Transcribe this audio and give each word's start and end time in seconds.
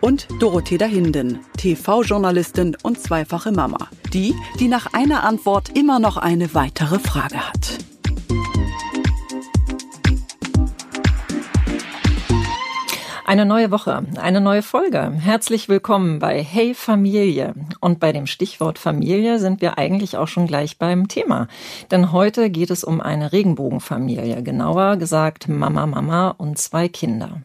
und 0.00 0.28
Dorothea 0.40 0.86
Hinden, 0.86 1.40
TV-Journalistin 1.56 2.76
und 2.82 2.98
zweifache 2.98 3.52
Mama. 3.52 3.88
Die, 4.12 4.34
die 4.58 4.68
nach 4.68 4.92
einer 4.92 5.24
Antwort 5.24 5.76
immer 5.76 5.98
noch 5.98 6.16
eine 6.16 6.54
weitere 6.54 6.98
Frage 6.98 7.48
hat. 7.48 7.78
Eine 13.30 13.46
neue 13.46 13.70
Woche, 13.70 14.02
eine 14.20 14.40
neue 14.40 14.60
Folge. 14.60 15.12
Herzlich 15.12 15.68
willkommen 15.68 16.18
bei 16.18 16.42
Hey 16.42 16.74
Familie. 16.74 17.54
Und 17.78 18.00
bei 18.00 18.10
dem 18.10 18.26
Stichwort 18.26 18.76
Familie 18.76 19.38
sind 19.38 19.60
wir 19.60 19.78
eigentlich 19.78 20.16
auch 20.16 20.26
schon 20.26 20.48
gleich 20.48 20.78
beim 20.78 21.06
Thema. 21.06 21.46
Denn 21.92 22.10
heute 22.10 22.50
geht 22.50 22.70
es 22.70 22.82
um 22.82 23.00
eine 23.00 23.30
Regenbogenfamilie, 23.30 24.42
genauer 24.42 24.96
gesagt 24.96 25.48
Mama, 25.48 25.86
Mama 25.86 26.30
und 26.30 26.58
zwei 26.58 26.88
Kinder. 26.88 27.42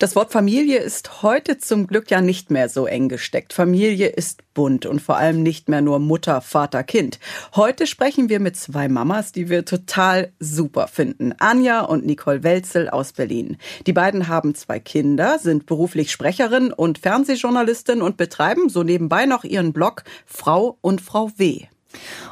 Das 0.00 0.14
Wort 0.14 0.30
Familie 0.30 0.78
ist 0.78 1.24
heute 1.24 1.58
zum 1.58 1.88
Glück 1.88 2.08
ja 2.08 2.20
nicht 2.20 2.52
mehr 2.52 2.68
so 2.68 2.86
eng 2.86 3.08
gesteckt. 3.08 3.52
Familie 3.52 4.06
ist 4.06 4.44
bunt 4.54 4.86
und 4.86 5.02
vor 5.02 5.16
allem 5.16 5.42
nicht 5.42 5.68
mehr 5.68 5.80
nur 5.80 5.98
Mutter, 5.98 6.40
Vater, 6.40 6.84
Kind. 6.84 7.18
Heute 7.56 7.84
sprechen 7.88 8.28
wir 8.28 8.38
mit 8.38 8.54
zwei 8.54 8.86
Mamas, 8.86 9.32
die 9.32 9.48
wir 9.48 9.64
total 9.64 10.32
super 10.38 10.86
finden. 10.86 11.34
Anja 11.40 11.80
und 11.80 12.06
Nicole 12.06 12.44
Welzel 12.44 12.88
aus 12.88 13.12
Berlin. 13.12 13.56
Die 13.88 13.92
beiden 13.92 14.28
haben 14.28 14.54
zwei 14.54 14.78
Kinder, 14.78 15.40
sind 15.40 15.66
beruflich 15.66 16.12
Sprecherin 16.12 16.72
und 16.72 16.98
Fernsehjournalistin 16.98 18.00
und 18.00 18.16
betreiben 18.16 18.68
so 18.68 18.84
nebenbei 18.84 19.26
noch 19.26 19.42
ihren 19.42 19.72
Blog 19.72 20.04
Frau 20.26 20.78
und 20.80 21.00
Frau 21.00 21.32
W. 21.38 21.66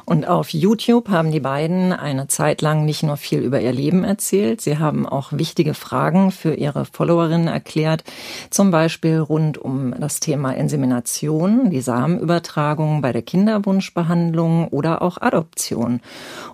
Und 0.05 0.27
auf 0.27 0.53
YouTube 0.53 1.09
haben 1.09 1.31
die 1.31 1.39
beiden 1.39 1.91
eine 1.91 2.27
Zeit 2.27 2.61
lang 2.61 2.85
nicht 2.85 3.03
nur 3.03 3.17
viel 3.17 3.39
über 3.39 3.59
ihr 3.59 3.73
Leben 3.73 4.03
erzählt, 4.03 4.61
sie 4.61 4.77
haben 4.77 5.05
auch 5.07 5.33
wichtige 5.33 5.73
Fragen 5.73 6.31
für 6.31 6.53
ihre 6.53 6.85
Followerinnen 6.85 7.47
erklärt, 7.47 8.03
zum 8.49 8.71
Beispiel 8.71 9.17
rund 9.17 9.57
um 9.57 9.93
das 9.99 10.19
Thema 10.19 10.51
Insemination, 10.51 11.71
die 11.71 11.81
Samenübertragung 11.81 13.01
bei 13.01 13.11
der 13.11 13.23
Kinderwunschbehandlung 13.23 14.67
oder 14.67 15.01
auch 15.01 15.19
Adoption. 15.19 16.01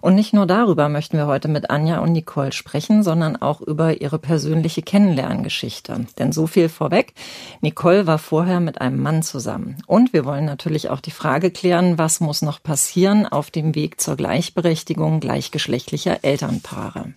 Und 0.01 0.15
nicht 0.15 0.33
nur 0.33 0.47
darüber 0.47 0.87
möchten 0.87 1.17
wir 1.17 1.27
heute 1.27 1.49
mit 1.49 1.69
Anja 1.69 1.99
und 1.99 2.13
Nicole 2.13 2.53
sprechen, 2.53 3.03
sondern 3.03 3.35
auch 3.35 3.61
über 3.61 4.01
ihre 4.01 4.17
persönliche 4.17 4.81
Kennenlerngeschichte. 4.81 6.07
Denn 6.17 6.31
so 6.31 6.47
viel 6.47 6.69
vorweg, 6.69 7.13
Nicole 7.61 8.07
war 8.07 8.17
vorher 8.17 8.61
mit 8.61 8.81
einem 8.81 9.01
Mann 9.01 9.21
zusammen. 9.21 9.77
Und 9.85 10.13
wir 10.13 10.25
wollen 10.25 10.45
natürlich 10.45 10.89
auch 10.89 11.01
die 11.01 11.11
Frage 11.11 11.51
klären, 11.51 11.97
was 11.97 12.19
muss 12.19 12.41
noch 12.41 12.63
passieren, 12.63 12.92
auf 13.31 13.49
dem 13.49 13.73
Weg 13.73 13.99
zur 13.99 14.15
Gleichberechtigung 14.15 15.19
gleichgeschlechtlicher 15.19 16.19
Elternpaare. 16.23 17.13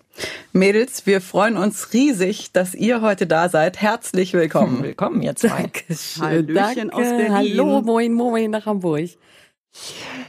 Mädels, 0.52 1.06
wir 1.06 1.20
freuen 1.20 1.58
uns 1.58 1.92
riesig, 1.92 2.52
dass 2.52 2.74
ihr 2.74 3.02
heute 3.02 3.26
da 3.26 3.48
seid. 3.50 3.80
Herzlich 3.82 4.32
willkommen. 4.32 4.82
Willkommen, 4.82 5.20
ihr 5.20 5.36
zwei. 5.36 5.62
Dankeschön. 5.62 6.22
Hallöchen 6.22 6.54
Danke. 6.54 6.96
aus 6.96 7.08
Berlin. 7.08 7.34
Hallo, 7.34 7.82
moin, 7.82 8.14
moin 8.14 8.50
nach 8.50 8.64
Hamburg. 8.64 9.10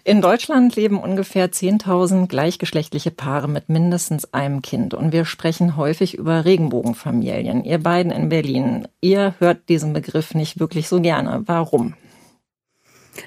In 0.03 0.21
Deutschland 0.21 0.75
leben 0.75 0.99
ungefähr 0.99 1.49
10.000 1.49 2.27
gleichgeschlechtliche 2.27 3.11
Paare 3.11 3.47
mit 3.47 3.69
mindestens 3.69 4.33
einem 4.33 4.61
Kind. 4.61 4.93
Und 4.93 5.13
wir 5.13 5.23
sprechen 5.23 5.77
häufig 5.77 6.15
über 6.15 6.43
Regenbogenfamilien. 6.43 7.63
Ihr 7.63 7.77
beiden 7.77 8.11
in 8.11 8.27
Berlin, 8.27 8.87
ihr 8.99 9.35
hört 9.39 9.69
diesen 9.69 9.93
Begriff 9.93 10.33
nicht 10.33 10.59
wirklich 10.59 10.89
so 10.89 11.01
gerne. 11.01 11.43
Warum? 11.45 11.93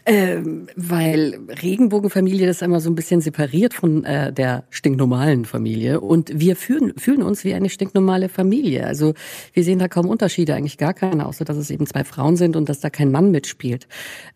Ähm, 0.06 0.68
weil 0.76 1.38
Regenbogenfamilie 1.62 2.46
das 2.46 2.62
einmal 2.62 2.80
so 2.80 2.90
ein 2.90 2.94
bisschen 2.94 3.20
separiert 3.20 3.74
von 3.74 4.04
äh, 4.04 4.32
der 4.32 4.64
stinknormalen 4.70 5.44
Familie 5.44 6.00
und 6.00 6.30
wir 6.34 6.56
fühlen, 6.56 6.94
fühlen 6.96 7.22
uns 7.22 7.44
wie 7.44 7.54
eine 7.54 7.68
stinknormale 7.68 8.28
Familie. 8.28 8.86
Also 8.86 9.14
wir 9.52 9.64
sehen 9.64 9.78
da 9.78 9.88
kaum 9.88 10.08
Unterschiede, 10.08 10.54
eigentlich 10.54 10.78
gar 10.78 10.94
keine, 10.94 11.26
außer 11.26 11.44
dass 11.44 11.56
es 11.56 11.70
eben 11.70 11.86
zwei 11.86 12.04
Frauen 12.04 12.36
sind 12.36 12.56
und 12.56 12.68
dass 12.68 12.80
da 12.80 12.90
kein 12.90 13.10
Mann 13.10 13.30
mitspielt. 13.30 13.86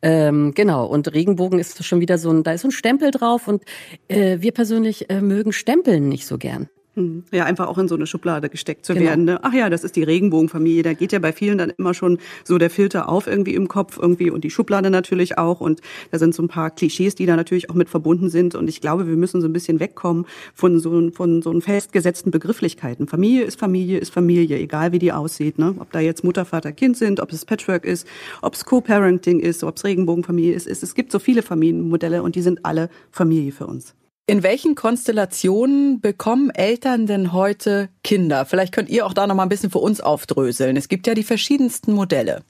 Ähm, 0.03 0.53
genau, 0.55 0.87
und 0.87 1.13
Regenbogen 1.13 1.59
ist 1.59 1.85
schon 1.85 2.01
wieder 2.01 2.19
so 2.19 2.31
ein, 2.31 2.43
da 2.43 2.53
ist 2.53 2.63
so 2.63 2.69
ein 2.69 2.73
Stempel 2.73 3.11
drauf 3.11 3.49
und 3.49 3.65
äh, 4.09 4.39
wir 4.41 4.53
persönlich 4.53 5.11
äh, 5.11 5.21
mögen 5.21 5.53
Stempeln 5.53 6.09
nicht 6.09 6.27
so 6.27 6.39
gern. 6.39 6.69
Hm. 6.97 7.25
Ja, 7.33 7.45
einfach 7.45 7.67
auch 7.67 7.79
in 7.79 7.89
so 7.89 7.97
eine 7.97 8.07
Schublade 8.07 8.49
gesteckt 8.49 8.87
zu 8.87 8.95
genau. 8.95 9.07
werden. 9.07 9.25
Ne? 9.25 9.41
Ach 9.43 9.53
ja, 9.53 9.69
das 9.69 9.83
ist 9.83 9.97
die 9.97 10.05
Regenbogenfamilie. 10.05 10.85
Da 10.85 10.93
geht 10.93 11.11
ja 11.11 11.19
bei 11.19 11.33
vielen 11.33 11.59
dann 11.59 11.71
immer 11.71 11.93
schon 11.93 12.19
so 12.45 12.57
der 12.57 12.71
Filter 12.71 13.09
auf 13.09 13.27
irgendwie 13.27 13.55
im 13.55 13.67
Kopf 13.67 13.99
irgendwie 14.01 14.31
und 14.31 14.45
die 14.45 14.51
Schublade 14.51 14.91
natürlich 14.91 15.37
auch. 15.37 15.61
Und 15.61 15.81
da 16.13 16.19
sind 16.21 16.35
so 16.35 16.43
ein 16.43 16.49
paar 16.49 16.71
Klischees, 16.71 17.17
die 17.17 17.27
da 17.27 17.35
natürlich 17.35 17.69
auch 17.69 17.75
mit 17.75 17.89
verbunden 17.89 18.29
sind. 18.29 18.55
Und 18.55 18.69
ich 18.69 18.81
glaube, 18.81 19.09
wir 19.09 19.17
müssen 19.17 19.41
so 19.41 19.49
ein 19.49 19.53
bisschen 19.53 19.81
wegkommen 19.81 20.27
von 20.55 20.79
so, 20.79 21.11
von 21.11 21.43
so 21.43 21.61
festgesetzten 21.61 22.31
Begrifflichkeiten. 22.31 23.09
Familie 23.09 23.43
ist 23.45 23.59
Familie 23.59 23.99
ist 23.99 24.13
Familie, 24.13 24.59
egal 24.59 24.93
wie 24.93 25.01
die 25.01 25.13
aussieht. 25.13 25.59
Ne? 25.59 25.75
Ob 25.79 25.91
da 25.91 25.99
jetzt 25.99 26.23
Mutter, 26.23 26.45
Vater, 26.45 26.71
Kind 26.71 26.97
sind, 26.97 27.19
ob 27.19 27.33
es 27.33 27.45
Patchwork 27.45 27.85
ist, 27.85 28.07
ob 28.41 28.55
es 28.55 28.65
Co-Parenting 28.65 29.41
ist, 29.41 29.65
ob 29.65 29.77
es 29.77 29.85
Regenbogenfamilie 29.85 30.55
ist, 30.55 30.69
ist. 30.69 30.85
Es 30.85 30.95
gibt 30.95 31.11
so 31.11 31.19
viele 31.19 31.43
Familienmodelle 31.43 32.23
und 32.23 32.37
die 32.37 32.43
sind 32.43 32.65
alle 32.65 32.89
Familie 33.11 33.51
für 33.51 33.67
uns. 33.67 33.95
In 34.27 34.43
welchen 34.43 34.75
Konstellationen 34.75 36.01
bekommen 36.01 36.49
Eltern 36.49 37.07
denn 37.07 37.35
heute 37.35 37.91
Kinder? 38.03 38.47
Vielleicht 38.47 38.73
könnt 38.73 38.89
ihr 38.89 39.05
auch 39.05 39.13
da 39.13 39.27
noch 39.27 39.35
mal 39.35 39.43
ein 39.43 39.51
bisschen 39.51 39.71
für 39.71 39.81
uns 39.81 40.01
aufdröseln. 40.01 40.79
Es 40.79 40.89
gibt 40.89 41.07
ja 41.07 41.13
die 41.13 41.23
verschiedensten 41.23 41.93
Modelle. 41.93 42.43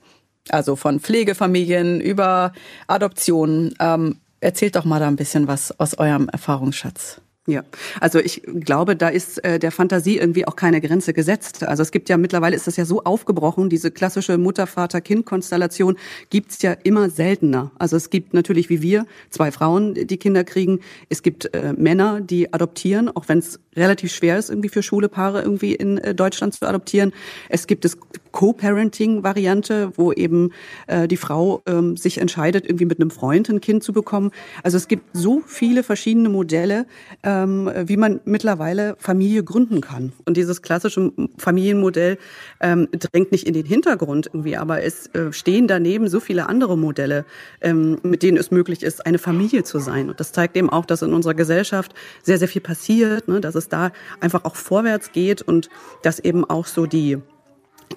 Also 0.50 0.76
von 0.76 1.00
Pflegefamilien 1.00 2.00
über 2.00 2.52
Adoptionen. 2.86 3.74
Ähm, 3.80 4.20
erzählt 4.38 4.76
doch 4.76 4.84
mal 4.84 5.00
da 5.00 5.08
ein 5.08 5.16
bisschen 5.16 5.48
was 5.48 5.78
aus 5.80 5.98
eurem 5.98 6.28
Erfahrungsschatz. 6.28 7.20
Ja, 7.46 7.62
also 8.00 8.20
ich 8.20 8.40
glaube, 8.60 8.96
da 8.96 9.08
ist 9.08 9.44
äh, 9.44 9.58
der 9.58 9.70
Fantasie 9.70 10.16
irgendwie 10.16 10.46
auch 10.46 10.56
keine 10.56 10.80
Grenze 10.80 11.12
gesetzt. 11.12 11.62
Also 11.62 11.82
es 11.82 11.90
gibt 11.90 12.08
ja 12.08 12.16
mittlerweile 12.16 12.56
ist 12.56 12.66
das 12.66 12.78
ja 12.78 12.86
so 12.86 13.04
aufgebrochen, 13.04 13.68
diese 13.68 13.90
klassische 13.90 14.38
Mutter-Vater-Kind-Konstellation 14.38 15.98
gibt's 16.30 16.62
ja 16.62 16.72
immer 16.72 17.10
seltener. 17.10 17.70
Also 17.78 17.96
es 17.96 18.08
gibt 18.08 18.32
natürlich 18.32 18.70
wie 18.70 18.80
wir 18.80 19.06
zwei 19.28 19.52
Frauen, 19.52 19.92
die 19.92 20.16
Kinder 20.16 20.42
kriegen. 20.42 20.80
Es 21.10 21.22
gibt 21.22 21.54
äh, 21.54 21.74
Männer, 21.76 22.22
die 22.22 22.50
adoptieren, 22.50 23.14
auch 23.14 23.28
wenn 23.28 23.40
es 23.40 23.60
relativ 23.76 24.12
schwer 24.12 24.38
ist, 24.38 24.50
irgendwie 24.50 24.68
für 24.68 24.82
schwule 24.82 25.08
Paare 25.08 25.42
irgendwie 25.42 25.74
in 25.74 25.98
äh, 25.98 26.14
Deutschland 26.14 26.54
zu 26.54 26.66
adoptieren. 26.66 27.12
Es 27.48 27.66
gibt 27.66 27.84
es 27.84 27.98
Co-Parenting-Variante, 28.32 29.92
wo 29.96 30.12
eben 30.12 30.50
äh, 30.86 31.06
die 31.06 31.16
Frau 31.16 31.62
ähm, 31.66 31.96
sich 31.96 32.18
entscheidet, 32.18 32.64
irgendwie 32.64 32.86
mit 32.86 33.00
einem 33.00 33.10
Freund 33.10 33.48
ein 33.48 33.60
Kind 33.60 33.84
zu 33.84 33.92
bekommen. 33.92 34.32
Also 34.62 34.76
es 34.76 34.88
gibt 34.88 35.04
so 35.12 35.42
viele 35.46 35.82
verschiedene 35.82 36.28
Modelle. 36.28 36.86
Äh, 37.22 37.34
ähm, 37.44 37.70
wie 37.86 37.96
man 37.96 38.20
mittlerweile 38.24 38.96
Familie 38.98 39.44
gründen 39.44 39.80
kann. 39.80 40.12
Und 40.24 40.36
dieses 40.36 40.62
klassische 40.62 41.12
Familienmodell 41.38 42.18
ähm, 42.60 42.88
drängt 42.92 43.32
nicht 43.32 43.46
in 43.46 43.54
den 43.54 43.66
Hintergrund 43.66 44.26
irgendwie, 44.26 44.56
aber 44.56 44.82
es 44.82 45.06
äh, 45.08 45.32
stehen 45.32 45.66
daneben 45.66 46.08
so 46.08 46.20
viele 46.20 46.48
andere 46.48 46.76
Modelle, 46.76 47.24
ähm, 47.60 47.98
mit 48.02 48.22
denen 48.22 48.36
es 48.36 48.50
möglich 48.50 48.82
ist, 48.82 49.04
eine 49.06 49.18
Familie 49.18 49.64
zu 49.64 49.78
sein. 49.78 50.08
Und 50.08 50.20
das 50.20 50.32
zeigt 50.32 50.56
eben 50.56 50.70
auch, 50.70 50.86
dass 50.86 51.02
in 51.02 51.12
unserer 51.12 51.34
Gesellschaft 51.34 51.94
sehr, 52.22 52.38
sehr 52.38 52.48
viel 52.48 52.62
passiert, 52.62 53.28
ne, 53.28 53.40
dass 53.40 53.54
es 53.54 53.63
da 53.68 53.92
einfach 54.20 54.44
auch 54.44 54.56
vorwärts 54.56 55.12
geht 55.12 55.42
und 55.42 55.68
dass 56.02 56.18
eben 56.18 56.44
auch 56.44 56.66
so 56.66 56.86
die 56.86 57.18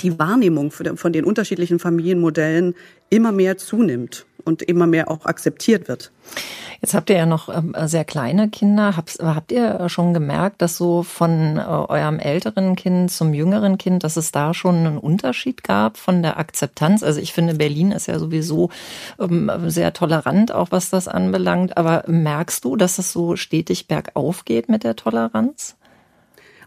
die 0.01 0.19
Wahrnehmung 0.19 0.71
von 0.71 1.13
den 1.13 1.23
unterschiedlichen 1.23 1.79
Familienmodellen 1.79 2.75
immer 3.09 3.31
mehr 3.31 3.57
zunimmt 3.57 4.25
und 4.47 4.61
immer 4.63 4.87
mehr 4.87 5.11
auch 5.11 5.25
akzeptiert 5.25 5.87
wird. 5.87 6.11
Jetzt 6.81 6.93
habt 6.93 7.09
ihr 7.09 7.17
ja 7.17 7.25
noch 7.25 7.49
ähm, 7.49 7.75
sehr 7.85 8.05
kleine 8.05 8.49
Kinder. 8.49 8.95
Habt, 8.95 9.17
habt 9.19 9.51
ihr 9.51 9.89
schon 9.89 10.13
gemerkt, 10.13 10.61
dass 10.61 10.77
so 10.77 11.03
von 11.03 11.57
äh, 11.57 11.61
eurem 11.61 12.19
älteren 12.19 12.75
Kind 12.75 13.11
zum 13.11 13.33
jüngeren 13.33 13.77
Kind, 13.77 14.03
dass 14.03 14.15
es 14.15 14.31
da 14.31 14.53
schon 14.53 14.75
einen 14.75 14.97
Unterschied 14.97 15.63
gab 15.63 15.97
von 15.97 16.21
der 16.21 16.37
Akzeptanz? 16.37 17.01
Also 17.01 17.19
ich 17.19 17.33
finde, 17.33 17.55
Berlin 17.55 17.91
ist 17.91 18.07
ja 18.07 18.19
sowieso 18.19 18.69
ähm, 19.19 19.51
sehr 19.65 19.93
tolerant, 19.93 20.51
auch 20.51 20.67
was 20.71 20.89
das 20.89 21.07
anbelangt. 21.07 21.77
Aber 21.77 22.03
merkst 22.07 22.63
du, 22.63 22.75
dass 22.75 22.99
es 22.99 23.11
so 23.11 23.35
stetig 23.35 23.87
bergauf 23.87 24.45
geht 24.45 24.69
mit 24.69 24.83
der 24.83 24.95
Toleranz? 24.95 25.77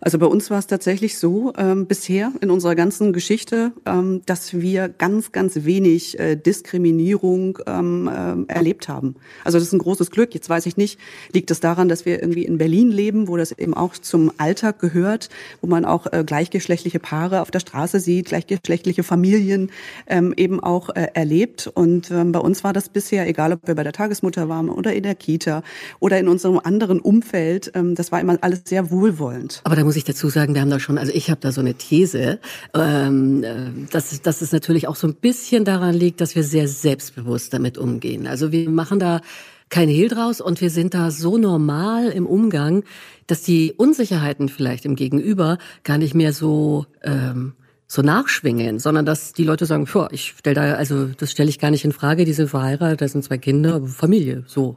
Also 0.00 0.19
bei 0.19 0.26
uns 0.26 0.50
war 0.50 0.58
es 0.58 0.67
tatsächlich 0.67 1.19
so 1.19 1.52
ähm, 1.58 1.87
bisher 1.87 2.32
in 2.41 2.50
unserer 2.50 2.75
ganzen 2.75 3.12
Geschichte, 3.12 3.73
ähm, 3.85 4.23
dass 4.25 4.55
wir 4.55 4.88
ganz, 4.88 5.31
ganz 5.32 5.64
wenig 5.64 6.19
äh, 6.19 6.37
Diskriminierung 6.37 7.58
ähm, 7.67 8.08
äh, 8.08 8.52
erlebt 8.52 8.88
haben. 8.88 9.17
Also 9.44 9.58
das 9.58 9.69
ist 9.69 9.75
ein 9.75 9.79
großes 9.79 10.11
Glück. 10.11 10.35
Jetzt 10.35 10.49
weiß 10.49 10.64
ich 10.67 10.79
nicht, 10.79 10.99
liegt 11.32 11.50
es 11.50 11.61
daran, 11.61 11.88
dass 11.88 12.06
wir 12.06 12.23
irgendwie 12.23 12.44
in 12.44 12.56
Berlin 12.56 12.91
leben, 12.91 13.29
wo 13.29 13.37
das 13.37 13.52
eben 13.52 13.75
auch 13.75 13.93
zum 13.93 14.32
Alltag 14.38 14.79
gehört, 14.79 15.29
wo 15.61 15.67
man 15.67 15.85
auch 15.85 16.06
äh, 16.11 16.25
gleichgeschlechtliche 16.25 16.99
Paare 16.99 17.43
auf 17.43 17.50
der 17.50 17.61
Straße 17.61 18.00
sieht, 18.00 18.26
gleichgeschlechtliche 18.26 19.02
Familien 19.02 19.70
ähm, 20.06 20.32
eben 20.37 20.61
auch 20.61 20.88
äh, 20.91 21.08
erlebt. 21.12 21.70
Und 21.75 22.11
ähm, 22.11 22.32
bei 22.32 22.41
uns 22.41 22.64
war 22.64 22.73
das 22.73 22.88
bisher, 22.88 23.29
egal 23.29 23.52
ob 23.52 23.67
wir 23.67 23.75
bei 23.75 23.82
der 23.82 23.93
Tagesmutter 23.93 24.49
waren 24.49 24.70
oder 24.70 24.94
in 24.94 25.02
der 25.02 25.14
Kita 25.14 25.62
oder 25.99 26.19
in 26.19 26.29
unserem 26.29 26.58
anderen 26.58 27.00
Umfeld, 27.00 27.73
ähm, 27.75 27.94
das 27.94 28.12
war 28.12 28.20
immer 28.20 28.38
alles 28.41 28.62
sehr 28.64 28.91
wohlwollend. 28.91 29.61
Aber 29.64 29.89
muss 29.90 29.96
ich 29.96 30.04
dazu 30.04 30.28
sagen, 30.28 30.54
wir 30.54 30.60
haben 30.60 30.70
da 30.70 30.78
schon, 30.78 30.98
also 30.98 31.10
ich 31.12 31.31
habe 31.32 31.40
da 31.40 31.50
so 31.50 31.60
eine 31.60 31.75
These, 31.75 32.38
ähm, 32.75 33.42
äh, 33.42 33.88
dass, 33.90 34.22
dass 34.22 34.40
es 34.40 34.52
natürlich 34.52 34.87
auch 34.87 34.94
so 34.94 35.08
ein 35.08 35.14
bisschen 35.16 35.64
daran 35.64 35.96
liegt, 35.96 36.20
dass 36.20 36.37
wir 36.37 36.44
sehr 36.44 36.69
selbstbewusst 36.69 37.52
damit 37.52 37.76
umgehen. 37.76 38.28
Also 38.28 38.52
wir 38.52 38.70
machen 38.70 39.00
da 39.00 39.20
keine 39.69 39.90
Hehl 39.90 40.06
draus 40.06 40.40
und 40.40 40.60
wir 40.60 40.70
sind 40.70 40.94
da 40.94 41.10
so 41.10 41.38
normal 41.38 42.10
im 42.10 42.25
Umgang, 42.25 42.84
dass 43.26 43.42
die 43.42 43.72
Unsicherheiten 43.72 44.48
vielleicht 44.48 44.84
im 44.84 44.94
Gegenüber 44.94 45.58
gar 45.82 45.98
nicht 45.98 46.14
mehr 46.14 46.32
so 46.32 46.87
ähm, 47.02 47.54
so 47.92 48.02
nachschwingen, 48.02 48.78
sondern 48.78 49.04
dass 49.04 49.32
die 49.32 49.42
Leute 49.42 49.66
sagen, 49.66 49.84
ja, 49.92 50.06
ich 50.12 50.37
stelle 50.38 50.54
da, 50.54 50.75
also 50.75 51.06
das 51.06 51.32
stelle 51.32 51.48
ich 51.48 51.58
gar 51.58 51.72
nicht 51.72 51.84
in 51.84 51.90
Frage, 51.90 52.25
die 52.25 52.32
sind 52.32 52.48
verheiratet, 52.48 53.00
da 53.00 53.08
sind 53.08 53.25
zwei 53.25 53.37
Kinder, 53.37 53.82
Familie, 53.84 54.44
so. 54.46 54.76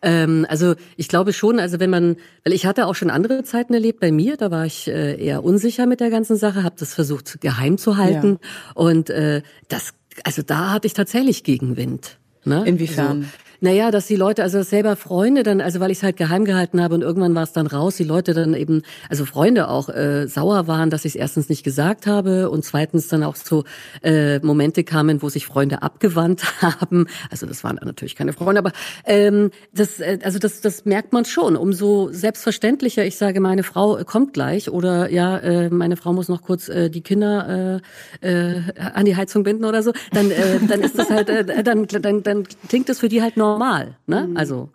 Ähm, 0.00 0.46
also 0.48 0.76
ich 0.96 1.08
glaube 1.08 1.32
schon, 1.32 1.58
also 1.58 1.80
wenn 1.80 1.90
man, 1.90 2.14
weil 2.44 2.52
ich 2.52 2.64
hatte 2.64 2.86
auch 2.86 2.94
schon 2.94 3.10
andere 3.10 3.42
Zeiten 3.42 3.74
erlebt 3.74 3.98
bei 3.98 4.12
mir, 4.12 4.36
da 4.36 4.52
war 4.52 4.64
ich 4.64 4.86
äh, 4.86 5.20
eher 5.20 5.42
unsicher 5.42 5.86
mit 5.86 5.98
der 5.98 6.10
ganzen 6.10 6.36
Sache, 6.36 6.62
habe 6.62 6.76
das 6.78 6.94
versucht 6.94 7.40
geheim 7.40 7.78
zu 7.78 7.96
halten 7.96 8.38
ja. 8.40 8.72
und 8.74 9.10
äh, 9.10 9.42
das, 9.66 9.92
also 10.22 10.42
da 10.42 10.70
hatte 10.70 10.86
ich 10.86 10.94
tatsächlich 10.94 11.42
Gegenwind. 11.42 12.20
Ne? 12.44 12.62
Inwiefern? 12.64 13.06
Also, 13.06 13.28
naja, 13.62 13.92
dass 13.92 14.08
die 14.08 14.16
Leute, 14.16 14.42
also 14.42 14.60
selber 14.62 14.96
Freunde 14.96 15.44
dann, 15.44 15.60
also 15.60 15.78
weil 15.78 15.92
ich 15.92 15.98
es 15.98 16.02
halt 16.02 16.16
geheim 16.16 16.44
gehalten 16.44 16.82
habe 16.82 16.96
und 16.96 17.02
irgendwann 17.02 17.32
war 17.36 17.44
es 17.44 17.52
dann 17.52 17.68
raus, 17.68 17.94
die 17.96 18.02
Leute 18.02 18.34
dann 18.34 18.54
eben, 18.54 18.82
also 19.08 19.24
Freunde 19.24 19.68
auch 19.68 19.88
äh, 19.88 20.26
sauer 20.26 20.66
waren, 20.66 20.90
dass 20.90 21.04
ich 21.04 21.12
es 21.12 21.14
erstens 21.14 21.48
nicht 21.48 21.62
gesagt 21.62 22.08
habe 22.08 22.50
und 22.50 22.64
zweitens 22.64 23.06
dann 23.06 23.22
auch 23.22 23.36
so 23.36 23.62
äh, 24.02 24.40
Momente 24.40 24.82
kamen, 24.82 25.22
wo 25.22 25.28
sich 25.28 25.46
Freunde 25.46 25.80
abgewandt 25.82 26.42
haben. 26.60 27.06
Also 27.30 27.46
das 27.46 27.62
waren 27.62 27.78
natürlich 27.84 28.16
keine 28.16 28.32
Freunde, 28.32 28.58
aber 28.58 28.72
ähm, 29.04 29.52
das, 29.72 30.00
äh, 30.00 30.18
also 30.24 30.40
das, 30.40 30.60
das 30.60 30.84
merkt 30.84 31.12
man 31.12 31.24
schon. 31.24 31.54
Umso 31.54 32.08
selbstverständlicher 32.10 33.04
ich 33.04 33.16
sage, 33.16 33.40
meine 33.40 33.62
Frau 33.62 34.02
kommt 34.04 34.32
gleich 34.32 34.70
oder 34.70 35.08
ja, 35.08 35.38
äh, 35.38 35.70
meine 35.70 35.96
Frau 35.96 36.12
muss 36.12 36.28
noch 36.28 36.42
kurz 36.42 36.68
äh, 36.68 36.90
die 36.90 37.02
Kinder 37.02 37.80
äh, 38.20 38.56
äh, 38.56 38.62
an 38.76 39.04
die 39.04 39.14
Heizung 39.14 39.44
binden 39.44 39.64
oder 39.64 39.84
so, 39.84 39.92
dann, 40.12 40.32
äh, 40.32 40.58
dann 40.66 40.80
ist 40.80 40.98
das 40.98 41.10
halt, 41.10 41.28
äh, 41.28 41.62
dann, 41.62 41.86
dann, 41.86 42.24
dann 42.24 42.44
klingt 42.68 42.88
das 42.88 42.98
für 42.98 43.08
die 43.08 43.22
halt 43.22 43.36
noch 43.36 43.51
normal. 43.52 43.96
Ne? 44.06 44.26
Mhm. 44.28 44.36
Also, 44.36 44.70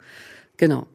genau. 0.57 0.88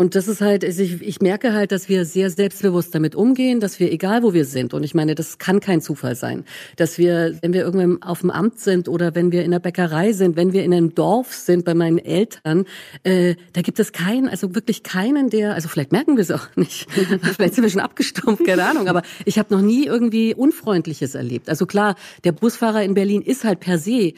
Und 0.00 0.14
das 0.14 0.28
ist 0.28 0.40
halt, 0.40 0.64
also 0.64 0.80
ich, 0.80 1.02
ich 1.02 1.20
merke 1.20 1.52
halt, 1.52 1.72
dass 1.72 1.88
wir 1.88 2.04
sehr 2.04 2.30
selbstbewusst 2.30 2.94
damit 2.94 3.16
umgehen, 3.16 3.58
dass 3.58 3.80
wir, 3.80 3.90
egal 3.90 4.22
wo 4.22 4.32
wir 4.32 4.44
sind, 4.44 4.72
und 4.72 4.84
ich 4.84 4.94
meine, 4.94 5.16
das 5.16 5.38
kann 5.38 5.58
kein 5.58 5.80
Zufall 5.80 6.14
sein, 6.14 6.44
dass 6.76 6.98
wir, 6.98 7.36
wenn 7.42 7.52
wir 7.52 7.62
irgendwann 7.62 8.00
auf 8.04 8.20
dem 8.20 8.30
Amt 8.30 8.60
sind 8.60 8.88
oder 8.88 9.16
wenn 9.16 9.32
wir 9.32 9.42
in 9.42 9.50
der 9.50 9.58
Bäckerei 9.58 10.12
sind, 10.12 10.36
wenn 10.36 10.52
wir 10.52 10.62
in 10.62 10.72
einem 10.72 10.94
Dorf 10.94 11.34
sind 11.34 11.64
bei 11.64 11.74
meinen 11.74 11.98
Eltern, 11.98 12.64
äh, 13.02 13.34
da 13.54 13.60
gibt 13.62 13.80
es 13.80 13.90
keinen, 13.90 14.28
also 14.28 14.54
wirklich 14.54 14.84
keinen, 14.84 15.30
der, 15.30 15.54
also 15.54 15.68
vielleicht 15.68 15.90
merken 15.90 16.14
wir 16.14 16.22
es 16.22 16.30
auch 16.30 16.46
nicht, 16.54 16.88
vielleicht 17.34 17.54
sind 17.54 17.64
wir 17.64 17.70
schon 17.70 17.80
abgestumpft, 17.80 18.46
keine 18.46 18.66
Ahnung, 18.66 18.86
aber 18.86 19.02
ich 19.24 19.36
habe 19.36 19.52
noch 19.52 19.62
nie 19.62 19.84
irgendwie 19.86 20.32
Unfreundliches 20.32 21.16
erlebt. 21.16 21.48
Also 21.48 21.66
klar, 21.66 21.96
der 22.22 22.30
Busfahrer 22.30 22.84
in 22.84 22.94
Berlin 22.94 23.20
ist 23.20 23.42
halt 23.42 23.58
per 23.58 23.78
se, 23.78 24.12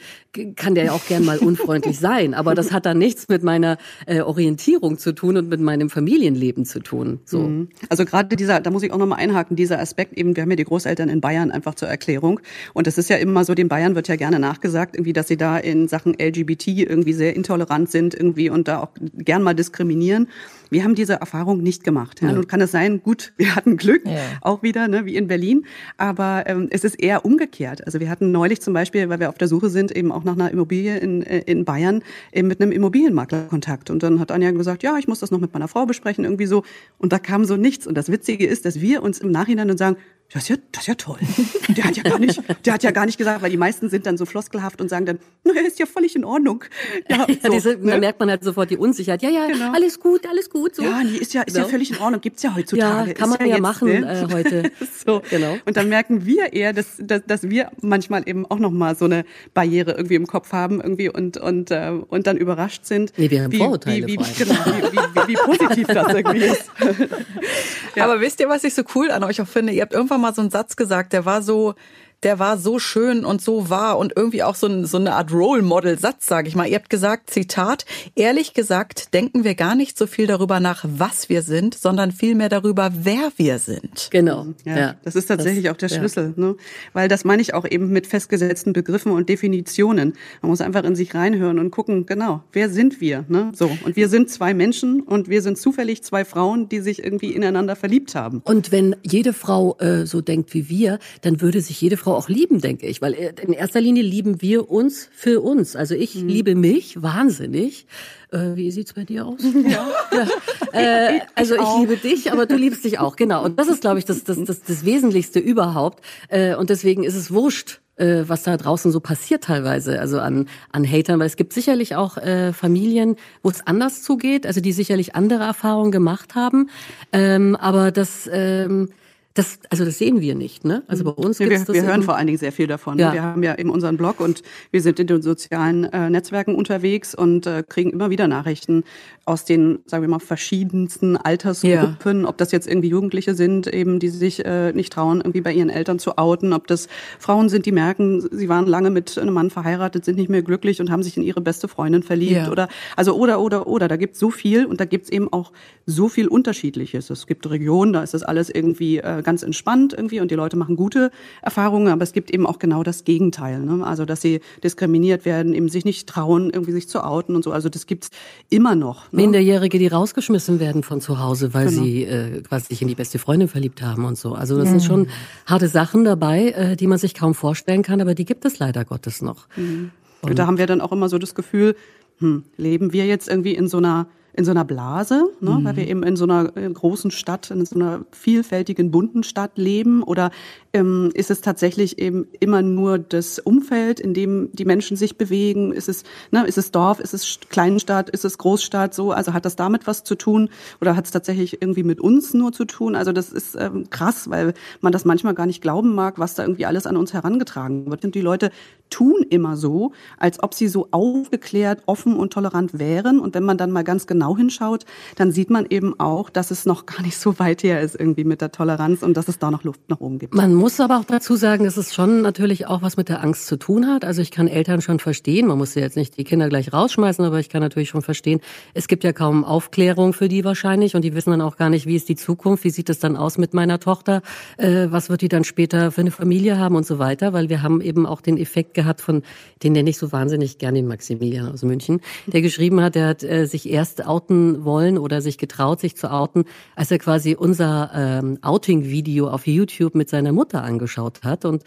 kann 0.55 0.75
der 0.75 0.85
ja 0.85 0.91
auch 0.91 1.07
gern 1.07 1.25
mal 1.25 1.39
unfreundlich 1.39 1.97
sein, 1.99 2.35
aber 2.35 2.53
das 2.53 2.71
hat 2.71 2.85
dann 2.85 2.99
nichts 2.99 3.29
mit 3.29 3.41
meiner 3.41 3.79
äh, 4.05 4.21
Orientierung 4.21 4.99
zu 4.99 5.13
tun 5.13 5.37
und 5.37 5.49
mit 5.49 5.59
meinem 5.71 5.89
Familienleben 5.89 6.65
zu 6.65 6.79
tun. 6.79 7.19
So. 7.23 7.39
Mhm. 7.39 7.69
Also 7.87 8.03
gerade 8.03 8.35
dieser, 8.35 8.59
da 8.59 8.69
muss 8.71 8.83
ich 8.83 8.91
auch 8.91 8.97
nochmal 8.97 9.19
einhaken, 9.19 9.55
dieser 9.55 9.79
Aspekt 9.79 10.17
eben, 10.17 10.35
wir 10.35 10.43
haben 10.43 10.49
ja 10.49 10.57
die 10.57 10.65
Großeltern 10.65 11.07
in 11.07 11.21
Bayern 11.21 11.49
einfach 11.49 11.75
zur 11.75 11.87
Erklärung. 11.87 12.41
Und 12.73 12.87
das 12.87 12.97
ist 12.97 13.09
ja 13.09 13.15
immer 13.15 13.45
so, 13.45 13.55
den 13.55 13.69
Bayern 13.69 13.95
wird 13.95 14.09
ja 14.09 14.17
gerne 14.17 14.39
nachgesagt, 14.39 14.95
irgendwie, 14.95 15.13
dass 15.13 15.29
sie 15.29 15.37
da 15.37 15.57
in 15.57 15.87
Sachen 15.87 16.13
LGBT 16.13 16.67
irgendwie 16.67 17.13
sehr 17.13 17.35
intolerant 17.35 17.89
sind 17.89 18.13
irgendwie 18.13 18.49
und 18.49 18.67
da 18.67 18.81
auch 18.81 18.89
gern 19.17 19.43
mal 19.43 19.53
diskriminieren. 19.53 20.27
Wir 20.69 20.83
haben 20.83 20.95
diese 20.95 21.13
Erfahrung 21.13 21.61
nicht 21.61 21.83
gemacht. 21.83 22.21
Ja. 22.21 22.29
Ja. 22.29 22.33
Nun 22.33 22.47
kann 22.47 22.61
es 22.61 22.71
sein, 22.71 23.01
gut, 23.01 23.33
wir 23.37 23.55
hatten 23.55 23.77
Glück, 23.77 24.05
ja. 24.05 24.19
auch 24.41 24.63
wieder, 24.63 24.87
ne, 24.87 25.05
wie 25.05 25.15
in 25.15 25.27
Berlin, 25.27 25.65
aber 25.97 26.43
ähm, 26.47 26.67
es 26.69 26.83
ist 26.83 26.95
eher 26.95 27.25
umgekehrt. 27.25 27.85
Also 27.85 27.99
wir 27.99 28.09
hatten 28.09 28.31
neulich 28.31 28.61
zum 28.61 28.73
Beispiel, 28.73 29.09
weil 29.09 29.19
wir 29.19 29.29
auf 29.29 29.37
der 29.37 29.47
Suche 29.47 29.69
sind, 29.69 29.95
eben 29.95 30.11
auch 30.11 30.23
nach 30.23 30.33
einer 30.33 30.51
Immobilie 30.51 30.97
in, 30.97 31.23
äh, 31.23 31.39
in 31.39 31.65
Bayern, 31.65 32.03
eben 32.31 32.47
mit 32.47 32.61
einem 32.61 32.71
Immobilienmakler 32.71 33.47
Kontakt. 33.49 33.89
Und 33.89 34.03
dann 34.03 34.19
hat 34.19 34.31
Anja 34.31 34.51
gesagt, 34.51 34.83
ja, 34.83 34.97
ich 34.97 35.07
muss 35.07 35.19
das 35.19 35.31
noch 35.31 35.39
mit 35.39 35.53
meiner 35.53 35.60
Frau 35.67 35.85
besprechen, 35.85 36.23
irgendwie 36.23 36.45
so. 36.45 36.63
Und 36.97 37.13
da 37.13 37.19
kam 37.19 37.45
so 37.45 37.57
nichts. 37.57 37.87
Und 37.87 37.95
das 37.95 38.11
Witzige 38.11 38.47
ist, 38.47 38.65
dass 38.65 38.81
wir 38.81 39.03
uns 39.03 39.19
im 39.19 39.31
Nachhinein 39.31 39.67
dann 39.67 39.77
sagen, 39.77 39.97
das 40.33 40.43
ist 40.43 40.49
ja, 40.49 40.55
das 40.71 40.83
ist 40.83 40.87
ja 40.87 40.95
toll. 40.95 41.19
Der 41.67 41.83
hat 41.83 41.97
ja 41.97 42.03
gar 42.03 42.19
nicht, 42.19 42.41
der 42.65 42.73
hat 42.73 42.83
ja 42.83 42.91
gar 42.91 43.05
nicht 43.05 43.17
gesagt, 43.17 43.41
weil 43.41 43.49
die 43.49 43.57
meisten 43.57 43.89
sind 43.89 44.05
dann 44.05 44.17
so 44.17 44.25
floskelhaft 44.25 44.79
und 44.79 44.87
sagen 44.89 45.05
dann, 45.05 45.19
na, 45.43 45.53
er 45.53 45.65
ist 45.65 45.77
ja 45.77 45.85
völlig 45.85 46.15
in 46.15 46.23
Ordnung. 46.23 46.63
Ja, 47.09 47.17
ja 47.27 47.35
so, 47.43 47.49
diese, 47.51 47.75
ne? 47.75 47.91
da 47.91 47.97
merkt 47.97 48.19
man 48.19 48.29
halt 48.29 48.41
sofort 48.41 48.69
die 48.69 48.77
Unsicherheit. 48.77 49.21
Ja, 49.21 49.29
ja, 49.29 49.47
genau. 49.47 49.73
alles 49.73 49.99
gut, 49.99 50.25
alles 50.25 50.49
gut. 50.49 50.75
So. 50.75 50.83
Ja, 50.83 51.03
nee, 51.03 51.17
ist 51.17 51.33
ja, 51.33 51.41
ist 51.41 51.53
genau. 51.53 51.65
ja 51.65 51.71
völlig 51.71 51.91
in 51.91 51.97
Ordnung. 51.97 52.21
Gibt's 52.21 52.43
ja 52.43 52.55
heutzutage. 52.55 53.09
Ja, 53.09 53.13
kann 53.13 53.29
man 53.29 53.39
ja, 53.41 53.45
ja 53.45 53.51
jetzt, 53.55 53.61
machen 53.61 53.87
ne? 53.89 54.27
äh, 54.29 54.33
heute. 54.33 54.71
so, 55.05 55.21
genau. 55.29 55.57
Und 55.65 55.75
dann 55.75 55.89
merken 55.89 56.25
wir 56.25 56.53
eher, 56.53 56.71
dass, 56.71 56.95
dass, 56.99 57.23
dass 57.25 57.49
wir 57.49 57.69
manchmal 57.81 58.23
eben 58.25 58.45
auch 58.45 58.59
noch 58.59 58.71
mal 58.71 58.95
so 58.95 59.05
eine 59.05 59.25
Barriere 59.53 59.91
irgendwie 59.91 60.15
im 60.15 60.27
Kopf 60.27 60.53
haben 60.53 60.79
irgendwie 60.79 61.09
und 61.09 61.37
und 61.37 61.71
äh, 61.71 61.91
und 62.07 62.25
dann 62.27 62.37
überrascht 62.37 62.85
sind. 62.85 63.11
Nee, 63.17 63.29
wir 63.29 63.43
haben 63.43 63.51
wie, 63.51 63.57
Vorurteile 63.57 64.07
wie, 64.07 64.17
wie, 64.17 64.33
genau, 64.37 64.55
wie, 64.65 64.97
wie, 64.97 65.27
wie 65.27 65.35
positiv 65.35 65.87
das 65.87 66.13
irgendwie 66.13 66.45
ist. 66.45 66.71
ja. 67.95 68.05
Aber 68.05 68.21
wisst 68.21 68.39
ihr, 68.39 68.47
was 68.47 68.63
ich 68.63 68.73
so 68.73 68.83
cool 68.95 69.11
an 69.11 69.25
euch 69.25 69.41
auch 69.41 69.47
finde? 69.47 69.73
Ihr 69.73 69.81
habt 69.81 69.93
irgendwann 69.93 70.20
mal 70.21 70.33
so 70.33 70.41
einen 70.41 70.51
Satz 70.51 70.75
gesagt, 70.75 71.13
der 71.13 71.25
war 71.25 71.41
so, 71.41 71.75
der 72.23 72.39
war 72.39 72.57
so 72.57 72.79
schön 72.79 73.25
und 73.25 73.41
so 73.41 73.69
wahr 73.69 73.97
und 73.97 74.13
irgendwie 74.15 74.43
auch 74.43 74.55
so, 74.55 74.67
ein, 74.67 74.85
so 74.85 74.97
eine 74.97 75.13
Art 75.13 75.31
Role 75.31 75.61
Model 75.61 75.97
Satz, 75.97 76.27
sage 76.27 76.47
ich 76.47 76.55
mal. 76.55 76.67
Ihr 76.67 76.75
habt 76.75 76.89
gesagt, 76.89 77.29
Zitat, 77.29 77.85
ehrlich 78.15 78.53
gesagt 78.53 79.13
denken 79.13 79.43
wir 79.43 79.55
gar 79.55 79.75
nicht 79.75 79.97
so 79.97 80.07
viel 80.07 80.27
darüber 80.27 80.59
nach, 80.59 80.85
was 80.87 81.29
wir 81.29 81.41
sind, 81.41 81.73
sondern 81.75 82.11
vielmehr 82.11 82.49
darüber, 82.49 82.91
wer 82.93 83.31
wir 83.37 83.59
sind. 83.59 84.09
Genau. 84.11 84.47
Ja, 84.65 84.77
ja. 84.77 84.95
Das 85.03 85.15
ist 85.15 85.27
tatsächlich 85.27 85.63
das, 85.63 85.73
auch 85.73 85.77
der 85.77 85.89
Schlüssel, 85.89 86.33
ja. 86.37 86.43
ne? 86.43 86.55
weil 86.93 87.07
das 87.07 87.23
meine 87.23 87.41
ich 87.41 87.53
auch 87.53 87.65
eben 87.65 87.89
mit 87.89 88.07
festgesetzten 88.07 88.73
Begriffen 88.73 89.11
und 89.11 89.29
Definitionen. 89.29 90.13
Man 90.41 90.49
muss 90.49 90.61
einfach 90.61 90.83
in 90.83 90.95
sich 90.95 91.15
reinhören 91.15 91.59
und 91.59 91.71
gucken, 91.71 92.05
genau, 92.05 92.43
wer 92.51 92.69
sind 92.69 93.01
wir? 93.01 93.25
Ne? 93.27 93.51
So 93.55 93.71
und 93.83 93.95
wir 93.95 94.09
sind 94.09 94.29
zwei 94.29 94.53
Menschen 94.53 95.01
und 95.01 95.29
wir 95.29 95.41
sind 95.41 95.57
zufällig 95.57 96.03
zwei 96.03 96.25
Frauen, 96.25 96.69
die 96.69 96.79
sich 96.79 97.03
irgendwie 97.03 97.31
ineinander 97.31 97.75
verliebt 97.75 98.15
haben. 98.15 98.41
Und 98.43 98.71
wenn 98.71 98.95
jede 99.01 99.33
Frau 99.33 99.77
äh, 99.79 100.05
so 100.05 100.21
denkt 100.21 100.53
wie 100.53 100.69
wir, 100.69 100.99
dann 101.21 101.41
würde 101.41 101.61
sich 101.61 101.81
jede 101.81 101.97
Frau 101.97 102.10
Frau 102.11 102.17
auch 102.17 102.29
lieben, 102.29 102.59
denke 102.59 102.87
ich, 102.87 103.01
weil 103.01 103.13
äh, 103.13 103.33
in 103.41 103.53
erster 103.53 103.79
Linie 103.79 104.03
lieben 104.03 104.41
wir 104.41 104.69
uns 104.69 105.07
für 105.13 105.41
uns. 105.41 105.75
Also 105.75 105.95
ich 105.95 106.15
mhm. 106.15 106.27
liebe 106.27 106.55
mich 106.55 107.01
wahnsinnig. 107.01 107.85
Äh, 108.31 108.55
wie 108.55 108.69
sieht's 108.71 108.93
bei 108.93 109.05
dir 109.05 109.25
aus? 109.25 109.41
Ja. 109.53 109.87
ja. 110.11 110.27
Äh, 110.73 111.21
also 111.35 111.55
ich, 111.55 111.79
liebe 111.79 111.97
dich, 111.97 112.31
aber 112.31 112.45
du 112.45 112.55
liebst 112.55 112.83
dich 112.83 112.99
auch, 112.99 113.15
genau. 113.15 113.43
Und 113.43 113.59
das 113.59 113.67
ist, 113.67 113.81
glaube 113.81 113.99
ich, 113.99 114.05
das, 114.05 114.23
das, 114.23 114.37
das, 114.43 114.61
das 114.61 114.85
Wesentlichste 114.85 115.39
überhaupt. 115.39 116.03
Äh, 116.27 116.55
und 116.55 116.69
deswegen 116.69 117.03
ist 117.03 117.15
es 117.15 117.31
wurscht, 117.31 117.79
äh, 117.95 118.23
was 118.27 118.43
da 118.43 118.57
draußen 118.57 118.91
so 118.91 118.99
passiert 118.99 119.45
teilweise, 119.45 119.99
also 119.99 120.19
an, 120.19 120.47
an 120.71 120.89
Hatern, 120.89 121.19
weil 121.19 121.27
es 121.27 121.37
gibt 121.37 121.53
sicherlich 121.53 121.95
auch 121.95 122.17
äh, 122.17 122.51
Familien, 122.51 123.15
wo 123.43 123.49
es 123.49 123.65
anders 123.65 124.01
zugeht, 124.01 124.45
also 124.45 124.59
die 124.59 124.73
sicherlich 124.73 125.15
andere 125.15 125.43
Erfahrungen 125.43 125.91
gemacht 125.91 126.35
haben. 126.35 126.69
Ähm, 127.13 127.55
aber 127.55 127.91
das 127.91 128.29
ähm, 128.31 128.89
das, 129.33 129.59
also 129.69 129.85
das 129.85 129.97
sehen 129.97 130.19
wir 130.19 130.35
nicht, 130.35 130.65
ne? 130.65 130.83
Also 130.87 131.05
bei 131.05 131.11
uns 131.11 131.39
ja, 131.39 131.47
gibt's 131.47 131.67
wir, 131.67 131.75
wir 131.75 131.83
hören 131.83 132.03
vor 132.03 132.17
allen 132.17 132.27
Dingen 132.27 132.37
sehr 132.37 132.51
viel 132.51 132.67
davon. 132.67 132.99
Ja. 132.99 133.13
Wir 133.13 133.23
haben 133.23 133.43
ja 133.43 133.57
eben 133.57 133.69
unseren 133.69 133.95
Blog 133.95 134.19
und 134.19 134.41
wir 134.71 134.81
sind 134.81 134.99
in 134.99 135.07
den 135.07 135.21
sozialen 135.21 135.85
äh, 135.85 136.09
Netzwerken 136.09 136.53
unterwegs 136.53 137.15
und 137.15 137.47
äh, 137.47 137.63
kriegen 137.67 137.91
immer 137.91 138.09
wieder 138.09 138.27
Nachrichten 138.27 138.83
aus 139.23 139.45
den, 139.45 139.79
sagen 139.85 140.03
wir 140.03 140.09
mal, 140.09 140.19
verschiedensten 140.19 141.15
Altersgruppen, 141.15 142.23
ja. 142.23 142.27
ob 142.27 142.37
das 142.37 142.51
jetzt 142.51 142.67
irgendwie 142.67 142.89
Jugendliche 142.89 143.33
sind, 143.33 143.67
eben 143.67 143.99
die 143.99 144.09
sich 144.09 144.43
äh, 144.43 144.73
nicht 144.73 144.91
trauen, 144.91 145.19
irgendwie 145.19 145.41
bei 145.41 145.53
ihren 145.53 145.69
Eltern 145.69 145.99
zu 145.99 146.17
outen, 146.17 146.51
ob 146.51 146.67
das 146.67 146.89
Frauen 147.17 147.47
sind, 147.47 147.65
die 147.65 147.71
merken, 147.71 148.21
sie 148.31 148.49
waren 148.49 148.65
lange 148.65 148.89
mit 148.89 149.17
einem 149.17 149.33
Mann 149.33 149.49
verheiratet, 149.49 150.03
sind 150.03 150.17
nicht 150.17 150.29
mehr 150.29 150.41
glücklich 150.41 150.81
und 150.81 150.91
haben 150.91 151.03
sich 151.03 151.15
in 151.15 151.23
ihre 151.23 151.39
beste 151.39 151.69
Freundin 151.69 152.03
verliebt 152.03 152.49
oder 152.49 152.67
also 152.97 153.15
oder 153.15 153.39
oder 153.39 153.67
oder. 153.67 153.87
Da 153.87 153.95
gibt's 153.95 154.19
so 154.19 154.31
viel 154.31 154.65
und 154.65 154.81
da 154.81 154.85
gibt's 154.85 155.09
eben 155.09 155.31
auch 155.31 155.51
so 155.85 156.09
viel 156.09 156.27
Unterschiedliches. 156.27 157.09
Es 157.09 157.27
gibt 157.27 157.49
Regionen, 157.49 157.93
da 157.93 158.03
ist 158.03 158.13
das 158.13 158.23
alles 158.23 158.49
irgendwie 158.49 158.97
äh, 158.97 159.20
ganz 159.21 159.43
entspannt 159.43 159.93
irgendwie 159.93 160.19
und 160.19 160.31
die 160.31 160.35
Leute 160.35 160.57
machen 160.57 160.75
gute 160.75 161.11
Erfahrungen, 161.41 161.87
aber 161.89 162.03
es 162.03 162.13
gibt 162.13 162.31
eben 162.31 162.45
auch 162.45 162.59
genau 162.59 162.83
das 162.83 163.03
Gegenteil. 163.03 163.59
Ne? 163.59 163.85
Also 163.85 164.05
dass 164.05 164.21
sie 164.21 164.41
diskriminiert 164.63 165.25
werden, 165.25 165.53
eben 165.53 165.69
sich 165.69 165.85
nicht 165.85 166.07
trauen, 166.07 166.49
irgendwie 166.49 166.71
sich 166.71 166.87
zu 166.87 167.03
outen 167.03 167.35
und 167.35 167.43
so. 167.43 167.51
Also 167.51 167.69
das 167.69 167.85
gibt's 167.85 168.09
immer 168.49 168.75
noch. 168.75 169.11
Ne? 169.11 169.23
Minderjährige, 169.23 169.79
die 169.79 169.87
rausgeschmissen 169.87 170.59
werden 170.59 170.83
von 170.83 171.01
zu 171.01 171.19
Hause, 171.19 171.53
weil 171.53 171.69
genau. 171.69 171.83
sie 171.83 172.03
äh, 172.03 172.41
quasi 172.41 172.67
sich 172.67 172.81
in 172.81 172.87
die 172.87 172.95
beste 172.95 173.19
Freundin 173.19 173.47
verliebt 173.47 173.81
haben 173.81 174.05
und 174.05 174.17
so. 174.17 174.33
Also 174.33 174.57
das 174.57 174.67
mhm. 174.67 174.71
sind 174.71 174.83
schon 174.83 175.07
harte 175.45 175.67
Sachen 175.67 176.05
dabei, 176.05 176.49
äh, 176.49 176.75
die 176.75 176.87
man 176.87 176.97
sich 176.97 177.13
kaum 177.13 177.33
vorstellen 177.33 177.83
kann, 177.83 178.01
aber 178.01 178.15
die 178.15 178.25
gibt 178.25 178.45
es 178.45 178.59
leider 178.59 178.85
Gottes 178.85 179.21
noch. 179.21 179.47
Mhm. 179.55 179.91
Und 180.21 180.37
da 180.37 180.45
haben 180.45 180.57
wir 180.57 180.67
dann 180.67 180.81
auch 180.81 180.91
immer 180.91 181.09
so 181.09 181.17
das 181.17 181.33
Gefühl, 181.35 181.75
hm, 182.19 182.43
leben 182.57 182.93
wir 182.93 183.05
jetzt 183.07 183.27
irgendwie 183.27 183.55
in 183.55 183.67
so 183.67 183.77
einer 183.77 184.07
in 184.33 184.45
so 184.45 184.51
einer 184.51 184.65
Blase, 184.65 185.25
ne, 185.39 185.51
mhm. 185.51 185.65
weil 185.65 185.75
wir 185.75 185.87
eben 185.87 186.03
in 186.03 186.15
so 186.15 186.23
einer 186.23 186.55
äh, 186.55 186.69
großen 186.69 187.11
Stadt, 187.11 187.51
in 187.51 187.65
so 187.65 187.75
einer 187.75 188.05
vielfältigen, 188.11 188.91
bunten 188.91 189.23
Stadt 189.23 189.57
leben? 189.57 190.03
Oder 190.03 190.31
ähm, 190.73 191.11
ist 191.13 191.31
es 191.31 191.41
tatsächlich 191.41 191.99
eben 191.99 192.27
immer 192.39 192.61
nur 192.61 192.97
das 192.97 193.39
Umfeld, 193.39 193.99
in 193.99 194.13
dem 194.13 194.49
die 194.53 194.65
Menschen 194.65 194.95
sich 194.95 195.17
bewegen? 195.17 195.73
Ist 195.73 195.89
es, 195.89 196.03
ne, 196.31 196.45
ist 196.45 196.57
es 196.57 196.71
Dorf, 196.71 196.99
ist 196.99 197.13
es 197.13 197.39
Kleinstadt, 197.49 198.09
ist 198.09 198.23
es 198.23 198.37
Großstadt 198.37 198.93
so? 198.93 199.11
Also 199.11 199.33
hat 199.33 199.45
das 199.45 199.55
damit 199.55 199.87
was 199.87 200.03
zu 200.03 200.15
tun 200.15 200.49
oder 200.79 200.95
hat 200.95 201.05
es 201.05 201.11
tatsächlich 201.11 201.61
irgendwie 201.61 201.83
mit 201.83 201.99
uns 201.99 202.33
nur 202.33 202.53
zu 202.53 202.65
tun? 202.65 202.95
Also 202.95 203.11
das 203.11 203.31
ist 203.31 203.55
ähm, 203.55 203.89
krass, 203.89 204.29
weil 204.29 204.53
man 204.79 204.93
das 204.93 205.05
manchmal 205.05 205.33
gar 205.33 205.45
nicht 205.45 205.61
glauben 205.61 205.93
mag, 205.93 206.19
was 206.19 206.35
da 206.35 206.43
irgendwie 206.43 206.65
alles 206.65 206.87
an 206.87 206.95
uns 206.95 207.13
herangetragen 207.13 207.89
wird. 207.89 208.05
Und 208.05 208.15
die 208.15 208.21
Leute 208.21 208.51
tun 208.89 209.25
immer 209.29 209.55
so, 209.57 209.93
als 210.17 210.41
ob 210.43 210.53
sie 210.53 210.67
so 210.67 210.89
aufgeklärt, 210.91 211.83
offen 211.85 212.15
und 212.15 212.33
tolerant 212.33 212.77
wären. 212.77 213.19
Und 213.19 213.35
wenn 213.35 213.43
man 213.43 213.57
dann 213.57 213.71
mal 213.71 213.83
ganz 213.83 214.07
genau 214.07 214.20
hinschaut, 214.37 214.85
dann 215.15 215.31
sieht 215.31 215.49
man 215.49 215.65
eben 215.69 215.99
auch, 215.99 216.29
dass 216.29 216.51
es 216.51 216.65
noch 216.65 216.85
gar 216.85 217.01
nicht 217.01 217.17
so 217.17 217.39
weit 217.39 217.63
her 217.63 217.81
ist 217.81 217.99
irgendwie 217.99 218.23
mit 218.23 218.41
der 218.41 218.51
Toleranz 218.51 219.03
und 219.03 219.17
dass 219.17 219.27
es 219.27 219.39
da 219.39 219.51
noch 219.51 219.63
Luft 219.63 219.81
nach 219.87 219.99
oben 219.99 220.19
gibt. 220.19 220.33
Man 220.33 220.53
muss 220.53 220.79
aber 220.79 220.99
auch 220.99 221.05
dazu 221.05 221.35
sagen, 221.35 221.65
dass 221.65 221.77
es 221.77 221.93
schon 221.93 222.21
natürlich 222.21 222.67
auch 222.67 222.81
was 222.81 222.97
mit 222.97 223.09
der 223.09 223.23
Angst 223.23 223.47
zu 223.47 223.57
tun 223.57 223.87
hat. 223.87 224.05
Also 224.05 224.21
ich 224.21 224.31
kann 224.31 224.47
Eltern 224.47 224.81
schon 224.81 224.99
verstehen, 224.99 225.47
man 225.47 225.57
muss 225.57 225.75
jetzt 225.75 225.97
nicht 225.97 226.17
die 226.17 226.23
Kinder 226.23 226.49
gleich 226.49 226.73
rausschmeißen, 226.73 227.23
aber 227.25 227.39
ich 227.39 227.49
kann 227.49 227.61
natürlich 227.61 227.89
schon 227.89 228.01
verstehen, 228.01 228.39
es 228.73 228.87
gibt 228.87 229.03
ja 229.03 229.13
kaum 229.13 229.43
Aufklärung 229.43 230.13
für 230.13 230.27
die 230.27 230.43
wahrscheinlich 230.43 230.95
und 230.95 231.03
die 231.03 231.13
wissen 231.13 231.31
dann 231.31 231.41
auch 231.41 231.57
gar 231.57 231.69
nicht, 231.69 231.85
wie 231.85 231.95
ist 231.95 232.09
die 232.09 232.15
Zukunft, 232.15 232.63
wie 232.63 232.69
sieht 232.69 232.89
es 232.89 232.99
dann 232.99 233.15
aus 233.15 233.37
mit 233.37 233.53
meiner 233.53 233.79
Tochter, 233.79 234.21
äh, 234.57 234.87
was 234.89 235.09
wird 235.09 235.21
die 235.21 235.29
dann 235.29 235.43
später 235.43 235.91
für 235.91 236.01
eine 236.01 236.11
Familie 236.11 236.57
haben 236.57 236.75
und 236.75 236.85
so 236.85 236.99
weiter, 236.99 237.33
weil 237.33 237.49
wir 237.49 237.61
haben 237.61 237.81
eben 237.81 238.05
auch 238.05 238.21
den 238.21 238.37
Effekt 238.37 238.73
gehabt 238.73 239.01
von, 239.01 239.23
den 239.63 239.73
nenne 239.73 239.89
ich 239.89 239.97
so 239.97 240.11
wahnsinnig 240.11 240.57
gerne, 240.57 240.79
den 240.79 240.87
Maximilian 240.87 241.51
aus 241.51 241.63
München, 241.63 242.01
der 242.27 242.41
geschrieben 242.41 242.81
hat, 242.81 242.95
der 242.95 243.07
hat 243.07 243.23
äh, 243.23 243.45
sich 243.45 243.69
erst 243.69 244.05
outen 244.11 244.65
wollen 244.65 244.97
oder 244.97 245.21
sich 245.21 245.37
getraut, 245.37 245.79
sich 245.79 245.95
zu 245.95 246.11
outen, 246.11 246.45
als 246.75 246.91
er 246.91 246.99
quasi 246.99 247.35
unser 247.35 247.91
ähm, 247.95 248.37
Outing-Video 248.41 249.29
auf 249.29 249.47
YouTube 249.47 249.95
mit 249.95 250.09
seiner 250.09 250.31
Mutter 250.31 250.63
angeschaut 250.63 251.23
hat 251.23 251.45
und 251.45 251.63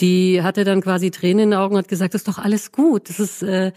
die 0.00 0.42
hatte 0.42 0.64
dann 0.64 0.80
quasi 0.80 1.10
Tränen 1.10 1.44
in 1.44 1.50
den 1.50 1.58
Augen 1.58 1.74
und 1.74 1.80
hat 1.80 1.88
gesagt, 1.88 2.14
das 2.14 2.20
ist 2.20 2.28
doch 2.28 2.38
alles 2.38 2.70
gut. 2.70 3.08
Das 3.08 3.18
ist, 3.18 3.42
äh, 3.42 3.72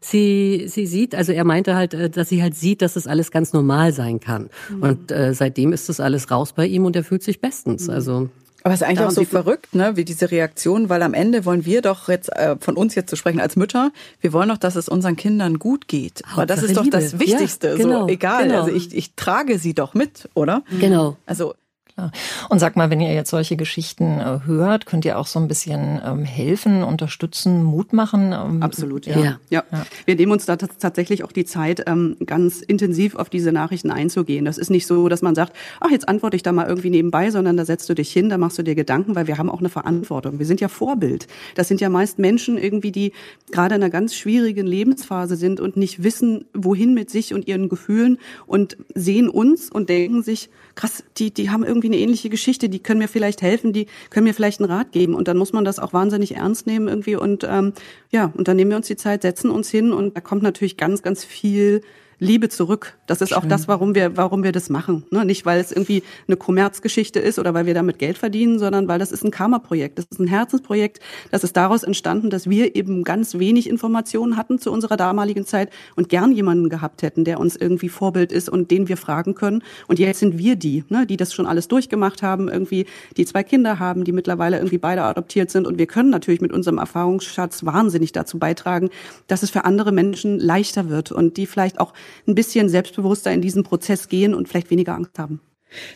sie, 0.00 0.64
sie 0.68 0.86
sieht, 0.86 1.14
also 1.14 1.32
er 1.32 1.44
meinte 1.44 1.74
halt, 1.74 1.92
äh, 1.92 2.08
dass 2.08 2.28
sie 2.30 2.42
halt 2.42 2.54
sieht, 2.54 2.80
dass 2.80 2.94
das 2.94 3.06
alles 3.06 3.30
ganz 3.30 3.52
normal 3.52 3.92
sein 3.92 4.20
kann. 4.20 4.48
Mhm. 4.70 4.82
Und 4.82 5.12
äh, 5.12 5.34
seitdem 5.34 5.72
ist 5.72 5.88
das 5.88 6.00
alles 6.00 6.30
raus 6.30 6.54
bei 6.54 6.66
ihm 6.66 6.86
und 6.86 6.96
er 6.96 7.04
fühlt 7.04 7.22
sich 7.22 7.40
bestens. 7.40 7.88
Mhm. 7.88 7.94
Also 7.94 8.28
aber 8.66 8.74
es 8.74 8.80
ist 8.80 8.88
eigentlich 8.88 9.06
auch 9.06 9.12
so 9.12 9.24
verrückt, 9.24 9.76
ne, 9.76 9.96
wie 9.96 10.04
diese 10.04 10.32
Reaktion, 10.32 10.88
weil 10.88 11.00
am 11.04 11.14
Ende 11.14 11.44
wollen 11.44 11.64
wir 11.64 11.82
doch 11.82 12.08
jetzt 12.08 12.32
äh, 12.32 12.56
von 12.58 12.76
uns 12.76 12.96
jetzt 12.96 13.08
zu 13.08 13.14
sprechen 13.14 13.38
als 13.38 13.54
Mütter, 13.54 13.92
wir 14.20 14.32
wollen 14.32 14.48
doch, 14.48 14.58
dass 14.58 14.74
es 14.74 14.88
unseren 14.88 15.14
Kindern 15.14 15.60
gut 15.60 15.86
geht. 15.86 16.22
Aber 16.32 16.46
das 16.46 16.64
ist 16.64 16.76
doch 16.76 16.90
das 16.90 17.20
Wichtigste. 17.20 17.68
Ja, 17.68 17.76
genau, 17.76 18.00
so 18.00 18.08
egal, 18.08 18.48
genau. 18.48 18.62
also 18.62 18.74
ich, 18.74 18.92
ich 18.92 19.14
trage 19.14 19.60
sie 19.60 19.72
doch 19.72 19.94
mit, 19.94 20.28
oder? 20.34 20.64
Genau. 20.80 21.16
Also 21.26 21.54
klar. 21.96 22.12
Und 22.48 22.58
sag 22.58 22.76
mal, 22.76 22.90
wenn 22.90 23.00
ihr 23.00 23.12
jetzt 23.12 23.30
solche 23.30 23.56
Geschichten 23.56 24.20
äh, 24.20 24.40
hört, 24.44 24.86
könnt 24.86 25.04
ihr 25.04 25.18
auch 25.18 25.26
so 25.26 25.38
ein 25.38 25.48
bisschen 25.48 26.00
ähm, 26.04 26.24
helfen, 26.24 26.82
unterstützen, 26.82 27.62
Mut 27.62 27.92
machen? 27.92 28.32
Ähm, 28.32 28.62
Absolut, 28.62 29.06
ja. 29.06 29.18
Ja. 29.18 29.38
ja. 29.50 29.64
ja. 29.72 29.86
Wir 30.04 30.16
nehmen 30.16 30.32
uns 30.32 30.46
da 30.46 30.56
tatsächlich 30.56 31.24
auch 31.24 31.32
die 31.32 31.44
Zeit, 31.44 31.84
ähm, 31.86 32.16
ganz 32.24 32.60
intensiv 32.60 33.16
auf 33.16 33.30
diese 33.30 33.52
Nachrichten 33.52 33.90
einzugehen. 33.90 34.44
Das 34.44 34.58
ist 34.58 34.70
nicht 34.70 34.86
so, 34.86 35.08
dass 35.08 35.22
man 35.22 35.34
sagt, 35.34 35.54
ach, 35.80 35.90
jetzt 35.90 36.08
antworte 36.08 36.36
ich 36.36 36.42
da 36.42 36.52
mal 36.52 36.66
irgendwie 36.66 36.90
nebenbei, 36.90 37.30
sondern 37.30 37.56
da 37.56 37.64
setzt 37.64 37.88
du 37.88 37.94
dich 37.94 38.12
hin, 38.12 38.28
da 38.28 38.38
machst 38.38 38.58
du 38.58 38.62
dir 38.62 38.74
Gedanken, 38.74 39.14
weil 39.14 39.26
wir 39.26 39.38
haben 39.38 39.50
auch 39.50 39.60
eine 39.60 39.68
Verantwortung. 39.68 40.38
Wir 40.38 40.46
sind 40.46 40.60
ja 40.60 40.68
Vorbild. 40.68 41.26
Das 41.54 41.68
sind 41.68 41.80
ja 41.80 41.88
meist 41.88 42.18
Menschen 42.18 42.58
irgendwie, 42.58 42.92
die 42.92 43.12
gerade 43.50 43.74
in 43.74 43.82
einer 43.82 43.90
ganz 43.90 44.14
schwierigen 44.14 44.66
Lebensphase 44.66 45.36
sind 45.36 45.60
und 45.60 45.76
nicht 45.76 46.02
wissen, 46.02 46.44
wohin 46.52 46.94
mit 46.94 47.10
sich 47.10 47.34
und 47.34 47.48
ihren 47.48 47.68
Gefühlen 47.68 48.18
und 48.46 48.76
sehen 48.94 49.28
uns 49.28 49.70
und 49.70 49.88
denken 49.88 50.22
sich, 50.22 50.50
krass, 50.76 51.02
die, 51.16 51.32
die 51.32 51.50
haben 51.50 51.64
irgendwie 51.64 51.88
eine 51.88 51.98
ähnliche 51.98 52.28
Geschichte, 52.28 52.68
die 52.68 52.78
können 52.78 53.00
mir 53.00 53.08
vielleicht 53.08 53.42
helfen, 53.42 53.72
die 53.72 53.86
können 54.10 54.24
mir 54.24 54.34
vielleicht 54.34 54.60
einen 54.60 54.70
Rat 54.70 54.92
geben. 54.92 55.14
Und 55.14 55.26
dann 55.26 55.36
muss 55.36 55.52
man 55.52 55.64
das 55.64 55.78
auch 55.78 55.92
wahnsinnig 55.92 56.36
ernst 56.36 56.66
nehmen 56.66 56.86
irgendwie. 56.86 57.16
Und 57.16 57.44
ähm, 57.48 57.72
ja, 58.12 58.32
und 58.36 58.46
dann 58.46 58.56
nehmen 58.56 58.70
wir 58.70 58.76
uns 58.76 58.86
die 58.86 58.96
Zeit, 58.96 59.22
setzen 59.22 59.50
uns 59.50 59.70
hin 59.70 59.92
und 59.92 60.16
da 60.16 60.20
kommt 60.20 60.42
natürlich 60.42 60.76
ganz, 60.76 61.02
ganz 61.02 61.24
viel 61.24 61.82
Liebe 62.18 62.48
zurück. 62.48 62.96
Das 63.06 63.20
ist 63.20 63.28
Schön. 63.28 63.38
auch 63.38 63.44
das, 63.44 63.68
warum 63.68 63.94
wir, 63.94 64.16
warum 64.16 64.42
wir 64.42 64.52
das 64.52 64.70
machen. 64.70 65.04
Ne? 65.10 65.26
Nicht, 65.26 65.44
weil 65.44 65.60
es 65.60 65.70
irgendwie 65.70 66.02
eine 66.26 66.36
Kommerzgeschichte 66.36 67.20
ist 67.20 67.38
oder 67.38 67.52
weil 67.52 67.66
wir 67.66 67.74
damit 67.74 67.98
Geld 67.98 68.16
verdienen, 68.16 68.58
sondern 68.58 68.88
weil 68.88 68.98
das 68.98 69.12
ist 69.12 69.22
ein 69.22 69.30
Karma-Projekt. 69.30 69.98
Das 69.98 70.06
ist 70.10 70.18
ein 70.18 70.26
Herzensprojekt. 70.26 71.00
Das 71.30 71.44
ist 71.44 71.56
daraus 71.56 71.82
entstanden, 71.82 72.30
dass 72.30 72.48
wir 72.48 72.74
eben 72.74 73.04
ganz 73.04 73.38
wenig 73.38 73.68
Informationen 73.68 74.38
hatten 74.38 74.58
zu 74.58 74.72
unserer 74.72 74.96
damaligen 74.96 75.44
Zeit 75.44 75.70
und 75.94 76.08
gern 76.08 76.32
jemanden 76.32 76.70
gehabt 76.70 77.02
hätten, 77.02 77.24
der 77.24 77.38
uns 77.38 77.54
irgendwie 77.54 77.90
Vorbild 77.90 78.32
ist 78.32 78.48
und 78.48 78.70
den 78.70 78.88
wir 78.88 78.96
fragen 78.96 79.34
können. 79.34 79.62
Und 79.86 79.98
jetzt 79.98 80.20
sind 80.20 80.38
wir 80.38 80.56
die, 80.56 80.84
ne, 80.88 81.06
die 81.06 81.18
das 81.18 81.34
schon 81.34 81.46
alles 81.46 81.68
durchgemacht 81.68 82.22
haben, 82.22 82.48
irgendwie, 82.48 82.86
die 83.18 83.26
zwei 83.26 83.42
Kinder 83.42 83.78
haben, 83.78 84.04
die 84.04 84.12
mittlerweile 84.12 84.56
irgendwie 84.56 84.78
beide 84.78 85.02
adoptiert 85.02 85.50
sind. 85.50 85.66
Und 85.66 85.78
wir 85.78 85.86
können 85.86 86.08
natürlich 86.08 86.40
mit 86.40 86.52
unserem 86.52 86.78
Erfahrungsschatz 86.78 87.66
wahnsinnig 87.66 88.12
dazu 88.12 88.38
beitragen, 88.38 88.88
dass 89.26 89.42
es 89.42 89.50
für 89.50 89.66
andere 89.66 89.92
Menschen 89.92 90.40
leichter 90.40 90.88
wird 90.88 91.12
und 91.12 91.36
die 91.36 91.46
vielleicht 91.46 91.78
auch 91.78 91.92
ein 92.26 92.34
bisschen 92.34 92.68
selbstbewusster 92.68 93.32
in 93.32 93.40
diesen 93.40 93.62
Prozess 93.62 94.08
gehen 94.08 94.34
und 94.34 94.48
vielleicht 94.48 94.70
weniger 94.70 94.94
Angst 94.94 95.18
haben. 95.18 95.40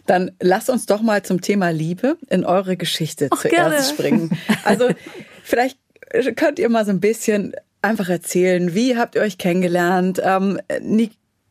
Dann 0.06 0.32
lass 0.40 0.68
uns 0.68 0.86
doch 0.86 1.00
mal 1.00 1.22
zum 1.22 1.40
Thema 1.40 1.70
Liebe 1.70 2.16
in 2.28 2.44
eure 2.44 2.76
Geschichte 2.76 3.28
Ach, 3.30 3.40
zuerst 3.40 3.54
gerne. 3.54 3.82
springen. 3.82 4.30
Also 4.64 4.88
vielleicht 5.42 5.78
könnt 6.36 6.58
ihr 6.58 6.68
mal 6.68 6.84
so 6.84 6.90
ein 6.90 7.00
bisschen 7.00 7.54
einfach 7.82 8.08
erzählen, 8.08 8.74
wie 8.74 8.96
habt 8.96 9.14
ihr 9.14 9.22
euch 9.22 9.38
kennengelernt? 9.38 10.20
Ähm, 10.22 10.60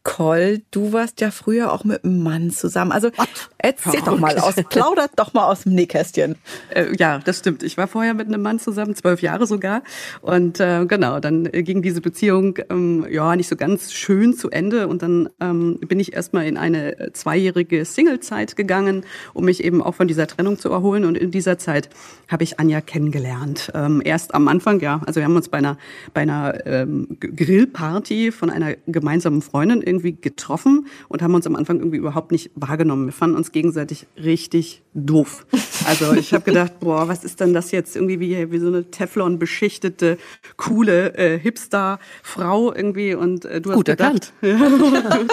Nicole, 0.06 0.62
du 0.72 0.94
warst 0.94 1.22
ja 1.22 1.32
früher 1.32 1.72
auch 1.72 1.84
mit 1.84 2.03
einem 2.03 2.24
Mann 2.24 2.51
zusammen. 2.51 2.91
Also 2.91 3.10
What? 3.15 3.27
erzähl 3.58 4.01
doch 4.01 4.18
mal 4.18 4.38
aus, 4.38 4.56
plaudert 4.70 5.12
doch 5.18 5.34
mal 5.34 5.46
aus 5.46 5.63
dem 5.63 5.75
Nähkästchen. 5.75 6.36
Äh, 6.70 6.96
ja, 6.98 7.20
das 7.20 7.39
stimmt. 7.39 7.63
Ich 7.63 7.77
war 7.77 7.88
vorher 7.88 8.13
mit 8.13 8.27
einem 8.27 8.41
Mann 8.41 8.60
zusammen, 8.60 8.96
zwölf 8.96 9.22
Jahre 9.22 9.46
sogar. 9.46 9.84
Und 10.22 10.60
äh, 10.60 10.86
genau, 10.86 11.20
dann 11.20 11.46
ging 11.51 11.82
diese 11.82 12.01
Beziehung 12.01 12.58
ähm, 12.70 13.06
ja 13.10 13.36
nicht 13.36 13.50
so 13.50 13.56
ganz 13.56 13.91
schön 13.91 14.34
zu 14.34 14.50
Ende. 14.50 14.88
Und 14.88 15.01
dann 15.01 15.29
ähm, 15.39 15.79
bin 15.79 16.00
ich 16.00 16.13
erstmal 16.13 16.46
in 16.46 16.58
eine 16.58 17.12
zweijährige 17.13 17.86
Singlezeit 17.86 18.56
gegangen, 18.56 19.03
um 19.34 19.46
mich 19.46 19.63
eben 19.63 19.82
auch 19.82 19.96
von 19.96 20.08
dieser 20.08 20.27
Trennung 20.27 20.58
zu 20.60 20.70
erholen. 20.70 21.06
Und 21.06 21.18
in 21.18 21.32
dieser 21.32 21.58
Zeit 21.58 21.89
habe 22.29 22.44
ich 22.44 22.60
Anja 22.60 22.82
kennengelernt. 22.82 23.72
Ähm, 23.74 24.01
erst 24.03 24.34
am 24.34 24.48
Anfang, 24.48 24.79
ja, 24.79 25.01
also 25.06 25.20
wir 25.20 25.25
haben 25.25 25.36
uns 25.36 25.50
bei 25.50 25.58
einer 25.58 25.77
bei 26.13 26.22
einer 26.22 26.65
ähm, 26.65 27.18
Grillparty 27.20 28.32
von 28.32 28.50
einer 28.50 28.75
gemeinsamen 28.88 29.41
Freundin 29.41 29.82
irgendwie 29.89 30.13
getroffen 30.13 30.88
und 31.10 31.22
haben 31.22 31.34
uns 31.36 31.46
am 31.48 31.55
Anfang 31.55 31.79
irgendwie 31.79 31.98
überhaupt 31.98 32.31
nicht 32.31 32.51
wahrgenommen. 32.55 33.08
Wir 33.08 33.13
fanden 33.13 33.36
uns 33.36 33.51
gegenseitig 33.51 34.08
richtig 34.15 34.81
doof. 35.06 35.46
Also 35.86 36.13
ich 36.13 36.34
habe 36.34 36.44
gedacht, 36.44 36.79
boah, 36.79 37.08
was 37.08 37.24
ist 37.24 37.39
denn 37.39 37.53
das 37.53 37.72
jetzt 37.72 37.96
irgendwie 37.96 38.20
wie, 38.20 38.51
wie 38.51 38.60
so 38.60 38.68
eine 38.68 38.89
Teflon 38.91 39.39
beschichtete, 39.39 40.18
coole 40.58 41.13
äh, 41.15 41.39
Hipster-Frau 41.39 42.74
irgendwie 42.74 43.13
und 43.13 43.46
äh, 43.46 43.62
du 43.62 43.72
hast 43.72 43.77
Gut 43.77 43.86
gedacht, 43.86 44.34
erkannt. 44.41 45.32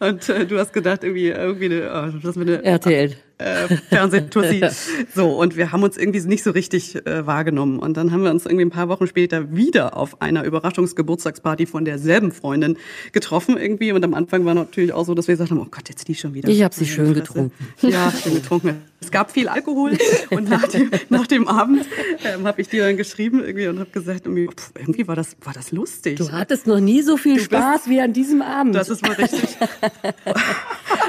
und 0.00 0.28
äh, 0.28 0.46
du 0.46 0.58
hast 0.58 0.72
gedacht 0.72 1.04
irgendwie 1.04 1.28
irgendwie 1.28 1.66
eine, 1.66 2.12
oh, 2.14 2.18
das 2.22 2.36
eine 2.36 2.62
RTL 2.64 3.16
äh, 3.38 3.68
Fernsehtussi. 3.88 4.62
So, 5.14 5.30
und 5.30 5.56
wir 5.56 5.72
haben 5.72 5.82
uns 5.82 5.96
irgendwie 5.96 6.20
nicht 6.20 6.42
so 6.42 6.50
richtig 6.50 7.06
äh, 7.06 7.26
wahrgenommen. 7.26 7.78
Und 7.78 7.96
dann 7.96 8.12
haben 8.12 8.22
wir 8.22 8.30
uns 8.30 8.44
irgendwie 8.44 8.64
ein 8.64 8.70
paar 8.70 8.88
Wochen 8.88 9.06
später 9.06 9.54
wieder 9.54 9.96
auf 9.96 10.20
einer 10.20 10.44
Überraschungsgeburtstagsparty 10.44 11.66
von 11.66 11.84
derselben 11.84 12.32
Freundin 12.32 12.76
getroffen 13.12 13.56
irgendwie. 13.56 13.92
Und 13.92 14.04
am 14.04 14.14
Anfang 14.14 14.44
war 14.44 14.54
natürlich 14.54 14.92
auch 14.92 15.04
so, 15.04 15.14
dass 15.14 15.28
wir 15.28 15.34
gesagt 15.34 15.50
haben, 15.50 15.60
oh 15.60 15.68
Gott, 15.70 15.88
jetzt 15.88 16.06
die 16.08 16.14
schon 16.14 16.34
wieder. 16.34 16.48
Ich 16.48 16.62
habe 16.62 16.74
sie 16.74 16.86
schön 16.86 17.14
getrunken. 17.14 17.52
Ja, 17.80 18.12
schön 18.12 18.34
getrunken. 18.34 18.75
Es 19.00 19.10
gab 19.10 19.30
viel 19.30 19.48
Alkohol 19.48 19.96
und 20.30 20.48
nach 20.48 20.66
dem, 20.68 20.90
nach 21.10 21.26
dem 21.26 21.46
Abend 21.48 21.84
ähm, 22.24 22.46
habe 22.46 22.60
ich 22.60 22.68
dir 22.68 22.84
dann 22.86 22.96
geschrieben 22.96 23.42
irgendwie 23.44 23.68
und 23.68 23.78
habe 23.78 23.90
gesagt, 23.90 24.26
irgendwie, 24.26 24.48
pff, 24.48 24.72
irgendwie, 24.78 25.06
war 25.06 25.14
das 25.16 25.36
war 25.42 25.52
das 25.52 25.70
lustig. 25.70 26.16
Du 26.16 26.32
hattest 26.32 26.66
noch 26.66 26.80
nie 26.80 27.02
so 27.02 27.16
viel 27.16 27.36
du 27.36 27.44
Spaß 27.44 27.74
bist, 27.82 27.88
wie 27.90 28.00
an 28.00 28.12
diesem 28.12 28.42
Abend. 28.42 28.74
Das 28.74 28.88
ist 28.88 29.02
mal 29.02 29.12
richtig. 29.12 29.56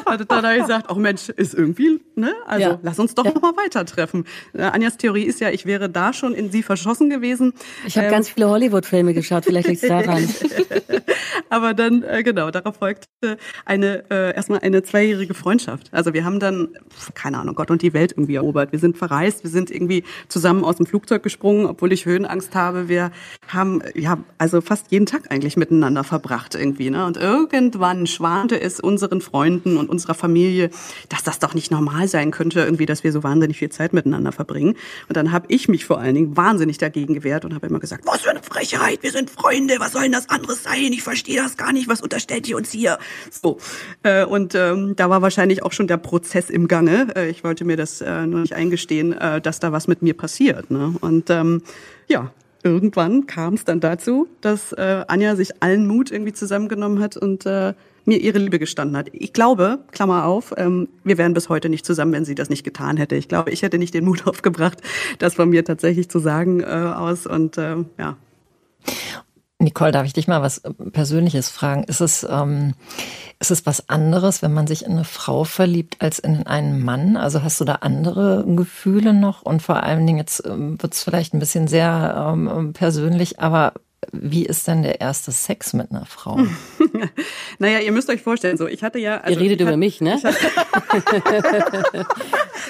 Und 0.06 0.32
dann 0.32 0.46
habe 0.46 0.56
ich 0.56 0.62
gesagt, 0.62 0.88
oh 0.90 0.96
Mensch, 0.96 1.30
ist 1.30 1.54
irgendwie, 1.54 2.00
ne? 2.16 2.34
Also 2.46 2.70
Ja. 2.70 2.80
lass 2.82 3.00
uns 3.00 3.16
doch 3.16 3.26
Ja. 3.26 3.34
noch 3.34 3.42
mal 3.42 3.56
weiter 3.58 3.86
treffen. 3.86 4.26
Äh, 4.54 4.64
Anjas 4.64 4.98
Theorie 4.98 5.24
ist 5.24 5.40
ja, 5.40 5.50
ich 5.50 5.66
wäre 5.66 5.90
da 5.90 6.14
schon 6.14 6.34
in 6.34 6.52
sie 6.52 6.64
verschossen 6.64 7.10
gewesen. 7.10 7.54
Ich 7.86 7.98
habe 7.98 8.08
Ähm, 8.08 8.12
ganz 8.14 8.30
viele 8.30 8.50
Hollywood-Filme 8.50 9.14
geschaut, 9.14 9.46
vielleicht 9.46 9.68
liegt 9.68 9.84
es 9.84 9.90
daran. 9.90 10.28
Aber 11.50 11.74
dann, 11.74 12.04
äh, 12.04 12.24
genau, 12.24 12.52
darauf 12.52 12.78
folgte 12.78 13.08
eine, 13.66 14.04
äh, 14.10 14.36
erstmal 14.36 14.60
eine 14.60 14.84
zweijährige 14.84 15.34
Freundschaft. 15.34 15.88
Also 15.92 16.14
wir 16.14 16.24
haben 16.26 16.40
dann, 16.40 16.70
keine 17.14 17.38
Ahnung, 17.38 17.47
Gott 17.54 17.72
und 17.72 17.82
die 17.82 17.94
Welt 17.94 18.12
irgendwie 18.12 18.36
erobert. 18.36 18.72
Wir 18.72 18.80
sind 18.80 18.98
verreist, 18.98 19.44
wir 19.44 19.52
sind 19.52 19.72
irgendwie 19.72 20.04
zusammen 20.28 20.64
aus 20.64 20.78
dem 20.78 20.86
Flugzeug 20.86 21.24
gesprungen, 21.24 21.66
obwohl 21.66 21.92
ich 21.94 22.06
Höhenangst 22.06 22.56
habe. 22.56 22.88
Wir 22.88 23.12
haben, 23.48 23.82
ja, 23.96 24.18
also 24.38 24.62
fast 24.62 24.92
jeden 24.92 25.06
Tag 25.06 25.32
eigentlich 25.32 25.58
miteinander 25.58 26.04
verbracht 26.04 26.56
irgendwie, 26.56 26.90
ne? 26.90 27.06
Und 27.06 27.18
irgendwann 27.18 28.08
schwante 28.08 28.60
es 28.60 28.80
unseren 28.80 29.22
Freunden 29.22 29.78
und 29.78 29.90
unserer 29.90 30.14
Familie, 30.14 30.70
dass 31.10 31.24
das 31.24 31.40
doch 31.40 31.54
nicht 31.54 31.72
normal 31.72 32.08
sein 32.08 32.32
könnte, 32.32 32.62
irgendwie, 32.62 32.86
dass 32.86 33.04
wir 33.04 33.12
so 33.12 33.24
wahnsinnig 33.24 33.58
viel 33.58 33.70
Zeit 33.70 33.94
miteinander 33.94 34.32
verbringen. 34.32 34.76
Und 35.08 35.18
dann 35.18 35.32
habe 35.32 35.46
ich 35.50 35.68
mich 35.68 35.86
vor 35.86 36.00
allen 36.00 36.16
Dingen 36.16 36.38
wahnsinnig 36.38 36.78
dagegen 36.78 37.14
gewehrt 37.14 37.46
und 37.46 37.54
habe 37.54 37.68
immer 37.68 37.80
gesagt, 37.80 38.06
was 38.06 38.22
für 38.22 38.30
eine 38.30 38.44
Frechheit, 38.44 39.04
wir 39.04 39.12
sind 39.12 39.30
Freunde, 39.30 39.76
was 39.80 39.94
soll 39.94 40.04
denn 40.04 40.12
das 40.12 40.30
anderes 40.30 40.64
sein? 40.64 40.92
Ich 40.92 41.04
verstehe 41.04 41.38
das 41.38 41.58
gar 41.58 41.72
nicht, 41.74 41.88
was 41.88 42.02
unterstellt 42.02 42.48
ihr 42.48 42.58
uns 42.58 42.72
hier? 42.72 42.98
So. 43.30 43.58
Äh, 44.04 44.26
und 44.26 44.56
ähm, 44.56 44.96
da 44.96 45.10
war 45.10 45.22
wahrscheinlich 45.22 45.64
auch 45.64 45.72
schon 45.72 45.88
der 45.88 45.98
Prozess 45.98 46.50
im 46.50 46.68
Gange. 46.68 47.16
Ich 47.38 47.44
wollte 47.44 47.66
mir 47.66 47.78
das 47.78 48.02
äh, 48.02 48.26
nur 48.26 48.40
nicht 48.40 48.54
eingestehen, 48.54 49.14
äh, 49.14 49.40
dass 49.40 49.60
da 49.60 49.72
was 49.72 49.88
mit 49.88 50.02
mir 50.02 50.16
passiert. 50.16 50.72
Ne? 50.72 50.96
Und 51.02 51.30
ähm, 51.30 51.62
ja, 52.08 52.32
irgendwann 52.64 53.28
kam 53.28 53.54
es 53.54 53.64
dann 53.64 53.80
dazu, 53.80 54.28
dass 54.42 54.74
äh, 54.74 55.04
Anja 55.08 55.36
sich 55.36 55.62
allen 55.62 55.86
Mut 55.86 56.10
irgendwie 56.10 56.34
zusammengenommen 56.34 57.00
hat 57.00 57.16
und 57.16 57.46
äh, 57.46 57.76
mir 58.06 58.20
ihre 58.20 58.40
Liebe 58.40 58.58
gestanden 58.58 58.98
hat. 58.98 59.10
Ich 59.12 59.34
glaube, 59.34 59.78
Klammer 59.92 60.26
auf, 60.26 60.52
ähm, 60.58 60.90
wir 61.04 61.20
wären 61.20 61.36
bis 61.36 61.48
heute 61.48 61.70
nicht 61.70 61.86
zusammen, 61.86 62.12
wenn 62.12 62.26
sie 62.26 62.34
das 62.34 62.50
nicht 62.50 62.64
getan 62.64 62.98
hätte. 62.98 63.16
Ich 63.16 63.28
glaube, 63.28 63.52
ich 63.52 63.62
hätte 63.62 63.78
nicht 63.78 63.94
den 63.94 64.06
Mut 64.06 64.26
aufgebracht, 64.26 64.82
das 65.20 65.36
von 65.36 65.48
mir 65.48 65.64
tatsächlich 65.64 66.10
zu 66.10 66.18
sagen 66.18 66.62
äh, 66.62 66.66
aus. 66.66 67.28
Und 67.28 67.60
äh, 67.60 67.76
ja, 68.00 68.18
Nicole, 69.60 69.92
darf 69.92 70.06
ich 70.06 70.14
dich 70.14 70.28
mal 70.28 70.42
was 70.42 70.60
äh, 70.60 70.72
Persönliches 70.72 71.50
fragen? 71.50 71.84
Ist 71.84 72.00
es, 72.00 72.26
ähm, 72.30 72.76
ist 73.40 73.50
es 73.50 73.66
was 73.66 73.90
anderes, 73.90 74.42
wenn 74.42 74.54
man 74.54 74.68
sich 74.68 74.86
in 74.86 74.92
eine 74.92 75.04
Frau 75.04 75.46
verliebt, 75.46 75.98
als 76.00 76.20
in 76.20 76.46
einen 76.46 76.84
Mann? 76.84 77.18
Also 77.18 77.42
hast 77.42 77.60
du 77.60 77.66
da 77.66 77.76
andere 77.76 78.46
Gefühle 78.48 79.14
noch? 79.14 79.42
Und 79.42 79.62
vor 79.64 79.82
allen 79.82 80.06
Dingen, 80.06 80.20
jetzt 80.20 80.46
ähm, 80.46 80.82
wird 80.82 80.94
es 80.94 81.04
vielleicht 81.04 81.34
ein 81.34 81.40
bisschen 81.40 81.68
sehr 81.68 82.32
ähm, 82.34 82.74
persönlich, 82.74 83.40
aber 83.40 83.74
wie 84.12 84.46
ist 84.46 84.68
denn 84.68 84.84
der 84.84 85.02
erste 85.02 85.32
Sex 85.32 85.74
mit 85.74 85.92
einer 85.92 86.06
Frau? 86.06 86.40
naja, 87.60 87.80
ihr 87.80 87.92
müsst 87.92 88.10
euch 88.10 88.22
vorstellen, 88.22 88.58
so 88.58 88.68
ich 88.68 88.84
hatte 88.84 89.00
ja, 89.00 89.18
also 89.18 89.40
Ihr 89.40 89.44
redet 89.46 89.58
ich 89.58 89.62
über 89.62 89.72
hatte- 89.72 89.78
mich, 89.78 90.02
ne? 90.02 90.20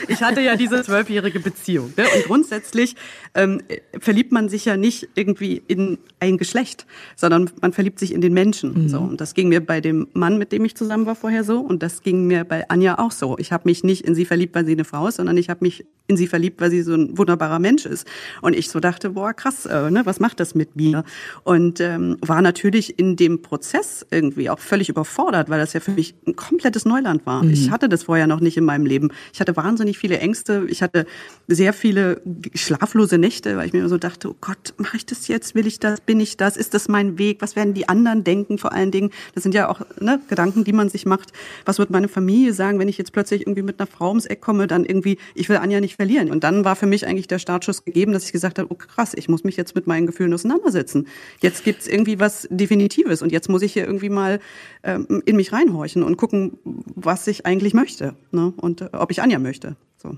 ich 0.07 0.21
hatte 0.21 0.41
ja 0.41 0.55
diese 0.55 0.83
zwölfjährige 0.83 1.39
Beziehung. 1.39 1.93
Ne? 1.97 2.05
Und 2.15 2.23
grundsätzlich 2.25 2.95
ähm, 3.35 3.61
verliebt 3.99 4.31
man 4.31 4.49
sich 4.49 4.65
ja 4.65 4.77
nicht 4.77 5.09
irgendwie 5.15 5.61
in 5.67 5.97
ein 6.19 6.37
Geschlecht, 6.37 6.85
sondern 7.15 7.49
man 7.61 7.73
verliebt 7.73 7.99
sich 7.99 8.13
in 8.13 8.21
den 8.21 8.33
Menschen. 8.33 8.89
So. 8.89 8.99
Und 8.99 9.21
das 9.21 9.33
ging 9.33 9.49
mir 9.49 9.65
bei 9.65 9.81
dem 9.81 10.07
Mann, 10.13 10.37
mit 10.37 10.51
dem 10.51 10.65
ich 10.65 10.75
zusammen 10.75 11.05
war, 11.05 11.15
vorher 11.15 11.43
so. 11.43 11.59
Und 11.59 11.83
das 11.83 12.01
ging 12.01 12.25
mir 12.27 12.43
bei 12.43 12.69
Anja 12.69 12.99
auch 12.99 13.11
so. 13.11 13.37
Ich 13.37 13.51
habe 13.51 13.63
mich 13.65 13.83
nicht 13.83 14.05
in 14.05 14.15
sie 14.15 14.25
verliebt, 14.25 14.55
weil 14.55 14.65
sie 14.65 14.73
eine 14.73 14.85
Frau 14.85 15.07
ist, 15.07 15.15
sondern 15.15 15.37
ich 15.37 15.49
habe 15.49 15.63
mich 15.63 15.85
in 16.07 16.17
sie 16.17 16.27
verliebt, 16.27 16.61
weil 16.61 16.71
sie 16.71 16.81
so 16.81 16.93
ein 16.93 17.17
wunderbarer 17.17 17.59
Mensch 17.59 17.85
ist. 17.85 18.07
Und 18.41 18.55
ich 18.55 18.69
so 18.69 18.79
dachte, 18.79 19.11
boah, 19.11 19.33
krass, 19.33 19.65
äh, 19.65 19.91
ne? 19.91 20.05
was 20.05 20.19
macht 20.19 20.39
das 20.39 20.55
mit 20.55 20.75
mir? 20.75 21.03
Und 21.43 21.79
ähm, 21.79 22.17
war 22.21 22.41
natürlich 22.41 22.99
in 22.99 23.15
dem 23.15 23.41
Prozess 23.41 24.05
irgendwie 24.11 24.49
auch 24.49 24.59
völlig 24.59 24.89
überfordert, 24.89 25.49
weil 25.49 25.59
das 25.59 25.73
ja 25.73 25.79
für 25.79 25.91
mich 25.91 26.15
ein 26.25 26.35
komplettes 26.35 26.85
Neuland 26.85 27.25
war. 27.25 27.43
Ich 27.43 27.71
hatte 27.71 27.89
das 27.89 28.03
vorher 28.03 28.27
noch 28.27 28.39
nicht 28.39 28.57
in 28.57 28.65
meinem 28.65 28.85
Leben. 28.85 29.09
Ich 29.33 29.39
hatte 29.39 29.55
wahnsinnig 29.55 29.97
viele 29.97 30.19
Ängste. 30.19 30.65
Ich 30.69 30.81
hatte 30.81 31.05
sehr 31.47 31.73
viele 31.73 32.21
schlaflose 32.53 33.17
Nächte, 33.17 33.57
weil 33.57 33.67
ich 33.67 33.73
mir 33.73 33.79
immer 33.79 33.89
so 33.89 33.97
dachte, 33.97 34.29
oh 34.29 34.35
Gott, 34.41 34.73
mache 34.77 34.97
ich 34.97 35.05
das 35.05 35.27
jetzt? 35.27 35.55
Will 35.55 35.67
ich 35.67 35.79
das? 35.79 36.01
Bin 36.01 36.19
ich 36.19 36.37
das? 36.37 36.57
Ist 36.57 36.73
das 36.73 36.87
mein 36.87 37.17
Weg? 37.17 37.41
Was 37.41 37.55
werden 37.55 37.73
die 37.73 37.89
anderen 37.89 38.23
denken 38.23 38.57
vor 38.57 38.73
allen 38.73 38.91
Dingen? 38.91 39.11
Das 39.33 39.43
sind 39.43 39.53
ja 39.53 39.69
auch 39.69 39.81
ne, 39.99 40.19
Gedanken, 40.29 40.63
die 40.63 40.73
man 40.73 40.89
sich 40.89 41.05
macht. 41.05 41.31
Was 41.65 41.79
wird 41.79 41.89
meine 41.89 42.07
Familie 42.07 42.53
sagen, 42.53 42.79
wenn 42.79 42.87
ich 42.87 42.97
jetzt 42.97 43.11
plötzlich 43.11 43.41
irgendwie 43.41 43.61
mit 43.61 43.79
einer 43.79 43.87
Frau 43.87 44.09
ums 44.09 44.25
Eck 44.25 44.41
komme? 44.41 44.67
Dann 44.67 44.85
irgendwie, 44.85 45.17
ich 45.35 45.49
will 45.49 45.57
Anja 45.57 45.79
nicht 45.79 45.95
verlieren. 45.95 46.31
Und 46.31 46.43
dann 46.43 46.65
war 46.65 46.75
für 46.75 46.87
mich 46.87 47.07
eigentlich 47.07 47.27
der 47.27 47.39
Startschuss 47.39 47.85
gegeben, 47.85 48.11
dass 48.11 48.25
ich 48.25 48.31
gesagt 48.31 48.59
habe, 48.59 48.71
oh 48.71 48.75
krass, 48.75 49.13
ich 49.15 49.29
muss 49.29 49.43
mich 49.43 49.57
jetzt 49.57 49.75
mit 49.75 49.87
meinen 49.87 50.07
Gefühlen 50.07 50.33
auseinandersetzen. 50.33 51.07
Jetzt 51.41 51.63
gibt's 51.63 51.87
irgendwie 51.87 52.19
was 52.19 52.47
Definitives 52.49 53.21
und 53.21 53.31
jetzt 53.31 53.49
muss 53.49 53.61
ich 53.61 53.73
hier 53.73 53.85
irgendwie 53.85 54.09
mal 54.09 54.39
ähm, 54.83 55.21
in 55.25 55.35
mich 55.35 55.53
reinhorchen 55.53 56.03
und 56.03 56.17
gucken, 56.17 56.57
was 56.63 57.27
ich 57.27 57.45
eigentlich 57.45 57.73
möchte 57.73 58.15
ne? 58.31 58.53
und 58.57 58.81
äh, 58.81 58.89
ob 58.93 59.11
ich 59.11 59.21
Anja 59.21 59.39
möchte. 59.39 59.75
So. 59.97 60.17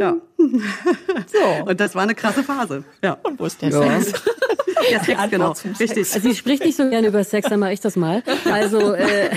Ja. 0.00 0.16
So. 1.26 1.68
Und 1.70 1.80
das 1.80 1.94
war 1.94 2.02
eine 2.02 2.14
krasse 2.14 2.42
Phase. 2.44 2.84
Ja. 3.02 3.18
Und 3.22 3.40
wo 3.40 3.46
ist 3.46 3.60
der 3.62 3.70
Ja. 3.70 4.00
Sex? 4.00 4.22
Ja, 4.90 5.02
Sex, 5.02 5.18
Antwort 5.18 5.30
genau. 5.30 5.54
zum 5.54 5.72
Richtig. 5.72 6.14
Also 6.14 6.20
sie 6.20 6.34
spricht 6.34 6.64
nicht 6.64 6.76
so 6.76 6.88
gerne 6.88 7.08
über 7.08 7.24
Sex, 7.24 7.48
dann 7.48 7.60
mache 7.60 7.72
ich 7.72 7.80
das 7.80 7.96
mal. 7.96 8.22
Also 8.50 8.92
äh, 8.92 9.30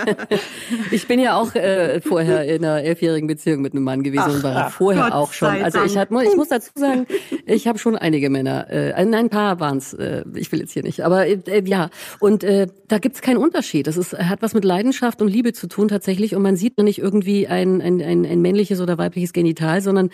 ich 0.90 1.06
bin 1.06 1.18
ja 1.18 1.36
auch 1.36 1.54
äh, 1.54 2.00
vorher 2.00 2.44
in 2.44 2.64
einer 2.64 2.82
elfjährigen 2.82 3.26
Beziehung 3.26 3.62
mit 3.62 3.72
einem 3.72 3.84
Mann 3.84 4.02
gewesen 4.02 4.30
und 4.30 4.42
war 4.42 4.70
vorher 4.70 5.04
Gott 5.04 5.12
auch 5.12 5.32
schon. 5.32 5.48
Also 5.48 5.82
ich, 5.82 5.96
hab, 5.96 6.10
ich 6.12 6.36
muss 6.36 6.48
dazu 6.48 6.70
sagen, 6.74 7.06
ich 7.46 7.66
habe 7.66 7.78
schon 7.78 7.96
einige 7.96 8.30
Männer, 8.30 8.68
äh, 8.70 9.04
nein, 9.04 9.14
ein 9.14 9.30
paar 9.30 9.60
waren's. 9.60 9.94
Äh, 9.94 10.24
ich 10.34 10.50
will 10.52 10.60
jetzt 10.60 10.72
hier 10.72 10.82
nicht, 10.82 11.02
aber 11.02 11.26
äh, 11.26 11.62
ja. 11.64 11.90
Und 12.18 12.44
äh, 12.44 12.68
da 12.88 12.98
gibt's 12.98 13.22
keinen 13.22 13.38
Unterschied. 13.38 13.86
Das 13.86 13.96
ist, 13.96 14.16
hat 14.16 14.42
was 14.42 14.54
mit 14.54 14.64
Leidenschaft 14.64 15.20
und 15.22 15.28
Liebe 15.28 15.52
zu 15.52 15.66
tun 15.66 15.88
tatsächlich. 15.88 16.34
Und 16.34 16.42
man 16.42 16.56
sieht 16.56 16.78
nicht 16.78 16.98
irgendwie 16.98 17.46
ein, 17.46 17.80
ein, 17.80 18.00
ein, 18.00 18.24
ein 18.24 18.40
männliches 18.40 18.80
oder 18.80 18.98
weibliches 18.98 19.32
Genital, 19.32 19.80
sondern 19.80 20.10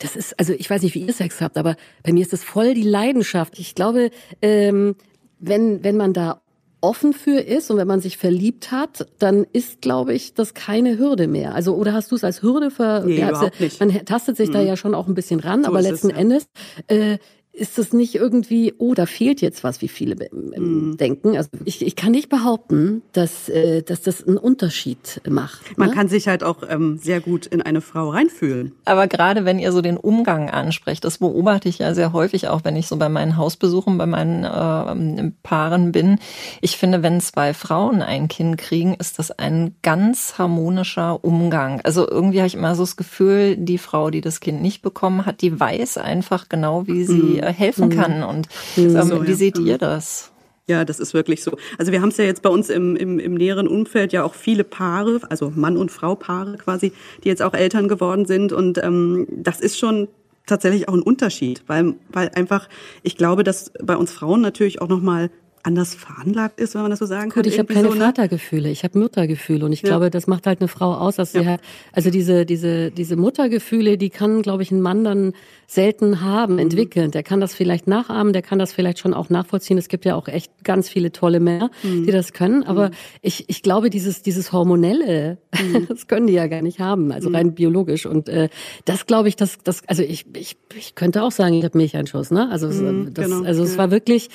das 0.00 0.16
ist, 0.16 0.38
also 0.38 0.52
ich 0.52 0.68
weiß 0.68 0.82
nicht, 0.82 0.94
wie 0.94 1.02
ihr 1.02 1.12
Sex 1.12 1.40
habt, 1.40 1.56
aber 1.56 1.76
bei 2.02 2.12
mir 2.12 2.22
ist 2.22 2.32
das 2.32 2.42
voll 2.42 2.74
die 2.74 2.82
Leidenschaft. 2.82 3.58
Ich 3.58 3.74
glaube, 3.74 4.10
ähm, 4.42 4.96
wenn, 5.38 5.84
wenn 5.84 5.96
man 5.96 6.12
da 6.12 6.42
offen 6.80 7.12
für 7.12 7.40
ist 7.40 7.70
und 7.70 7.76
wenn 7.76 7.86
man 7.86 8.00
sich 8.00 8.16
verliebt 8.16 8.72
hat, 8.72 9.06
dann 9.18 9.46
ist, 9.52 9.82
glaube 9.82 10.14
ich, 10.14 10.32
das 10.32 10.54
keine 10.54 10.98
Hürde 10.98 11.28
mehr. 11.28 11.54
Also, 11.54 11.74
oder 11.74 11.92
hast 11.92 12.10
du 12.10 12.16
es 12.16 12.24
als 12.24 12.42
Hürde 12.42 12.70
ver... 12.70 13.04
Nee, 13.04 13.22
also, 13.22 13.42
überhaupt 13.42 13.60
nicht. 13.60 13.80
Man 13.80 14.04
tastet 14.06 14.38
sich 14.38 14.50
da 14.50 14.62
ja 14.62 14.76
schon 14.76 14.94
auch 14.94 15.06
ein 15.06 15.14
bisschen 15.14 15.40
ran, 15.40 15.66
aber 15.66 15.80
ist 15.80 15.86
es, 15.86 15.90
letzten 15.92 16.10
ja. 16.10 16.16
Endes 16.16 16.46
äh, 16.86 17.18
ist 17.52 17.78
es 17.78 17.92
nicht 17.92 18.14
irgendwie, 18.14 18.74
oh, 18.78 18.94
da 18.94 19.06
fehlt 19.06 19.40
jetzt 19.40 19.64
was, 19.64 19.82
wie 19.82 19.88
viele 19.88 20.30
ähm, 20.32 20.96
denken. 20.96 21.36
Also 21.36 21.50
ich, 21.64 21.84
ich 21.84 21.96
kann 21.96 22.12
nicht 22.12 22.28
behaupten, 22.28 23.02
dass, 23.12 23.48
äh, 23.48 23.82
dass 23.82 24.02
das 24.02 24.26
einen 24.26 24.36
Unterschied 24.36 25.20
macht. 25.28 25.76
Man 25.76 25.88
ne? 25.88 25.94
kann 25.94 26.08
sich 26.08 26.28
halt 26.28 26.44
auch 26.44 26.58
ähm, 26.68 26.98
sehr 26.98 27.20
gut 27.20 27.46
in 27.46 27.60
eine 27.60 27.80
Frau 27.80 28.10
reinfühlen. 28.10 28.72
Aber 28.84 29.08
gerade 29.08 29.44
wenn 29.44 29.58
ihr 29.58 29.72
so 29.72 29.82
den 29.82 29.96
Umgang 29.96 30.48
ansprecht, 30.48 31.04
das 31.04 31.18
beobachte 31.18 31.68
ich 31.68 31.78
ja 31.78 31.92
sehr 31.92 32.12
häufig 32.12 32.48
auch, 32.48 32.64
wenn 32.64 32.76
ich 32.76 32.86
so 32.86 32.96
bei 32.96 33.08
meinen 33.08 33.36
Hausbesuchen, 33.36 33.98
bei 33.98 34.06
meinen 34.06 34.44
äh, 34.44 35.32
Paaren 35.42 35.90
bin. 35.90 36.18
Ich 36.60 36.76
finde, 36.76 37.02
wenn 37.02 37.20
zwei 37.20 37.52
Frauen 37.52 38.00
ein 38.00 38.28
Kind 38.28 38.58
kriegen, 38.58 38.94
ist 38.94 39.18
das 39.18 39.32
ein 39.32 39.74
ganz 39.82 40.38
harmonischer 40.38 41.24
Umgang. 41.24 41.80
Also 41.82 42.08
irgendwie 42.08 42.38
habe 42.38 42.46
ich 42.46 42.54
immer 42.54 42.76
so 42.76 42.84
das 42.84 42.96
Gefühl, 42.96 43.56
die 43.56 43.78
Frau, 43.78 44.10
die 44.10 44.20
das 44.20 44.38
Kind 44.38 44.62
nicht 44.62 44.82
bekommen 44.82 45.26
hat, 45.26 45.40
die 45.42 45.58
weiß 45.58 45.98
einfach 45.98 46.48
genau, 46.48 46.86
wie 46.86 47.04
sie 47.04 47.39
äh, 47.40 47.52
helfen 47.52 47.90
kann. 47.90 48.22
Und 48.22 48.48
ähm, 48.76 49.02
So, 49.02 49.26
wie 49.26 49.34
seht 49.34 49.58
ihr 49.58 49.78
das? 49.78 50.30
Ja, 50.66 50.84
das 50.84 51.00
ist 51.00 51.14
wirklich 51.14 51.42
so. 51.42 51.56
Also 51.78 51.90
wir 51.90 52.00
haben 52.00 52.10
es 52.10 52.16
ja 52.16 52.24
jetzt 52.24 52.42
bei 52.42 52.48
uns 52.48 52.70
im, 52.70 52.94
im, 52.94 53.18
im 53.18 53.34
näheren 53.34 53.66
Umfeld 53.66 54.12
ja 54.12 54.22
auch 54.22 54.34
viele 54.34 54.62
Paare, 54.62 55.20
also 55.28 55.52
Mann 55.54 55.76
und 55.76 55.90
Frau 55.90 56.14
Paare 56.14 56.58
quasi, 56.58 56.92
die 57.24 57.28
jetzt 57.28 57.42
auch 57.42 57.54
Eltern 57.54 57.88
geworden 57.88 58.24
sind. 58.24 58.52
Und 58.52 58.78
ähm, 58.78 59.26
das 59.30 59.60
ist 59.60 59.78
schon 59.78 60.06
tatsächlich 60.46 60.88
auch 60.88 60.94
ein 60.94 61.02
Unterschied, 61.02 61.64
weil, 61.66 61.94
weil 62.10 62.30
einfach, 62.34 62.68
ich 63.02 63.16
glaube, 63.16 63.42
dass 63.42 63.72
bei 63.82 63.96
uns 63.96 64.12
Frauen 64.12 64.40
natürlich 64.40 64.80
auch 64.80 64.88
nochmal 64.88 65.30
anders 65.62 65.94
veranlagt 65.94 66.58
ist, 66.58 66.74
wenn 66.74 66.82
man 66.82 66.90
das 66.90 67.00
so 67.00 67.06
sagen 67.06 67.30
kann. 67.30 67.42
Gut, 67.42 67.52
ich 67.52 67.58
habe 67.58 67.72
keine 67.72 67.88
so, 67.88 67.94
ne? 67.94 68.00
Vatergefühle, 68.06 68.70
ich 68.70 68.82
habe 68.84 68.98
Muttergefühle 68.98 69.64
und 69.66 69.72
ich 69.72 69.82
Ja. 69.82 69.88
glaube, 69.88 70.10
das 70.10 70.26
macht 70.26 70.46
halt 70.46 70.60
eine 70.60 70.68
Frau 70.68 70.94
aus, 70.94 71.16
dass 71.16 71.32
sie 71.32 71.40
Ja. 71.40 71.44
halt, 71.46 71.60
also 71.92 72.10
diese 72.10 72.46
diese 72.46 72.90
diese 72.90 73.16
Muttergefühle, 73.16 73.98
die 73.98 74.08
kann, 74.10 74.42
glaube 74.42 74.62
ich, 74.62 74.70
ein 74.70 74.80
Mann 74.80 75.04
dann 75.04 75.32
selten 75.66 76.22
haben, 76.22 76.54
Mhm. 76.54 76.58
entwickeln. 76.60 77.10
Der 77.10 77.22
kann 77.22 77.40
das 77.40 77.54
vielleicht 77.54 77.86
nachahmen, 77.86 78.32
der 78.32 78.42
kann 78.42 78.58
das 78.58 78.72
vielleicht 78.72 78.98
schon 78.98 79.12
auch 79.14 79.28
nachvollziehen. 79.30 79.76
Es 79.78 79.88
gibt 79.88 80.04
ja 80.04 80.14
auch 80.16 80.28
echt 80.28 80.50
ganz 80.64 80.88
viele 80.88 81.12
tolle 81.12 81.40
Männer, 81.40 81.70
Mhm. 81.82 82.04
die 82.04 82.10
das 82.10 82.32
können, 82.32 82.62
aber 82.64 82.90
ich 83.20 83.44
ich 83.48 83.62
glaube, 83.62 83.90
dieses 83.90 84.22
dieses 84.22 84.52
hormonelle, 84.52 85.38
Mhm. 85.52 85.52
das 85.88 86.06
können 86.06 86.26
die 86.26 86.32
ja 86.32 86.46
gar 86.46 86.62
nicht 86.62 86.80
haben, 86.80 87.12
also 87.12 87.28
rein 87.28 87.54
biologisch 87.54 88.06
und 88.06 88.28
äh, 88.28 88.48
das 88.86 89.04
glaube 89.06 89.28
ich, 89.28 89.36
das 89.36 89.58
das 89.62 89.82
also 89.86 90.02
ich 90.02 90.24
ich 90.34 90.56
ich 90.74 90.94
könnte 90.94 91.22
auch 91.22 91.32
sagen, 91.32 91.54
ich 91.54 91.64
habe 91.64 91.76
Milcheinschuss, 91.76 92.30
ne? 92.30 92.48
Also 92.50 92.68
Mhm, 92.68 93.12
das, 93.12 93.26
genau, 93.28 93.42
also 93.44 93.62
es 93.64 93.76
war 93.76 93.90
wirklich 93.90 94.30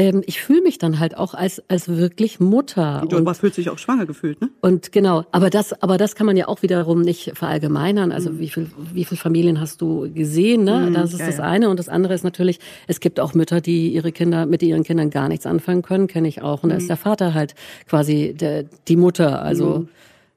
ähm, 0.00 0.22
ich 0.24 0.40
fühle 0.40 0.62
mich 0.62 0.78
dann 0.78 0.98
halt 0.98 1.16
auch 1.16 1.34
als 1.34 1.62
als 1.68 1.88
wirklich 1.88 2.40
Mutter 2.40 3.04
Du 3.08 3.18
aber 3.18 3.34
fühlt 3.34 3.54
sich 3.54 3.68
auch 3.68 3.78
schwanger 3.78 4.06
gefühlt, 4.06 4.40
ne? 4.40 4.48
und 4.62 4.92
genau, 4.92 5.24
aber 5.30 5.50
das, 5.50 5.74
aber 5.82 5.98
das 5.98 6.14
kann 6.14 6.26
man 6.26 6.36
ja 6.36 6.48
auch 6.48 6.62
wiederum 6.62 7.02
nicht 7.02 7.32
verallgemeinern. 7.34 8.08
Mhm. 8.08 8.14
Also 8.14 8.38
wie 8.38 8.48
viel, 8.48 8.70
wie 8.94 9.04
viel 9.04 9.18
Familien 9.18 9.60
hast 9.60 9.80
du 9.82 10.10
gesehen? 10.12 10.64
Ne? 10.64 10.90
Das 10.92 11.12
ist 11.12 11.20
ja, 11.20 11.26
das 11.26 11.40
eine 11.40 11.68
und 11.68 11.78
das 11.78 11.88
andere 11.90 12.14
ist 12.14 12.24
natürlich, 12.24 12.58
es 12.86 13.00
gibt 13.00 13.20
auch 13.20 13.34
Mütter, 13.34 13.60
die 13.60 13.88
ihre 13.92 14.10
Kinder 14.12 14.46
mit 14.46 14.62
ihren 14.62 14.84
Kindern 14.84 15.10
gar 15.10 15.28
nichts 15.28 15.44
anfangen 15.46 15.82
können, 15.82 16.06
kenne 16.06 16.28
ich 16.28 16.40
auch. 16.40 16.62
Und 16.62 16.70
da 16.70 16.76
Mhm. 16.76 16.80
ist 16.80 16.88
der 16.88 16.96
Vater 16.96 17.34
halt 17.34 17.54
quasi 17.86 18.34
der, 18.34 18.64
die 18.88 18.96
Mutter. 18.96 19.42
Also 19.42 19.86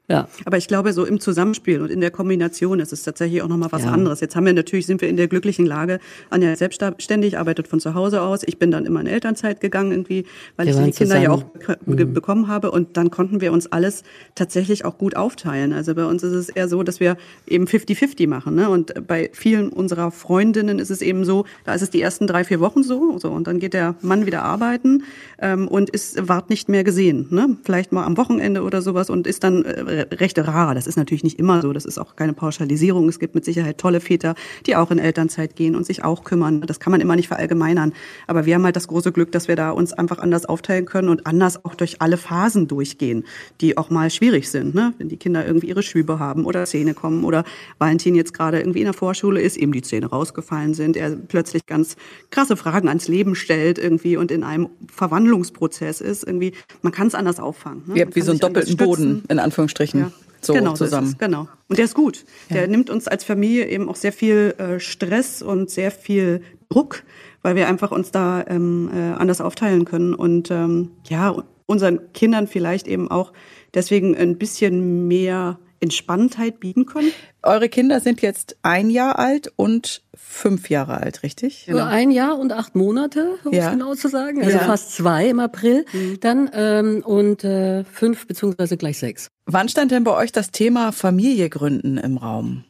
Ja. 0.06 0.28
Aber 0.44 0.58
ich 0.58 0.68
glaube, 0.68 0.92
so 0.92 1.06
im 1.06 1.18
Zusammenspiel 1.18 1.80
und 1.80 1.90
in 1.90 2.00
der 2.00 2.10
Kombination 2.10 2.78
ist 2.78 2.92
es 2.92 3.04
tatsächlich 3.04 3.40
auch 3.40 3.48
nochmal 3.48 3.72
was 3.72 3.84
ja. 3.84 3.90
anderes. 3.90 4.20
Jetzt 4.20 4.36
haben 4.36 4.44
wir 4.44 4.52
natürlich, 4.52 4.84
sind 4.84 5.00
wir 5.00 5.08
in 5.08 5.16
der 5.16 5.28
glücklichen 5.28 5.64
Lage, 5.64 5.98
Anja 6.28 6.52
ist 6.52 6.58
selbstständig, 6.58 7.38
arbeitet 7.38 7.68
von 7.68 7.80
zu 7.80 7.94
Hause 7.94 8.20
aus. 8.20 8.42
Ich 8.44 8.58
bin 8.58 8.70
dann 8.70 8.84
immer 8.84 9.00
in 9.00 9.06
Elternzeit 9.06 9.62
gegangen 9.62 9.92
irgendwie, 9.92 10.26
weil 10.56 10.66
wir 10.66 10.72
ich 10.74 10.78
die 10.78 10.90
Kinder 10.90 11.16
zusammen. 11.16 11.22
ja 11.22 11.30
auch 11.30 11.44
mhm. 11.86 12.12
bekommen 12.12 12.48
habe. 12.48 12.70
Und 12.70 12.98
dann 12.98 13.10
konnten 13.10 13.40
wir 13.40 13.50
uns 13.50 13.72
alles 13.72 14.02
tatsächlich 14.34 14.84
auch 14.84 14.98
gut 14.98 15.16
aufteilen. 15.16 15.72
Also 15.72 15.94
bei 15.94 16.04
uns 16.04 16.22
ist 16.22 16.32
es 16.32 16.48
eher 16.50 16.68
so, 16.68 16.82
dass 16.82 17.00
wir 17.00 17.16
eben 17.46 17.64
50-50 17.64 18.28
machen. 18.28 18.56
Ne? 18.56 18.68
Und 18.68 19.06
bei 19.06 19.30
vielen 19.32 19.70
unserer 19.70 20.10
Freundinnen 20.10 20.80
ist 20.80 20.90
es 20.90 21.00
eben 21.00 21.24
so, 21.24 21.46
da 21.64 21.72
ist 21.72 21.82
es 21.82 21.88
die 21.88 22.02
ersten 22.02 22.26
drei, 22.26 22.44
vier 22.44 22.60
Wochen 22.60 22.82
so. 22.82 23.18
so 23.18 23.30
und 23.30 23.46
dann 23.46 23.58
geht 23.58 23.72
der 23.72 23.94
Mann 24.02 24.26
wieder 24.26 24.42
arbeiten 24.42 25.04
ähm, 25.38 25.66
und 25.66 25.88
ist, 25.88 26.28
wart 26.28 26.50
nicht 26.50 26.68
mehr 26.68 26.84
gesehen. 26.84 27.28
Ne? 27.30 27.56
Vielleicht 27.64 27.90
mal 27.90 28.04
am 28.04 28.18
Wochenende 28.18 28.64
oder 28.64 28.82
sowas 28.82 29.08
und 29.08 29.26
ist 29.26 29.44
dann 29.44 29.64
äh, 29.64 29.93
recht 29.94 30.38
rar. 30.38 30.74
Das 30.74 30.86
ist 30.86 30.96
natürlich 30.96 31.24
nicht 31.24 31.38
immer 31.38 31.62
so. 31.62 31.72
Das 31.72 31.84
ist 31.84 31.98
auch 31.98 32.16
keine 32.16 32.32
Pauschalisierung. 32.32 33.08
Es 33.08 33.18
gibt 33.18 33.34
mit 33.34 33.44
Sicherheit 33.44 33.78
tolle 33.78 34.00
Väter, 34.00 34.34
die 34.66 34.76
auch 34.76 34.90
in 34.90 34.98
Elternzeit 34.98 35.56
gehen 35.56 35.76
und 35.76 35.86
sich 35.86 36.04
auch 36.04 36.24
kümmern. 36.24 36.62
Das 36.62 36.80
kann 36.80 36.90
man 36.90 37.00
immer 37.00 37.16
nicht 37.16 37.28
verallgemeinern. 37.28 37.92
Aber 38.26 38.46
wir 38.46 38.54
haben 38.54 38.64
halt 38.64 38.76
das 38.76 38.88
große 38.88 39.12
Glück, 39.12 39.32
dass 39.32 39.48
wir 39.48 39.56
da 39.56 39.70
uns 39.70 39.92
einfach 39.92 40.18
anders 40.18 40.46
aufteilen 40.46 40.84
können 40.84 41.08
und 41.08 41.26
anders 41.26 41.64
auch 41.64 41.74
durch 41.74 42.00
alle 42.00 42.16
Phasen 42.16 42.68
durchgehen, 42.68 43.24
die 43.60 43.76
auch 43.76 43.90
mal 43.90 44.10
schwierig 44.10 44.50
sind. 44.50 44.74
Ne? 44.74 44.94
Wenn 44.98 45.08
die 45.08 45.16
Kinder 45.16 45.46
irgendwie 45.46 45.68
ihre 45.68 45.82
Schübe 45.82 46.18
haben 46.18 46.44
oder 46.44 46.64
Zähne 46.64 46.94
kommen 46.94 47.24
oder 47.24 47.44
Valentin 47.78 48.14
jetzt 48.14 48.34
gerade 48.34 48.58
irgendwie 48.58 48.80
in 48.80 48.86
der 48.86 48.94
Vorschule 48.94 49.40
ist, 49.40 49.56
eben 49.56 49.72
die 49.72 49.82
Zähne 49.82 50.06
rausgefallen 50.06 50.74
sind, 50.74 50.96
er 50.96 51.10
plötzlich 51.10 51.66
ganz 51.66 51.96
krasse 52.30 52.56
Fragen 52.56 52.88
ans 52.88 53.08
Leben 53.08 53.34
stellt 53.34 53.78
irgendwie 53.78 54.16
und 54.16 54.30
in 54.30 54.42
einem 54.44 54.68
Verwandlungsprozess 54.92 56.00
ist 56.00 56.24
irgendwie. 56.24 56.52
Man 56.82 56.92
kann 56.92 57.06
es 57.06 57.14
anders 57.14 57.40
auffangen. 57.40 57.84
Ne? 57.86 57.96
Ihr 57.96 58.06
habt 58.06 58.16
wie 58.16 58.20
so 58.20 58.32
einen 58.32 58.40
doppelten 58.40 58.76
Boden 58.76 59.22
in 59.28 59.38
Anführungsstrichen. 59.38 59.83
Ja. 59.92 60.12
So 60.40 60.52
genau, 60.52 60.74
zusammen. 60.74 61.08
Ist, 61.08 61.18
genau. 61.18 61.48
Und 61.68 61.78
der 61.78 61.86
ist 61.86 61.94
gut. 61.94 62.24
Ja. 62.50 62.56
Der 62.56 62.68
nimmt 62.68 62.90
uns 62.90 63.08
als 63.08 63.24
Familie 63.24 63.66
eben 63.66 63.88
auch 63.88 63.96
sehr 63.96 64.12
viel 64.12 64.54
äh, 64.58 64.78
Stress 64.78 65.40
und 65.40 65.70
sehr 65.70 65.90
viel 65.90 66.42
Druck, 66.68 67.02
weil 67.42 67.56
wir 67.56 67.66
einfach 67.68 67.92
uns 67.92 68.10
da 68.10 68.44
ähm, 68.46 68.90
äh, 68.92 69.12
anders 69.14 69.40
aufteilen 69.40 69.84
können 69.86 70.14
und 70.14 70.50
ähm, 70.50 70.90
ja 71.08 71.34
unseren 71.66 72.12
Kindern 72.12 72.46
vielleicht 72.46 72.86
eben 72.86 73.10
auch 73.10 73.32
deswegen 73.72 74.16
ein 74.16 74.38
bisschen 74.38 75.08
mehr 75.08 75.58
Entspanntheit 75.84 76.58
bieten 76.60 76.86
können. 76.86 77.12
Eure 77.42 77.68
Kinder 77.68 78.00
sind 78.00 78.22
jetzt 78.22 78.56
ein 78.62 78.90
Jahr 78.90 79.18
alt 79.18 79.52
und 79.54 80.02
fünf 80.14 80.70
Jahre 80.70 81.00
alt, 81.00 81.22
richtig? 81.22 81.66
Genau. 81.66 81.84
Ein 81.84 82.10
Jahr 82.10 82.38
und 82.38 82.52
acht 82.52 82.74
Monate, 82.74 83.36
um 83.44 83.52
ja. 83.52 83.66
es 83.66 83.70
genau 83.72 83.94
zu 83.94 84.08
sagen. 84.08 84.42
Also 84.42 84.56
ja. 84.56 84.64
fast 84.64 84.96
zwei 84.96 85.28
im 85.28 85.40
April. 85.40 85.84
Mhm. 85.92 86.20
Dann 86.20 86.50
ähm, 86.54 87.02
und 87.04 87.44
äh, 87.44 87.84
fünf 87.84 88.26
beziehungsweise 88.26 88.76
gleich 88.76 88.98
sechs. 88.98 89.28
Wann 89.46 89.68
stand 89.68 89.90
denn 89.90 90.04
bei 90.04 90.16
euch 90.16 90.32
das 90.32 90.50
Thema 90.50 90.90
Familie 90.90 91.50
gründen 91.50 91.98
im 91.98 92.16
Raum? 92.16 92.64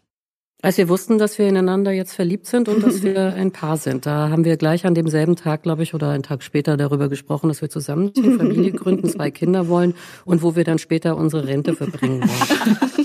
Als 0.65 0.79
wir 0.79 0.89
wussten, 0.89 1.19
dass 1.19 1.39
wir 1.39 1.47
ineinander 1.47 1.93
jetzt 1.93 2.15
verliebt 2.15 2.47
sind 2.47 2.71
und 2.71 2.83
dass 2.83 3.03
wir 3.05 3.35
ein 3.35 3.53
Paar 3.53 3.77
sind, 3.77 4.07
da 4.07 4.31
haben 4.31 4.47
wir 4.47 4.57
gleich 4.57 4.87
an 4.87 4.95
demselben 4.95 5.37
Tag, 5.37 5.63
glaube 5.63 5.83
ich, 5.83 5.93
oder 5.93 6.09
einen 6.09 6.23
Tag 6.23 6.43
später 6.43 6.79
darüber 6.79 7.11
gesprochen, 7.11 7.49
dass 7.49 7.61
wir 7.61 7.69
zusammenziehen, 7.69 8.39
Familie 8.39 8.73
gründen, 8.73 9.07
zwei 9.11 9.31
Kinder 9.31 9.69
wollen 9.69 9.93
und 10.25 10.43
wo 10.43 10.57
wir 10.57 10.65
dann 10.65 10.79
später 10.79 11.19
unsere 11.19 11.47
Rente 11.47 11.75
verbringen 11.75 12.23
wollen. 12.23 12.79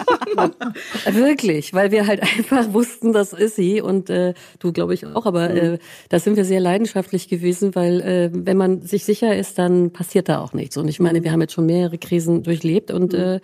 Wirklich, 1.12 1.74
weil 1.74 1.92
wir 1.92 2.08
halt 2.08 2.22
einfach 2.22 2.74
wussten, 2.74 3.14
das 3.14 3.34
ist 3.34 3.56
sie 3.56 3.82
und 3.82 4.10
äh, 4.10 4.34
du 4.60 4.72
glaube 4.72 4.94
ich 4.94 5.06
auch, 5.06 5.26
aber 5.26 5.50
äh, 5.50 5.80
da 6.10 6.20
sind 6.20 6.38
wir 6.38 6.46
sehr 6.46 6.60
leidenschaftlich 6.60 7.28
gewesen, 7.28 7.76
weil 7.76 8.02
äh, 8.02 8.30
wenn 8.34 8.58
man 8.58 8.82
sich 8.82 9.06
sicher 9.06 9.36
ist, 9.36 9.58
dann 9.58 9.92
passiert 9.92 10.30
da 10.30 10.40
auch 10.40 10.54
nichts. 10.54 10.78
Und 10.78 10.88
ich 10.88 11.00
meine, 11.00 11.24
wir 11.24 11.32
haben 11.32 11.42
jetzt 11.42 11.54
schon 11.54 11.66
mehrere 11.66 11.98
Krisen 11.98 12.44
durchlebt 12.44 12.92
und 12.92 13.14
äh, 13.14 13.40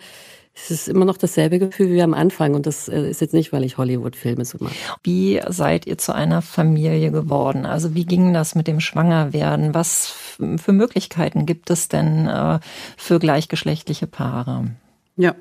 es 0.56 0.70
ist 0.70 0.88
immer 0.88 1.04
noch 1.04 1.18
dasselbe 1.18 1.58
Gefühl 1.58 1.90
wie 1.90 2.02
am 2.02 2.14
Anfang 2.14 2.54
und 2.54 2.66
das 2.66 2.88
äh, 2.88 3.10
ist 3.10 3.20
jetzt 3.20 3.34
nicht, 3.34 3.52
weil 3.52 3.62
ich 3.62 3.76
Hollywood-Filme 3.76 4.44
so 4.44 4.58
mache. 4.60 4.74
Wie 5.02 5.40
seid 5.48 5.86
ihr 5.86 5.98
zu 5.98 6.14
einer 6.14 6.40
Familie 6.40 7.10
geworden? 7.10 7.66
Also 7.66 7.94
wie 7.94 8.06
ging 8.06 8.32
das 8.32 8.54
mit 8.54 8.66
dem 8.66 8.80
Schwangerwerden? 8.80 9.74
Was 9.74 10.14
für 10.56 10.72
Möglichkeiten 10.72 11.44
gibt 11.44 11.70
es 11.70 11.88
denn 11.88 12.26
äh, 12.26 12.58
für 12.96 13.18
gleichgeschlechtliche 13.18 14.06
Paare? 14.06 14.70
Ja, 15.18 15.34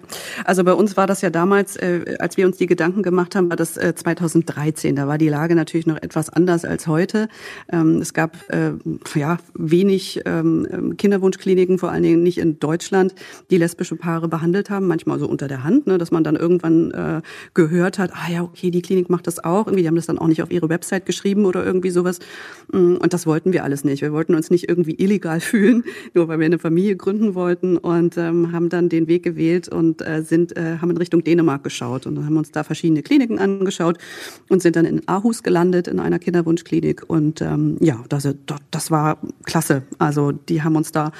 also 0.45 0.63
bei 0.63 0.71
uns 0.71 0.95
war 0.95 1.05
das 1.05 1.19
ja 1.19 1.29
damals, 1.29 1.75
äh, 1.75 2.15
als 2.19 2.37
wir 2.37 2.45
uns 2.45 2.55
die 2.55 2.65
Gedanken 2.65 3.03
gemacht 3.03 3.35
haben, 3.35 3.49
war 3.49 3.57
das 3.57 3.75
äh, 3.75 3.93
2013. 3.93 4.95
Da 4.95 5.05
war 5.05 5.17
die 5.17 5.27
Lage 5.27 5.53
natürlich 5.53 5.85
noch 5.85 6.01
etwas 6.01 6.29
anders 6.29 6.63
als 6.63 6.87
heute. 6.87 7.27
Ähm, 7.69 7.97
es 7.97 8.13
gab 8.13 8.37
äh, 8.47 8.71
ja 9.15 9.37
wenig 9.53 10.21
ähm, 10.23 10.95
Kinderwunschkliniken, 10.97 11.77
vor 11.77 11.91
allen 11.91 12.03
Dingen 12.03 12.23
nicht 12.23 12.37
in 12.37 12.57
Deutschland, 12.57 13.15
die 13.49 13.57
lesbische 13.57 13.97
Paare 13.97 14.29
behandelt 14.29 14.69
haben. 14.69 14.87
Manchmal 14.87 15.19
so 15.19 15.27
unter 15.27 15.49
der 15.49 15.65
Hand, 15.65 15.87
ne, 15.87 15.97
dass 15.97 16.09
man 16.09 16.23
dann 16.23 16.37
irgendwann 16.37 16.91
äh, 16.91 17.21
gehört 17.53 17.99
hat, 17.99 18.11
ah 18.13 18.31
ja, 18.31 18.43
okay, 18.43 18.71
die 18.71 18.81
Klinik 18.81 19.09
macht 19.09 19.27
das 19.27 19.43
auch. 19.43 19.67
Irgendwie, 19.67 19.81
die 19.81 19.89
haben 19.89 19.97
das 19.97 20.05
dann 20.05 20.19
auch 20.19 20.27
nicht 20.27 20.41
auf 20.41 20.51
ihre 20.51 20.69
Website 20.69 21.05
geschrieben 21.05 21.43
oder 21.43 21.65
irgendwie 21.65 21.89
sowas. 21.89 22.19
Mm, 22.71 22.95
und 22.95 23.11
das 23.11 23.27
wollten 23.27 23.51
wir 23.51 23.65
alles 23.65 23.83
nicht. 23.83 24.01
Wir 24.01 24.13
wollten 24.13 24.35
uns 24.35 24.49
nicht 24.49 24.69
irgendwie 24.69 24.95
illegal 24.97 25.39
fühlen, 25.41 25.83
nur 26.13 26.29
weil 26.29 26.39
wir 26.39 26.45
eine 26.45 26.59
Familie 26.59 26.95
gründen 26.95 27.35
wollten 27.35 27.75
und 27.75 28.15
ähm, 28.15 28.53
haben 28.53 28.69
dann 28.69 28.87
den 28.87 29.09
Weg 29.09 29.23
gewählt 29.23 29.64
und 29.69 30.01
äh, 30.01 30.23
sind, 30.23 30.55
äh, 30.57 30.77
haben 30.79 30.89
in 30.91 30.97
Richtung 30.97 31.23
Dänemark 31.23 31.63
geschaut 31.63 32.05
und 32.05 32.23
haben 32.23 32.37
uns 32.37 32.51
da 32.51 32.63
verschiedene 32.63 33.03
Kliniken 33.03 33.39
angeschaut 33.39 33.97
und 34.49 34.61
sind 34.61 34.75
dann 34.75 34.85
in 34.85 35.07
Aarhus 35.07 35.43
gelandet 35.43 35.87
in 35.87 35.99
einer 35.99 36.19
Kinderwunschklinik 36.19 37.03
und 37.07 37.41
ähm, 37.41 37.77
ja, 37.79 38.03
das, 38.09 38.27
das 38.71 38.91
war 38.91 39.17
klasse. 39.43 39.83
Also 39.97 40.31
die 40.31 40.63
haben 40.63 40.75
uns 40.75 40.91
da 40.91 41.11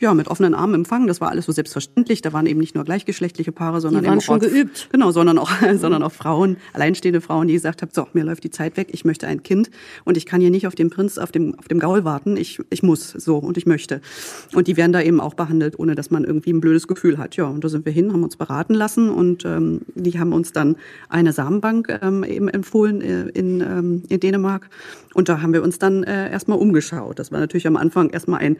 ja 0.00 0.14
mit 0.14 0.28
offenen 0.28 0.54
Armen 0.54 0.74
empfangen. 0.74 1.06
Das 1.06 1.20
war 1.20 1.30
alles 1.30 1.46
so 1.46 1.52
selbstverständlich. 1.52 2.22
Da 2.22 2.32
waren 2.32 2.46
eben 2.46 2.60
nicht 2.60 2.74
nur 2.74 2.84
gleichgeschlechtliche 2.84 3.52
Paare, 3.52 3.80
sondern 3.80 4.02
die 4.02 4.08
waren 4.08 4.18
eben 4.18 4.22
schon 4.22 4.36
auch, 4.36 4.44
geübt. 4.44 4.88
Genau, 4.92 5.10
sondern 5.10 5.38
auch 5.38 5.50
sondern 5.76 6.02
auch 6.02 6.12
Frauen, 6.12 6.56
alleinstehende 6.72 7.20
Frauen, 7.20 7.48
die 7.48 7.54
gesagt 7.54 7.82
haben, 7.82 7.90
so 7.92 8.06
mir 8.12 8.24
läuft 8.24 8.44
die 8.44 8.50
Zeit 8.50 8.76
weg, 8.76 8.88
ich 8.92 9.04
möchte 9.04 9.26
ein 9.26 9.42
Kind 9.42 9.70
und 10.04 10.16
ich 10.16 10.26
kann 10.26 10.40
hier 10.40 10.50
nicht 10.50 10.66
auf 10.66 10.74
den 10.74 10.90
Prinz 10.90 11.18
auf 11.18 11.32
dem 11.32 11.58
auf 11.58 11.68
dem 11.68 11.78
Gaul 11.78 12.04
warten. 12.04 12.36
Ich 12.36 12.60
ich 12.70 12.82
muss 12.82 13.10
so 13.10 13.38
und 13.38 13.56
ich 13.56 13.66
möchte. 13.66 14.00
Und 14.54 14.68
die 14.68 14.76
werden 14.76 14.92
da 14.92 15.00
eben 15.00 15.20
auch 15.20 15.34
behandelt, 15.34 15.78
ohne 15.78 15.94
dass 15.94 16.10
man 16.10 16.24
irgendwie 16.24 16.52
ein 16.52 16.60
blödes 16.60 16.88
Gefühl 16.88 17.18
hat. 17.18 17.36
Ja, 17.36 17.46
und 17.46 17.64
da 17.64 17.68
sind 17.68 17.84
wir 17.84 17.92
hin, 17.94 18.12
haben 18.12 18.22
uns 18.22 18.36
beraten 18.36 18.74
lassen 18.74 19.08
und 19.08 19.44
ähm, 19.44 19.82
die 19.94 20.18
haben 20.18 20.32
uns 20.32 20.52
dann 20.52 20.76
eine 21.08 21.32
Samenbank 21.32 21.98
ähm, 22.02 22.24
eben 22.24 22.48
empfohlen 22.48 23.00
äh, 23.00 23.28
in, 23.28 23.60
ähm, 23.60 24.02
in 24.08 24.20
Dänemark. 24.20 24.68
Und 25.14 25.28
da 25.28 25.40
haben 25.40 25.52
wir 25.52 25.62
uns 25.62 25.78
dann 25.78 26.04
äh, 26.04 26.30
erstmal 26.30 26.58
umgeschaut. 26.58 27.18
Das 27.18 27.32
war 27.32 27.40
natürlich 27.40 27.66
am 27.66 27.76
Anfang 27.76 28.10
erstmal 28.10 28.40
ein, 28.40 28.56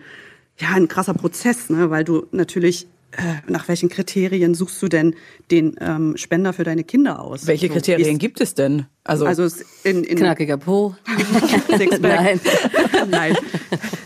ja, 0.58 0.68
ein 0.70 0.88
krasser 0.88 1.14
Prozess, 1.14 1.68
ne, 1.68 1.90
weil 1.90 2.04
du 2.04 2.26
natürlich 2.32 2.86
äh, 3.12 3.50
nach 3.50 3.68
welchen 3.68 3.88
Kriterien 3.88 4.54
suchst 4.54 4.82
du 4.82 4.88
denn 4.88 5.14
den 5.50 5.76
ähm, 5.80 6.16
Spender 6.16 6.52
für 6.52 6.64
deine 6.64 6.84
Kinder 6.84 7.20
aus? 7.20 7.46
Welche 7.46 7.68
Kriterien 7.68 8.14
so, 8.14 8.18
gibt 8.18 8.40
es 8.40 8.54
denn? 8.54 8.86
Also, 9.06 9.26
also 9.26 9.46
in, 9.82 10.02
in 10.02 10.16
knackiger 10.16 10.56
Po. 10.56 10.96
Nein. 12.00 12.40
Nein. 13.10 13.36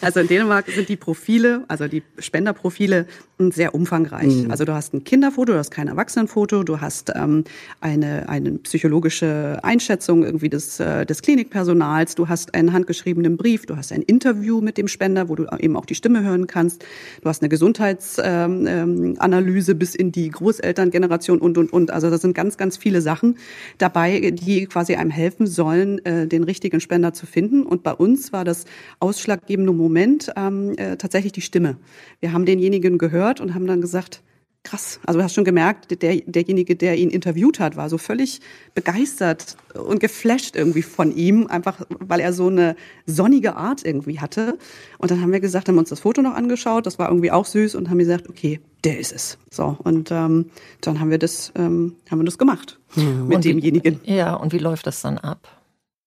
Also 0.01 0.21
in 0.21 0.27
Dänemark 0.27 0.69
sind 0.69 0.89
die 0.89 0.97
Profile, 0.97 1.65
also 1.69 1.87
die 1.87 2.03
Spenderprofile 2.19 3.07
sehr 3.39 3.75
umfangreich. 3.75 4.45
Mhm. 4.45 4.51
Also 4.51 4.65
du 4.65 4.75
hast 4.75 4.95
ein 4.95 5.05
Kinderfoto, 5.05 5.53
du 5.53 5.59
hast 5.59 5.71
kein 5.71 5.87
Erwachsenenfoto, 5.87 6.65
du 6.65 6.81
hast 6.81 7.13
ähm, 7.15 7.45
eine, 7.81 8.29
eine 8.29 8.53
psychologische 8.59 9.61
Einschätzung 9.63 10.25
irgendwie 10.25 10.49
des, 10.49 10.81
äh, 10.81 11.07
des 11.07 11.23
Klinikpersonals, 11.23 12.17
du 12.17 12.29
hast 12.29 12.55
einen 12.55 12.73
handgeschriebenen 12.73 13.37
Brief, 13.37 13.67
du 13.67 13.77
hast 13.77 13.93
ein 13.93 14.03
Interview 14.03 14.61
mit 14.61 14.77
dem 14.79 14.89
Spender, 14.89 15.29
wo 15.29 15.37
du 15.37 15.47
eben 15.61 15.77
auch 15.77 15.87
die 15.87 15.95
Stimme 15.95 16.25
hören 16.25 16.49
kannst, 16.49 16.85
du 17.23 17.29
hast 17.29 17.43
eine 17.43 17.49
Gesundheitsanalyse 17.49 18.83
ähm, 18.83 19.17
ähm 19.21 19.79
bis 19.79 19.95
in 19.95 20.11
die 20.11 20.31
Großelterngeneration 20.31 21.39
und, 21.39 21.57
und, 21.59 21.73
und. 21.73 21.93
Also 21.93 22.11
da 22.11 22.19
sind 22.19 22.35
ganz, 22.35 22.57
ganz 22.57 22.77
viele 22.77 23.01
Sachen 23.01 23.39
dabei, 23.79 24.33
die 24.33 24.67
quasi 24.67 24.88
quasi 24.89 24.99
einem 24.99 25.11
helfen 25.11 25.47
sollen, 25.47 26.05
äh, 26.07 26.27
den 26.27 26.45
richtigen 26.45 26.81
Spender 26.81 27.13
zu 27.13 27.27
finden. 27.27 27.63
Und 27.65 27.83
bei 27.83 27.93
uns 27.93 28.33
war 28.33 28.45
das 28.45 28.65
ausschlaggebende 29.01 29.73
Moment 29.73 30.33
ähm, 30.35 30.73
äh, 30.79 30.97
tatsächlich 30.97 31.33
die 31.33 31.43
Stimme. 31.43 31.77
Wir 32.21 32.33
haben 32.33 32.47
denjenigen 32.47 32.97
gehört 32.97 33.41
und 33.41 33.55
haben 33.55 33.67
dann 33.67 33.83
gesagt, 33.83 34.23
krass. 34.65 35.01
Also 35.07 35.19
du 35.19 35.25
hast 35.25 35.35
schon 35.35 35.45
gemerkt, 35.45 36.03
der, 36.03 36.17
derjenige, 36.27 36.77
der 36.77 36.97
ihn 36.97 37.11
interviewt 37.11 37.61
hat, 37.61 37.77
war 37.77 37.89
so 37.89 37.99
völlig 37.99 38.41
begeistert 38.75 39.57
und 39.75 40.01
geflasht 40.01 40.57
irgendwie 40.57 40.83
von 40.83 41.15
ihm, 41.15 41.47
einfach 41.47 41.87
weil 41.89 42.21
er 42.21 42.33
so 42.33 42.49
eine 42.49 42.77
sonnige 43.07 43.57
Art 43.57 43.85
irgendwie 43.85 44.21
hatte. 44.21 44.59
Und 44.99 45.11
dann 45.11 45.23
haben 45.23 45.33
wir 45.33 45.41
gesagt, 45.41 45.69
haben 45.69 45.79
uns 45.79 45.89
das 45.89 46.01
Foto 46.01 46.23
noch 46.23 46.35
angeschaut, 46.35 46.87
das 46.87 46.99
war 46.99 47.09
irgendwie 47.09 47.31
auch 47.31 47.47
süß 47.47 47.75
und 47.75 47.89
haben 47.89 47.99
gesagt, 47.99 48.29
okay, 48.29 48.61
der 48.85 48.99
ist 48.99 49.13
es. 49.13 49.39
So 49.51 49.77
und 49.83 50.11
ähm, 50.11 50.51
dann 50.81 51.01
haben 51.01 51.11
wir 51.11 51.19
das, 51.19 51.53
ähm, 51.57 51.97
haben 52.11 52.19
wir 52.19 52.25
das 52.25 52.39
gemacht 52.39 52.79
mhm. 52.95 53.29
mit 53.29 53.37
und 53.37 53.45
demjenigen. 53.45 54.01
Wie, 54.05 54.15
ja, 54.15 54.35
und 54.35 54.53
wie 54.53 54.59
läuft 54.59 54.87
das 54.87 55.01
dann 55.01 55.19
ab? 55.19 55.58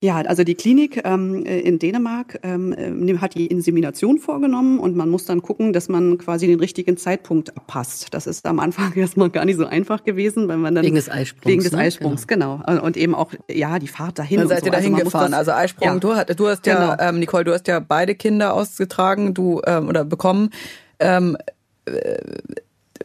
Ja, 0.03 0.17
also 0.21 0.43
die 0.43 0.55
Klinik 0.55 1.01
ähm, 1.05 1.45
in 1.45 1.77
Dänemark 1.77 2.39
ähm, 2.41 2.75
hat 3.21 3.35
die 3.35 3.45
Insemination 3.45 4.17
vorgenommen 4.17 4.79
und 4.79 4.95
man 4.95 5.09
muss 5.09 5.25
dann 5.25 5.43
gucken, 5.43 5.73
dass 5.73 5.89
man 5.89 6.17
quasi 6.17 6.47
den 6.47 6.59
richtigen 6.59 6.97
Zeitpunkt 6.97 7.55
abpasst. 7.55 8.07
Das 8.11 8.25
ist 8.25 8.47
am 8.47 8.59
Anfang 8.59 8.91
erstmal 8.95 9.29
gar 9.29 9.45
nicht 9.45 9.57
so 9.57 9.67
einfach 9.67 10.03
gewesen, 10.03 10.47
weil 10.47 10.57
man 10.57 10.73
dann 10.73 10.83
wegen 10.83 10.95
des 10.95 11.07
Eisprungs, 11.07 11.45
wegen 11.45 11.61
des 11.61 11.73
ne? 11.73 11.77
Eisprungs, 11.77 12.25
genau. 12.25 12.63
genau. 12.65 12.83
und 12.83 12.97
eben 12.97 13.13
auch 13.13 13.31
ja 13.47 13.77
die 13.77 13.87
Fahrt 13.87 14.17
dahin. 14.17 14.39
Dann 14.39 14.47
seid 14.47 14.61
so. 14.61 14.65
ihr 14.65 14.71
dahin 14.71 14.95
also 14.95 15.05
gefahren. 15.05 15.35
Also 15.35 15.51
Eisprung. 15.51 15.87
Ja. 15.87 15.99
Du, 15.99 16.33
du 16.33 16.47
hast 16.47 16.65
ja 16.65 16.95
genau. 16.95 17.09
ähm, 17.09 17.19
Nicole, 17.19 17.43
du 17.43 17.53
hast 17.53 17.67
ja 17.67 17.79
beide 17.79 18.15
Kinder 18.15 18.55
ausgetragen, 18.55 19.35
du 19.35 19.61
ähm, 19.67 19.87
oder 19.87 20.03
bekommen. 20.03 20.49
Ähm, 20.99 21.37
äh, 21.85 22.17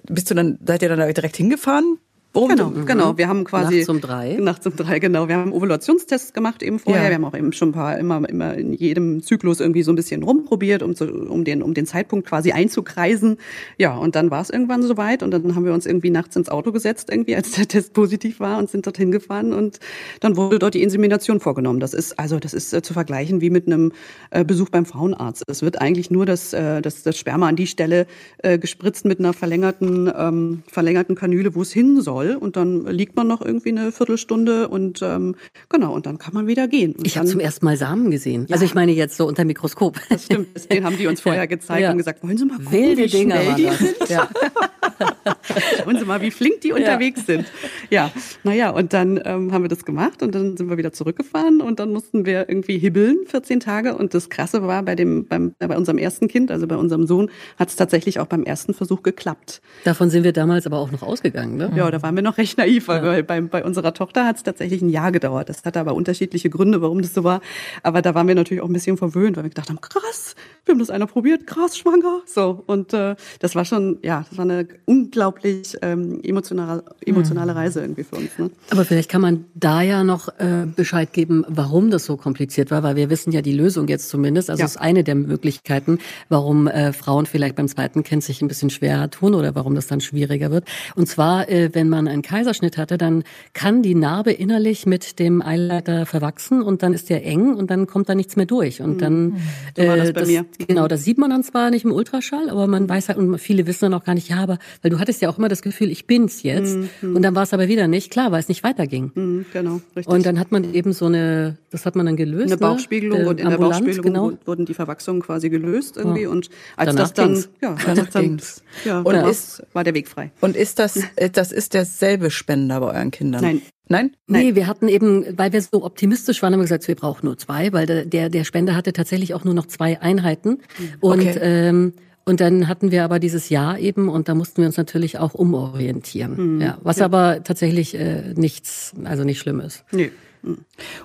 bist 0.08 0.30
du 0.30 0.34
dann, 0.34 0.58
seid 0.64 0.80
ihr 0.80 0.88
dann 0.88 1.12
direkt 1.12 1.36
hingefahren? 1.36 1.98
Um, 2.36 2.50
genau, 2.50 2.68
mhm. 2.68 2.84
genau. 2.84 3.16
Wir 3.16 3.28
haben 3.28 3.44
quasi 3.44 3.76
nachts 3.76 3.88
um 3.88 4.00
drei. 4.02 4.36
Nachts 4.38 4.66
um 4.66 4.76
drei, 4.76 4.98
genau. 4.98 5.26
Wir 5.26 5.38
haben 5.38 5.52
Ovulationstests 5.52 6.34
gemacht 6.34 6.62
eben 6.62 6.78
vorher. 6.78 7.04
Ja. 7.04 7.08
Wir 7.08 7.14
haben 7.14 7.24
auch 7.24 7.34
eben 7.34 7.52
schon 7.54 7.70
ein 7.70 7.72
paar 7.72 7.98
immer 7.98 8.28
immer 8.28 8.52
in 8.54 8.74
jedem 8.74 9.22
Zyklus 9.22 9.60
irgendwie 9.60 9.82
so 9.82 9.90
ein 9.90 9.96
bisschen 9.96 10.22
rumprobiert, 10.22 10.82
um 10.82 10.94
zu, 10.94 11.06
um 11.06 11.44
den 11.44 11.62
um 11.62 11.72
den 11.72 11.86
Zeitpunkt 11.86 12.28
quasi 12.28 12.52
einzukreisen. 12.52 13.38
Ja, 13.78 13.96
und 13.96 14.16
dann 14.16 14.30
war 14.30 14.42
es 14.42 14.50
irgendwann 14.50 14.82
soweit 14.82 15.22
und 15.22 15.30
dann 15.30 15.54
haben 15.54 15.64
wir 15.64 15.72
uns 15.72 15.86
irgendwie 15.86 16.10
nachts 16.10 16.36
ins 16.36 16.50
Auto 16.50 16.72
gesetzt 16.72 17.08
irgendwie, 17.10 17.36
als 17.36 17.52
der 17.52 17.68
Test 17.68 17.94
positiv 17.94 18.38
war 18.38 18.58
und 18.58 18.68
sind 18.68 18.86
dorthin 18.86 19.12
gefahren 19.12 19.54
und 19.54 19.80
dann 20.20 20.36
wurde 20.36 20.58
dort 20.58 20.74
die 20.74 20.82
Insemination 20.82 21.40
vorgenommen. 21.40 21.80
Das 21.80 21.94
ist 21.94 22.18
also 22.18 22.38
das 22.38 22.52
ist 22.52 22.70
äh, 22.74 22.82
zu 22.82 22.92
vergleichen 22.92 23.40
wie 23.40 23.48
mit 23.48 23.66
einem 23.66 23.92
äh, 24.30 24.44
Besuch 24.44 24.68
beim 24.68 24.84
Frauenarzt. 24.84 25.42
Es 25.46 25.62
wird 25.62 25.80
eigentlich 25.80 26.10
nur 26.10 26.26
das 26.26 26.52
äh, 26.52 26.82
das, 26.82 27.02
das 27.02 27.16
Sperma 27.16 27.48
an 27.48 27.56
die 27.56 27.66
Stelle 27.66 28.06
äh, 28.42 28.58
gespritzt 28.58 29.06
mit 29.06 29.20
einer 29.20 29.32
verlängerten 29.32 30.12
ähm, 30.14 30.62
verlängerten 30.66 31.14
Kanüle, 31.14 31.54
wo 31.54 31.62
es 31.62 31.72
hin 31.72 32.02
soll 32.02 32.25
voll 32.26 32.36
und 32.36 32.56
dann 32.56 32.86
liegt 32.86 33.16
man 33.16 33.26
noch 33.26 33.40
irgendwie 33.42 33.70
eine 33.70 33.92
Viertelstunde 33.92 34.68
und 34.68 35.00
ähm, 35.02 35.36
genau, 35.68 35.94
und 35.94 36.06
dann 36.06 36.18
kann 36.18 36.34
man 36.34 36.46
wieder 36.46 36.68
gehen. 36.68 36.94
Und 36.94 37.06
ich 37.06 37.16
habe 37.18 37.26
zum 37.26 37.40
ersten 37.40 37.64
Mal 37.64 37.76
Samen 37.76 38.10
gesehen. 38.10 38.46
Ja. 38.48 38.54
Also 38.54 38.64
ich 38.64 38.74
meine 38.74 38.92
jetzt 38.92 39.16
so 39.16 39.26
unter 39.26 39.44
Mikroskop. 39.44 40.00
Das 40.08 40.24
stimmt, 40.24 40.70
den 40.70 40.84
haben 40.84 40.96
die 40.96 41.06
uns 41.06 41.20
vorher 41.20 41.46
gezeigt 41.46 41.82
ja. 41.82 41.90
und 41.90 41.98
gesagt, 41.98 42.22
wollen 42.22 42.38
Sie 42.38 42.44
mal 42.46 42.56
gucken, 42.56 42.72
Wilde 42.72 43.02
wie 43.02 43.06
Dinger 43.08 43.40
schnell 43.40 43.54
die 43.54 43.84
sind? 43.84 44.08
Ja. 44.08 44.28
Schauen 45.84 45.98
Sie 45.98 46.04
mal, 46.04 46.20
wie 46.20 46.30
flink 46.30 46.60
die 46.62 46.72
unterwegs 46.72 47.26
sind. 47.26 47.46
Ja, 47.90 48.10
naja, 48.44 48.70
und 48.70 48.92
dann 48.92 49.20
ähm, 49.24 49.52
haben 49.52 49.62
wir 49.62 49.68
das 49.68 49.84
gemacht 49.84 50.22
und 50.22 50.34
dann 50.34 50.56
sind 50.56 50.68
wir 50.68 50.78
wieder 50.78 50.92
zurückgefahren 50.92 51.60
und 51.60 51.80
dann 51.80 51.92
mussten 51.92 52.24
wir 52.24 52.48
irgendwie 52.48 52.78
hibbeln 52.78 53.18
14 53.26 53.60
Tage 53.60 53.96
und 53.96 54.14
das 54.14 54.30
Krasse 54.30 54.62
war 54.62 54.82
bei 54.82 54.94
dem 54.94 55.26
beim 55.26 55.54
bei 55.58 55.76
unserem 55.76 55.98
ersten 55.98 56.28
Kind, 56.28 56.50
also 56.50 56.66
bei 56.66 56.76
unserem 56.76 57.06
Sohn, 57.06 57.30
hat 57.58 57.68
es 57.68 57.76
tatsächlich 57.76 58.20
auch 58.20 58.26
beim 58.26 58.44
ersten 58.44 58.74
Versuch 58.74 59.02
geklappt. 59.02 59.60
Davon 59.84 60.10
sind 60.10 60.24
wir 60.24 60.32
damals 60.32 60.66
aber 60.66 60.78
auch 60.78 60.90
noch 60.90 61.02
ausgegangen, 61.02 61.56
ne? 61.56 61.70
Ja, 61.76 61.90
da 61.90 62.02
waren 62.02 62.15
wir 62.16 62.22
noch 62.22 62.38
recht 62.38 62.58
naiv, 62.58 62.88
weil 62.88 63.04
ja. 63.04 63.22
bei, 63.22 63.40
bei 63.40 63.64
unserer 63.64 63.94
Tochter 63.94 64.26
hat 64.26 64.36
es 64.36 64.42
tatsächlich 64.42 64.82
ein 64.82 64.88
Jahr 64.88 65.12
gedauert. 65.12 65.48
Das 65.48 65.64
hatte 65.64 65.80
aber 65.80 65.94
unterschiedliche 65.94 66.50
Gründe, 66.50 66.82
warum 66.82 67.02
das 67.02 67.14
so 67.14 67.24
war. 67.24 67.40
Aber 67.82 68.02
da 68.02 68.14
waren 68.14 68.28
wir 68.28 68.34
natürlich 68.34 68.62
auch 68.62 68.68
ein 68.68 68.72
bisschen 68.72 68.96
verwöhnt, 68.96 69.36
weil 69.36 69.44
wir 69.44 69.50
gedacht 69.50 69.68
haben, 69.68 69.80
krass, 69.80 70.34
wir 70.64 70.72
haben 70.72 70.78
das 70.78 70.90
einer 70.90 71.06
probiert, 71.06 71.46
krass, 71.46 71.78
schwanger. 71.78 72.22
So. 72.26 72.62
Und 72.66 72.92
äh, 72.92 73.16
das 73.38 73.54
war 73.54 73.64
schon, 73.64 73.98
ja, 74.02 74.24
das 74.28 74.36
war 74.36 74.44
eine 74.44 74.66
unglaublich 74.84 75.76
ähm, 75.82 76.20
emotionale, 76.22 76.84
emotionale 77.04 77.52
mhm. 77.52 77.58
Reise 77.58 77.80
irgendwie 77.80 78.04
für 78.04 78.16
uns. 78.16 78.38
Ne? 78.38 78.50
Aber 78.70 78.84
vielleicht 78.84 79.10
kann 79.10 79.20
man 79.20 79.44
da 79.54 79.82
ja 79.82 80.02
noch 80.02 80.28
äh, 80.38 80.66
Bescheid 80.74 81.12
geben, 81.12 81.44
warum 81.48 81.90
das 81.90 82.04
so 82.04 82.16
kompliziert 82.16 82.70
war, 82.70 82.82
weil 82.82 82.96
wir 82.96 83.10
wissen 83.10 83.32
ja 83.32 83.42
die 83.42 83.52
Lösung 83.52 83.88
jetzt 83.88 84.08
zumindest. 84.08 84.50
Also 84.50 84.60
ja. 84.60 84.66
ist 84.66 84.76
eine 84.76 85.04
der 85.04 85.14
Möglichkeiten, 85.14 85.98
warum 86.28 86.66
äh, 86.66 86.92
Frauen 86.92 87.26
vielleicht 87.26 87.56
beim 87.56 87.68
zweiten 87.68 88.02
Kind 88.02 88.24
sich 88.24 88.42
ein 88.42 88.48
bisschen 88.48 88.70
schwerer 88.70 89.10
tun 89.10 89.34
oder 89.34 89.54
warum 89.54 89.74
das 89.74 89.86
dann 89.86 90.00
schwieriger 90.00 90.50
wird. 90.50 90.64
Und 90.94 91.06
zwar, 91.06 91.48
äh, 91.48 91.70
wenn 91.72 91.88
man 91.88 92.05
einen 92.08 92.22
Kaiserschnitt 92.22 92.78
hatte, 92.78 92.98
dann 92.98 93.24
kann 93.52 93.82
die 93.82 93.94
Narbe 93.94 94.32
innerlich 94.32 94.86
mit 94.86 95.18
dem 95.18 95.42
Eileiter 95.42 96.06
verwachsen 96.06 96.62
und 96.62 96.82
dann 96.82 96.92
ist 96.92 97.10
der 97.10 97.24
eng 97.24 97.54
und 97.54 97.70
dann 97.70 97.86
kommt 97.86 98.08
da 98.08 98.14
nichts 98.14 98.36
mehr 98.36 98.46
durch. 98.46 98.80
Und 98.80 99.02
dann 99.02 99.24
mhm. 99.24 99.36
so 99.76 99.86
war 99.86 99.96
das 99.96 100.12
bei 100.12 100.20
das, 100.20 100.28
mir. 100.28 100.46
Genau, 100.66 100.88
das 100.88 101.04
sieht 101.04 101.18
man 101.18 101.30
dann 101.30 101.42
zwar 101.42 101.70
nicht 101.70 101.84
im 101.84 101.92
Ultraschall, 101.92 102.50
aber 102.50 102.66
man 102.66 102.88
weiß 102.88 103.08
halt, 103.08 103.18
und 103.18 103.38
viele 103.38 103.66
wissen 103.66 103.90
dann 103.90 103.94
auch 103.94 104.04
gar 104.04 104.14
nicht, 104.14 104.28
ja, 104.28 104.38
aber, 104.38 104.58
weil 104.82 104.90
du 104.90 104.98
hattest 104.98 105.22
ja 105.22 105.28
auch 105.28 105.38
immer 105.38 105.48
das 105.48 105.62
Gefühl, 105.62 105.90
ich 105.90 106.06
bin's 106.06 106.42
jetzt. 106.42 106.76
Mhm. 107.02 107.16
Und 107.16 107.22
dann 107.22 107.34
war 107.34 107.42
es 107.42 107.52
aber 107.52 107.68
wieder 107.68 107.88
nicht, 107.88 108.10
klar, 108.10 108.32
weil 108.32 108.40
es 108.40 108.48
nicht 108.48 108.62
weiterging. 108.62 109.12
Mhm, 109.14 109.46
genau, 109.52 109.80
richtig. 109.94 110.08
Und 110.08 110.26
dann 110.26 110.38
hat 110.38 110.52
man 110.52 110.74
eben 110.74 110.92
so 110.92 111.06
eine, 111.06 111.56
das 111.70 111.86
hat 111.86 111.96
man 111.96 112.06
dann 112.06 112.16
gelöst. 112.16 112.46
Eine 112.46 112.58
Bauchspiegelung 112.58 113.22
ne? 113.22 113.28
und 113.28 113.40
in 113.40 113.46
Ambulant, 113.46 113.74
der 113.74 113.86
Bauchspiegelung 113.86 114.30
genau. 114.30 114.38
wurden 114.46 114.66
die 114.66 114.74
Verwachsungen 114.74 115.22
quasi 115.22 115.48
gelöst 115.48 115.96
irgendwie 115.96 116.22
ja. 116.22 116.30
und 116.30 116.50
als 116.76 116.86
Danach 116.88 117.02
das 117.02 117.12
dann, 117.14 117.34
ging's. 117.34 117.48
ja, 117.60 117.76
als 117.86 118.10
dann, 118.10 118.22
ging's. 118.22 118.62
ja, 118.84 119.00
und 119.00 119.14
ist, 119.14 119.62
war 119.72 119.84
der 119.84 119.94
Weg 119.94 120.08
frei. 120.08 120.30
Und 120.40 120.56
ist 120.56 120.78
das, 120.78 120.98
äh, 121.16 121.30
das 121.30 121.52
ist 121.52 121.74
derselbe 121.96 122.30
Spender 122.30 122.80
bei 122.80 122.86
euren 122.94 123.10
Kindern? 123.10 123.42
Nein. 123.42 123.62
Nein? 123.88 124.16
Nee, 124.26 124.56
wir 124.56 124.66
hatten 124.66 124.88
eben, 124.88 125.38
weil 125.38 125.52
wir 125.52 125.62
so 125.62 125.84
optimistisch 125.84 126.42
waren, 126.42 126.52
haben 126.52 126.60
wir 126.60 126.64
gesagt, 126.64 126.88
wir 126.88 126.96
brauchen 126.96 127.26
nur 127.26 127.38
zwei, 127.38 127.72
weil 127.72 127.86
der, 127.86 128.28
der 128.28 128.44
Spender 128.44 128.74
hatte 128.74 128.92
tatsächlich 128.92 129.32
auch 129.32 129.44
nur 129.44 129.54
noch 129.54 129.66
zwei 129.66 130.00
Einheiten. 130.00 130.58
Und, 131.00 131.20
okay. 131.20 131.38
ähm, 131.40 131.92
und 132.24 132.40
dann 132.40 132.66
hatten 132.66 132.90
wir 132.90 133.04
aber 133.04 133.20
dieses 133.20 133.48
Jahr 133.48 133.78
eben 133.78 134.08
und 134.08 134.28
da 134.28 134.34
mussten 134.34 134.62
wir 134.62 134.66
uns 134.66 134.76
natürlich 134.76 135.18
auch 135.18 135.34
umorientieren. 135.34 136.56
Mhm. 136.56 136.60
Ja, 136.60 136.78
was 136.82 136.98
ja. 136.98 137.04
aber 137.04 137.44
tatsächlich 137.44 137.94
äh, 137.94 138.34
nichts, 138.34 138.92
also 139.04 139.22
nicht 139.22 139.38
schlimm 139.38 139.60
ist. 139.60 139.84
Nee. 139.92 140.10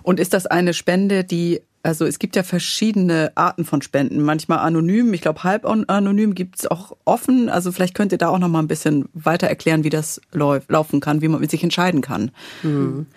Und 0.02 0.20
ist 0.20 0.34
das 0.34 0.48
eine 0.48 0.74
Spende, 0.74 1.24
die 1.24 1.62
also 1.84 2.06
es 2.06 2.20
gibt 2.20 2.36
ja 2.36 2.44
verschiedene 2.44 3.32
Arten 3.36 3.66
von 3.66 3.82
Spenden, 3.82 4.22
manchmal 4.22 4.60
anonym, 4.60 5.14
ich 5.14 5.22
glaube 5.22 5.44
halb 5.44 5.66
anonym 5.66 6.36
gibt 6.36 6.60
es 6.60 6.68
auch 6.68 6.96
offen. 7.06 7.50
Also 7.50 7.72
vielleicht 7.72 7.96
könnt 7.96 8.12
ihr 8.12 8.18
da 8.18 8.30
auch 8.30 8.40
noch 8.40 8.48
mal 8.48 8.60
ein 8.60 8.68
bisschen 8.68 9.10
weiter 9.14 9.48
erklären, 9.48 9.84
wie 9.84 9.90
das 9.90 10.22
laufen 10.32 11.00
kann, 11.00 11.22
wie 11.22 11.28
man 11.28 11.48
sich 11.48 11.64
entscheiden 11.64 12.02
kann. 12.02 12.32
Mhm. 12.64 13.08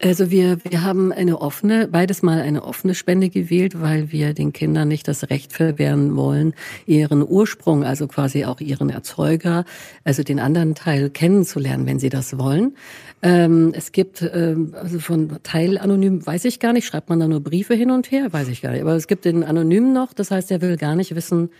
Also 0.00 0.30
wir, 0.30 0.58
wir 0.64 0.84
haben 0.84 1.10
eine 1.10 1.40
offene, 1.40 1.88
beides 1.88 2.22
mal 2.22 2.40
eine 2.40 2.62
offene 2.62 2.94
Spende 2.94 3.30
gewählt, 3.30 3.80
weil 3.80 4.12
wir 4.12 4.32
den 4.32 4.52
Kindern 4.52 4.86
nicht 4.86 5.08
das 5.08 5.28
Recht 5.28 5.52
verwehren 5.52 6.14
wollen, 6.14 6.54
ihren 6.86 7.26
Ursprung, 7.26 7.82
also 7.82 8.06
quasi 8.06 8.44
auch 8.44 8.60
ihren 8.60 8.90
Erzeuger, 8.90 9.64
also 10.04 10.22
den 10.22 10.38
anderen 10.38 10.76
Teil 10.76 11.10
kennenzulernen, 11.10 11.84
wenn 11.86 11.98
sie 11.98 12.10
das 12.10 12.38
wollen. 12.38 12.76
Ähm, 13.22 13.72
es 13.74 13.90
gibt, 13.90 14.22
ähm, 14.22 14.72
also 14.80 15.00
von 15.00 15.36
Teil 15.42 15.78
anonym 15.78 16.24
weiß 16.24 16.44
ich 16.44 16.60
gar 16.60 16.72
nicht, 16.72 16.86
schreibt 16.86 17.08
man 17.08 17.18
da 17.18 17.26
nur 17.26 17.40
Briefe 17.40 17.74
hin 17.74 17.90
und 17.90 18.12
her, 18.12 18.32
weiß 18.32 18.46
ich 18.48 18.62
gar 18.62 18.70
nicht. 18.70 18.82
Aber 18.82 18.94
es 18.94 19.08
gibt 19.08 19.24
den 19.24 19.42
anonym 19.42 19.92
noch, 19.92 20.12
das 20.12 20.30
heißt, 20.30 20.52
er 20.52 20.60
will 20.60 20.76
gar 20.76 20.94
nicht 20.94 21.16
wissen, 21.16 21.50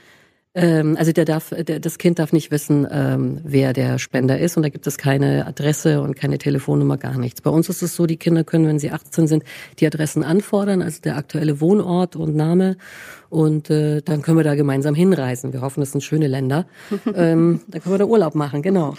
ähm, 0.54 0.96
also 0.98 1.12
der 1.12 1.24
darf, 1.24 1.50
der, 1.50 1.80
das 1.80 1.98
Kind 1.98 2.18
darf 2.18 2.32
nicht 2.32 2.50
wissen, 2.50 2.86
ähm, 2.90 3.40
wer 3.44 3.72
der 3.72 3.98
Spender 3.98 4.38
ist 4.38 4.56
und 4.56 4.62
da 4.62 4.70
gibt 4.70 4.86
es 4.86 4.96
keine 4.96 5.46
Adresse 5.46 6.00
und 6.00 6.16
keine 6.16 6.38
Telefonnummer, 6.38 6.96
gar 6.96 7.18
nichts. 7.18 7.40
Bei 7.40 7.50
uns 7.50 7.68
ist 7.68 7.82
es 7.82 7.94
so, 7.94 8.06
die 8.06 8.16
Kinder 8.16 8.44
können, 8.44 8.66
wenn 8.66 8.78
sie 8.78 8.90
18 8.90 9.26
sind, 9.26 9.44
die 9.78 9.86
Adressen 9.86 10.24
anfordern, 10.24 10.82
also 10.82 11.00
der 11.02 11.16
aktuelle 11.16 11.60
Wohnort 11.60 12.16
und 12.16 12.34
Name 12.34 12.76
und 13.30 13.68
äh, 13.68 14.00
dann 14.00 14.22
können 14.22 14.38
wir 14.38 14.44
da 14.44 14.54
gemeinsam 14.54 14.94
hinreisen. 14.94 15.52
Wir 15.52 15.60
hoffen, 15.60 15.80
das 15.80 15.92
sind 15.92 16.00
schöne 16.00 16.28
Länder. 16.28 16.66
ähm, 17.14 17.60
da 17.68 17.78
können 17.78 17.94
wir 17.94 17.98
da 17.98 18.06
Urlaub 18.06 18.34
machen, 18.34 18.62
genau. 18.62 18.94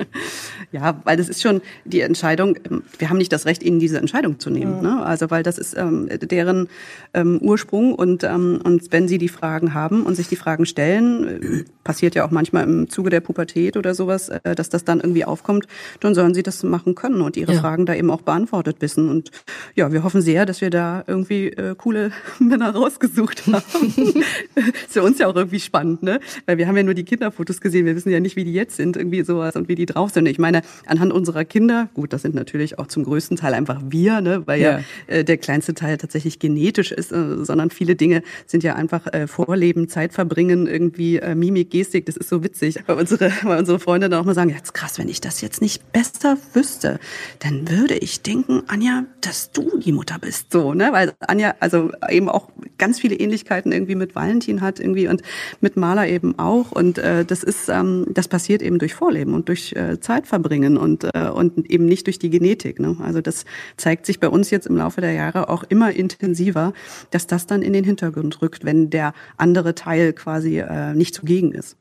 ja, 0.72 1.00
weil 1.04 1.18
das 1.18 1.28
ist 1.28 1.42
schon 1.42 1.60
die 1.84 2.00
Entscheidung, 2.00 2.56
ähm, 2.70 2.82
wir 2.98 3.10
haben 3.10 3.18
nicht 3.18 3.32
das 3.32 3.44
Recht, 3.44 3.62
ihnen 3.62 3.78
diese 3.78 3.98
Entscheidung 3.98 4.38
zu 4.40 4.48
nehmen. 4.48 4.76
Mhm. 4.76 4.82
Ne? 4.82 5.02
Also 5.04 5.30
weil 5.30 5.42
das 5.42 5.58
ist 5.58 5.76
ähm, 5.76 6.08
deren 6.10 6.68
ähm, 7.12 7.40
Ursprung 7.42 7.94
und, 7.94 8.24
ähm, 8.24 8.60
und 8.64 8.90
wenn 8.90 9.06
sie 9.06 9.18
die 9.18 9.28
Fragen 9.28 9.74
haben 9.74 10.04
und 10.04 10.14
sich 10.14 10.28
die 10.28 10.36
Fragen 10.36 10.64
stellen, 10.64 11.28
äh, 11.28 11.64
passiert 11.84 12.14
ja 12.14 12.24
auch 12.24 12.30
manchmal 12.30 12.64
im 12.64 12.88
Zuge 12.88 13.10
der 13.10 13.20
Pubertät 13.20 13.76
oder 13.76 13.94
sowas, 13.94 14.30
äh, 14.30 14.54
dass 14.54 14.70
das 14.70 14.84
dann 14.84 15.00
irgendwie 15.00 15.26
aufkommt, 15.26 15.66
dann 16.00 16.14
sollen 16.14 16.32
sie 16.32 16.42
das 16.42 16.62
machen 16.62 16.94
können 16.94 17.20
und 17.20 17.36
ihre 17.36 17.52
ja. 17.52 17.60
Fragen 17.60 17.84
da 17.84 17.94
eben 17.94 18.10
auch 18.10 18.22
beantwortet 18.22 18.76
wissen. 18.80 19.10
Und 19.10 19.30
ja, 19.74 19.92
wir 19.92 20.04
hoffen 20.04 20.22
sehr, 20.22 20.46
dass 20.46 20.62
wir 20.62 20.70
da 20.70 21.04
irgendwie 21.06 21.48
äh, 21.48 21.74
coole 21.76 22.12
Männer 22.38 22.70
rausgesucht 22.70 23.41
haben. 23.46 24.24
ist 24.86 24.92
für 24.92 25.02
uns 25.02 25.18
ja 25.18 25.26
auch 25.26 25.36
irgendwie 25.36 25.60
spannend, 25.60 26.02
ne? 26.02 26.20
Weil 26.46 26.58
wir 26.58 26.66
haben 26.66 26.76
ja 26.76 26.82
nur 26.82 26.94
die 26.94 27.04
Kinderfotos 27.04 27.60
gesehen, 27.60 27.86
wir 27.86 27.96
wissen 27.96 28.10
ja 28.10 28.20
nicht, 28.20 28.36
wie 28.36 28.44
die 28.44 28.52
jetzt 28.52 28.76
sind, 28.76 28.96
irgendwie 28.96 29.22
sowas 29.22 29.56
und 29.56 29.68
wie 29.68 29.74
die 29.74 29.86
drauf 29.86 30.10
sind. 30.10 30.26
Ich 30.26 30.38
meine, 30.38 30.62
anhand 30.86 31.12
unserer 31.12 31.44
Kinder, 31.44 31.88
gut, 31.94 32.12
das 32.12 32.22
sind 32.22 32.34
natürlich 32.34 32.78
auch 32.78 32.86
zum 32.86 33.04
größten 33.04 33.36
Teil 33.36 33.54
einfach 33.54 33.80
wir, 33.88 34.20
ne? 34.20 34.42
weil 34.46 34.60
ja, 34.60 34.78
ja 34.78 34.84
äh, 35.06 35.24
der 35.24 35.38
kleinste 35.38 35.74
Teil 35.74 35.96
tatsächlich 35.98 36.38
genetisch 36.38 36.92
ist, 36.92 37.12
äh, 37.12 37.44
sondern 37.44 37.70
viele 37.70 37.96
Dinge 37.96 38.22
sind 38.46 38.64
ja 38.64 38.74
einfach 38.74 39.06
äh, 39.12 39.26
Vorleben, 39.26 39.88
Zeit 39.88 40.12
verbringen, 40.12 40.66
irgendwie 40.66 41.16
äh, 41.16 41.34
Mimik, 41.34 41.70
Gestik, 41.70 42.06
das 42.06 42.16
ist 42.16 42.28
so 42.28 42.42
witzig. 42.44 42.78
Weil 42.86 42.96
unsere, 42.98 43.32
weil 43.42 43.58
unsere 43.58 43.78
Freunde 43.78 44.08
dann 44.08 44.20
auch 44.20 44.24
mal 44.24 44.34
sagen, 44.34 44.50
jetzt 44.50 44.74
krass, 44.74 44.98
wenn 44.98 45.08
ich 45.08 45.20
das 45.20 45.40
jetzt 45.40 45.60
nicht 45.60 45.92
besser 45.92 46.36
wüsste, 46.52 46.98
dann 47.40 47.68
würde 47.68 47.96
ich 47.96 48.22
denken, 48.22 48.62
Anja, 48.66 49.04
dass 49.20 49.52
du 49.52 49.78
die 49.78 49.92
Mutter 49.92 50.18
bist, 50.18 50.52
so, 50.52 50.74
ne? 50.74 50.90
Weil 50.92 51.12
Anja 51.20 51.54
also 51.60 51.90
eben 52.10 52.28
auch 52.28 52.50
ganz 52.78 53.00
viele 53.00 53.14
Ähnlichkeiten 53.14 53.31
Ähnlichkeiten 53.32 53.72
irgendwie 53.72 53.94
mit 53.94 54.14
Valentin 54.14 54.60
hat 54.60 54.78
irgendwie 54.78 55.08
und 55.08 55.22
mit 55.62 55.76
Maler 55.76 56.06
eben 56.06 56.38
auch. 56.38 56.70
Und 56.70 56.98
äh, 56.98 57.24
das 57.24 57.42
ist, 57.42 57.70
ähm, 57.70 58.06
das 58.10 58.28
passiert 58.28 58.60
eben 58.60 58.78
durch 58.78 58.94
Vorleben 58.94 59.32
und 59.32 59.48
durch 59.48 59.72
äh, 59.72 59.98
Zeitverbringen 60.00 60.76
und, 60.76 61.04
äh, 61.14 61.30
und 61.30 61.70
eben 61.70 61.86
nicht 61.86 62.06
durch 62.06 62.18
die 62.18 62.28
Genetik. 62.28 62.78
Ne? 62.78 62.96
Also 63.00 63.22
das 63.22 63.46
zeigt 63.78 64.04
sich 64.04 64.20
bei 64.20 64.28
uns 64.28 64.50
jetzt 64.50 64.66
im 64.66 64.76
Laufe 64.76 65.00
der 65.00 65.12
Jahre 65.12 65.48
auch 65.48 65.64
immer 65.64 65.92
intensiver, 65.92 66.74
dass 67.10 67.26
das 67.26 67.46
dann 67.46 67.62
in 67.62 67.72
den 67.72 67.84
Hintergrund 67.84 68.42
rückt, 68.42 68.66
wenn 68.66 68.90
der 68.90 69.14
andere 69.38 69.74
Teil 69.74 70.12
quasi 70.12 70.58
äh, 70.58 70.92
nicht 70.94 71.14
zugegen 71.14 71.52
ist. 71.52 71.76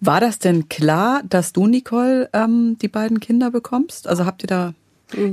War 0.00 0.20
das 0.20 0.38
denn 0.38 0.68
klar, 0.68 1.22
dass 1.26 1.54
du, 1.54 1.66
Nicole, 1.66 2.28
ähm, 2.34 2.76
die 2.80 2.88
beiden 2.88 3.20
Kinder 3.20 3.50
bekommst? 3.50 4.06
Also 4.06 4.26
habt 4.26 4.44
ihr 4.44 4.46
da 4.46 4.74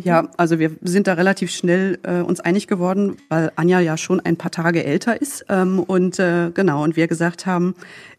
Ja, 0.03 0.29
also 0.37 0.59
wir 0.59 0.71
sind 0.81 1.07
da 1.07 1.13
relativ 1.13 1.51
schnell 1.51 1.99
äh, 2.03 2.21
uns 2.21 2.39
einig 2.39 2.67
geworden, 2.67 3.17
weil 3.27 3.51
Anja 3.55 3.79
ja 3.79 3.97
schon 3.97 4.19
ein 4.21 4.37
paar 4.37 4.51
Tage 4.51 4.85
älter 4.85 5.21
ist. 5.21 5.45
Ähm, 5.49 5.79
und 5.79 6.17
äh, 6.19 6.51
genau, 6.53 6.83
und 6.83 6.95
wir 6.95 7.07
gesagt 7.07 7.45
haben, 7.45 7.75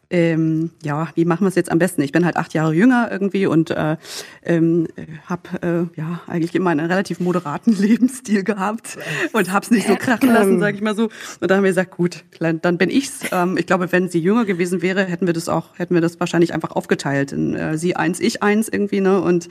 ähm, 0.09 0.71
ja, 0.83 1.09
wie 1.15 1.25
machen 1.25 1.43
wir 1.43 1.49
es 1.49 1.55
jetzt 1.55 1.71
am 1.71 1.79
besten? 1.79 2.01
Ich 2.01 2.11
bin 2.11 2.23
halt 2.23 2.37
acht 2.37 2.53
Jahre 2.53 2.73
jünger 2.73 3.09
irgendwie 3.11 3.45
und 3.45 3.71
äh, 3.71 3.97
ähm, 4.43 4.87
habe 5.25 5.89
äh, 5.95 5.99
ja 5.99 6.21
eigentlich 6.27 6.55
immer 6.55 6.69
einen 6.69 6.85
relativ 6.85 7.19
moderaten 7.19 7.73
Lebensstil 7.77 8.43
gehabt 8.43 8.97
und 9.33 9.51
habe 9.51 9.63
es 9.65 9.71
nicht 9.71 9.87
so 9.87 9.95
krachen 9.95 10.29
lassen, 10.29 10.59
sage 10.59 10.77
ich 10.77 10.83
mal 10.83 10.95
so. 10.95 11.09
Und 11.39 11.51
da 11.51 11.55
haben 11.55 11.63
wir 11.63 11.71
gesagt, 11.71 11.95
gut, 11.95 12.23
dann 12.39 12.77
bin 12.77 12.89
ich's. 12.89 13.19
Ähm, 13.31 13.57
ich 13.57 13.65
glaube, 13.65 13.91
wenn 13.91 14.09
sie 14.09 14.19
jünger 14.19 14.45
gewesen 14.45 14.81
wäre, 14.81 15.03
hätten 15.03 15.27
wir 15.27 15.33
das 15.33 15.49
auch, 15.49 15.77
hätten 15.77 15.93
wir 15.93 16.01
das 16.01 16.19
wahrscheinlich 16.19 16.53
einfach 16.53 16.71
aufgeteilt. 16.71 17.31
In, 17.33 17.55
äh, 17.55 17.77
sie 17.77 17.95
eins, 17.95 18.19
ich 18.19 18.41
eins 18.41 18.69
irgendwie, 18.69 19.01
ne? 19.01 19.21
Und 19.21 19.49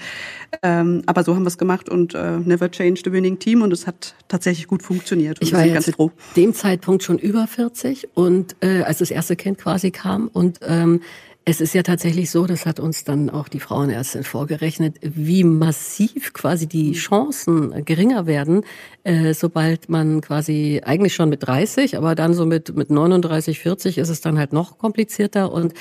ähm, 0.63 1.03
aber 1.07 1.23
so 1.23 1.35
haben 1.35 1.43
wir 1.43 1.49
es 1.49 1.59
gemacht 1.59 1.89
und 1.89 2.15
äh, 2.15 2.39
never 2.39 2.71
change 2.71 3.03
the 3.05 3.13
winning 3.13 3.39
team 3.39 3.63
und 3.63 3.73
es 3.73 3.87
hat 3.87 4.15
tatsächlich 4.29 4.67
gut 4.69 4.83
funktioniert. 4.83 5.39
ich 5.41 5.53
war 5.53 5.65
ja 5.65 5.75
ganz 5.75 5.91
froh. 5.91 6.13
dem 6.37 6.55
Zeitpunkt 6.55 7.03
schon 7.03 7.19
über 7.19 7.47
40 7.47 8.09
und 8.15 8.57
äh, 8.61 8.83
als 8.83 8.99
das 8.99 9.11
erste 9.11 9.37
Kind 9.37 9.59
quasi 9.59 9.91
kam 9.91 10.29
und 10.29 10.46
ähm, 10.63 11.01
es 11.49 11.61
ist 11.61 11.75
ja 11.75 11.85
tatsächlich 11.85 12.33
so, 12.33 12.45
das 12.47 12.67
hat 12.67 12.81
uns 12.81 13.05
dann 13.05 13.31
auch 13.31 13.47
die 13.47 13.61
Frauenärztin 13.61 14.25
vorgerechnet, 14.25 14.97
wie 15.01 15.45
massiv 15.45 16.33
quasi 16.33 16.67
die 16.67 16.93
Chancen 16.95 17.85
geringer 17.85 18.27
werden, 18.27 18.63
äh, 19.05 19.33
sobald 19.33 19.89
man 19.89 20.21
quasi 20.23 20.83
eigentlich 20.85 21.15
schon 21.15 21.29
mit 21.29 21.47
30, 21.47 21.97
aber 21.97 22.17
dann 22.17 22.35
so 22.35 22.47
mit, 22.47 22.75
mit 22.75 22.91
39, 22.91 23.61
40 23.61 23.99
ist 23.99 24.09
es 24.09 24.21
dann 24.21 24.39
halt 24.39 24.53
noch 24.53 24.79
komplizierter 24.79 25.53
und 25.53 25.73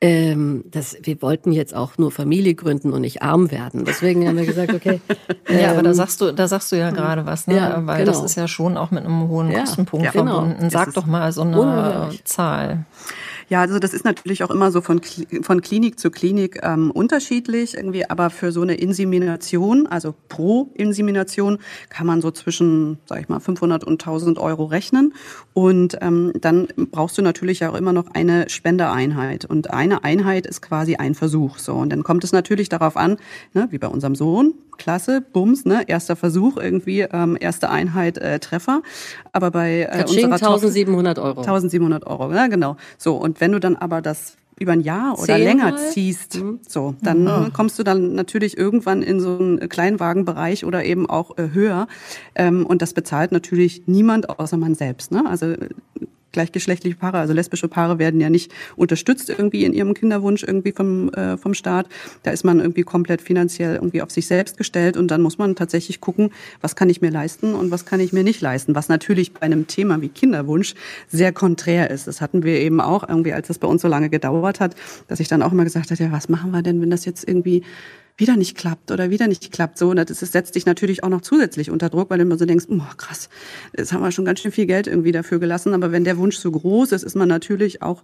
ähm, 0.00 0.64
das, 0.68 0.96
wir 1.02 1.20
wollten 1.20 1.50
jetzt 1.50 1.74
auch 1.74 1.98
nur 1.98 2.10
Familie 2.10 2.54
gründen 2.54 2.92
und 2.92 3.02
nicht 3.02 3.22
arm 3.22 3.52
werden. 3.52 3.84
Deswegen 3.84 4.26
haben 4.26 4.36
wir 4.36 4.46
gesagt, 4.46 4.74
okay. 4.74 5.00
Ähm, 5.48 5.58
ja, 5.60 5.70
aber 5.70 5.82
da 5.82 5.90
ähm, 5.90 5.94
sagst 5.94 6.20
du, 6.20 6.32
da 6.32 6.48
sagst 6.48 6.72
du 6.72 6.76
ja 6.76 6.90
gerade 6.90 7.24
was, 7.24 7.46
ne? 7.46 7.56
Ja, 7.56 7.86
Weil 7.86 8.04
genau. 8.04 8.18
das 8.18 8.24
ist 8.24 8.36
ja 8.36 8.48
schon 8.48 8.76
auch 8.76 8.90
mit 8.90 9.04
einem 9.04 9.28
hohen 9.28 9.52
ja, 9.52 9.60
Kostenpunkt 9.60 10.06
ja, 10.06 10.10
genau. 10.10 10.40
verbunden. 10.40 10.70
Sag 10.70 10.92
doch 10.94 11.06
mal 11.06 11.30
so 11.30 11.42
eine 11.42 12.10
Zahl. 12.24 12.84
Ja, 13.52 13.60
also 13.60 13.78
das 13.78 13.92
ist 13.92 14.06
natürlich 14.06 14.44
auch 14.44 14.50
immer 14.50 14.70
so 14.70 14.80
von, 14.80 15.02
von 15.42 15.60
Klinik 15.60 16.00
zu 16.00 16.10
Klinik 16.10 16.60
ähm, 16.62 16.90
unterschiedlich 16.90 17.76
irgendwie, 17.76 18.08
aber 18.08 18.30
für 18.30 18.50
so 18.50 18.62
eine 18.62 18.76
Insemination, 18.76 19.86
also 19.86 20.14
pro 20.30 20.70
Insemination, 20.72 21.58
kann 21.90 22.06
man 22.06 22.22
so 22.22 22.30
zwischen, 22.30 22.96
sag 23.04 23.20
ich 23.20 23.28
mal, 23.28 23.40
500 23.40 23.84
und 23.84 24.00
1000 24.00 24.38
Euro 24.38 24.64
rechnen. 24.64 25.12
Und 25.52 25.98
ähm, 26.00 26.32
dann 26.40 26.68
brauchst 26.76 27.18
du 27.18 27.20
natürlich 27.20 27.62
auch 27.66 27.74
immer 27.74 27.92
noch 27.92 28.06
eine 28.14 28.48
Spendereinheit. 28.48 29.44
Und 29.44 29.70
eine 29.70 30.02
Einheit 30.02 30.46
ist 30.46 30.62
quasi 30.62 30.96
ein 30.96 31.14
Versuch. 31.14 31.58
So 31.58 31.74
und 31.74 31.90
dann 31.90 32.04
kommt 32.04 32.24
es 32.24 32.32
natürlich 32.32 32.70
darauf 32.70 32.96
an, 32.96 33.18
ne, 33.52 33.68
wie 33.68 33.76
bei 33.76 33.88
unserem 33.88 34.14
Sohn, 34.14 34.54
klasse, 34.78 35.20
Bums, 35.20 35.64
ne, 35.64 35.84
erster 35.86 36.16
Versuch 36.16 36.56
irgendwie, 36.56 37.00
ähm, 37.00 37.36
erste 37.38 37.70
Einheit 37.70 38.18
äh, 38.18 38.38
Treffer. 38.38 38.82
Aber 39.32 39.50
bei 39.50 39.88
äh, 39.90 40.04
unserer 40.06 40.34
1700 40.34 41.18
Euro. 41.18 41.40
1700 41.40 42.06
Euro, 42.06 42.32
ja 42.32 42.46
genau. 42.46 42.76
So 42.98 43.16
und 43.16 43.40
wenn 43.40 43.52
du 43.52 43.60
dann 43.60 43.76
aber 43.76 44.02
das 44.02 44.36
über 44.58 44.72
ein 44.72 44.80
Jahr 44.80 45.14
oder 45.14 45.36
Zehnmal? 45.36 45.42
länger 45.42 45.76
ziehst, 45.76 46.36
mhm. 46.36 46.60
so, 46.66 46.94
dann 47.02 47.24
mhm. 47.24 47.52
kommst 47.52 47.78
du 47.78 47.82
dann 47.82 48.14
natürlich 48.14 48.56
irgendwann 48.56 49.02
in 49.02 49.20
so 49.20 49.38
einen 49.38 49.68
Kleinwagenbereich 49.68 50.64
oder 50.64 50.84
eben 50.84 51.08
auch 51.08 51.36
äh, 51.36 51.48
höher. 51.52 51.88
Ähm, 52.34 52.64
und 52.64 52.82
das 52.82 52.94
bezahlt 52.94 53.32
natürlich 53.32 53.82
niemand 53.86 54.28
außer 54.30 54.56
man 54.56 54.74
selbst. 54.74 55.10
Ne? 55.10 55.24
Also 55.28 55.54
gleichgeschlechtliche 56.32 56.96
Paare, 56.96 57.18
also 57.18 57.32
lesbische 57.32 57.68
Paare 57.68 57.98
werden 57.98 58.20
ja 58.20 58.30
nicht 58.30 58.52
unterstützt 58.76 59.28
irgendwie 59.30 59.64
in 59.64 59.72
ihrem 59.72 59.94
Kinderwunsch 59.94 60.42
irgendwie 60.42 60.72
vom, 60.72 61.10
äh, 61.10 61.36
vom 61.36 61.54
Staat. 61.54 61.86
Da 62.22 62.30
ist 62.30 62.44
man 62.44 62.60
irgendwie 62.60 62.82
komplett 62.82 63.22
finanziell 63.22 63.74
irgendwie 63.74 64.02
auf 64.02 64.10
sich 64.10 64.26
selbst 64.26 64.56
gestellt 64.56 64.96
und 64.96 65.10
dann 65.10 65.22
muss 65.22 65.38
man 65.38 65.54
tatsächlich 65.56 66.00
gucken, 66.00 66.30
was 66.60 66.76
kann 66.76 66.88
ich 66.88 67.00
mir 67.00 67.10
leisten 67.10 67.54
und 67.54 67.70
was 67.70 67.84
kann 67.84 68.00
ich 68.00 68.12
mir 68.12 68.24
nicht 68.24 68.40
leisten. 68.40 68.74
Was 68.74 68.88
natürlich 68.88 69.32
bei 69.32 69.42
einem 69.42 69.66
Thema 69.66 70.00
wie 70.00 70.08
Kinderwunsch 70.08 70.74
sehr 71.08 71.32
konträr 71.32 71.90
ist. 71.90 72.06
Das 72.06 72.20
hatten 72.20 72.42
wir 72.42 72.60
eben 72.60 72.80
auch 72.80 73.08
irgendwie, 73.08 73.32
als 73.32 73.48
das 73.48 73.58
bei 73.58 73.68
uns 73.68 73.82
so 73.82 73.88
lange 73.88 74.10
gedauert 74.10 74.60
hat, 74.60 74.74
dass 75.08 75.20
ich 75.20 75.28
dann 75.28 75.42
auch 75.42 75.52
immer 75.52 75.64
gesagt 75.64 75.90
habe, 75.90 76.02
ja, 76.02 76.12
was 76.12 76.28
machen 76.28 76.50
wir 76.50 76.62
denn, 76.62 76.80
wenn 76.80 76.90
das 76.90 77.04
jetzt 77.04 77.26
irgendwie 77.28 77.62
wieder 78.16 78.36
nicht 78.36 78.56
klappt 78.56 78.90
oder 78.90 79.10
wieder 79.10 79.26
nicht 79.26 79.52
klappt. 79.52 79.78
So, 79.78 79.90
und 79.90 79.96
das 79.96 80.20
setzt 80.20 80.54
dich 80.54 80.66
natürlich 80.66 81.02
auch 81.02 81.08
noch 81.08 81.22
zusätzlich 81.22 81.70
unter 81.70 81.88
Druck, 81.88 82.10
weil 82.10 82.18
du 82.18 82.24
immer 82.24 82.38
so 82.38 82.44
denkst, 82.44 82.66
oh, 82.68 82.80
krass, 82.96 83.28
jetzt 83.76 83.92
haben 83.92 84.02
wir 84.02 84.12
schon 84.12 84.24
ganz 84.24 84.40
schön 84.40 84.52
viel 84.52 84.66
Geld 84.66 84.86
irgendwie 84.86 85.12
dafür 85.12 85.38
gelassen. 85.38 85.74
Aber 85.74 85.92
wenn 85.92 86.04
der 86.04 86.18
Wunsch 86.18 86.36
so 86.36 86.50
groß 86.50 86.92
ist, 86.92 87.02
ist 87.02 87.16
man 87.16 87.28
natürlich 87.28 87.82
auch 87.82 88.02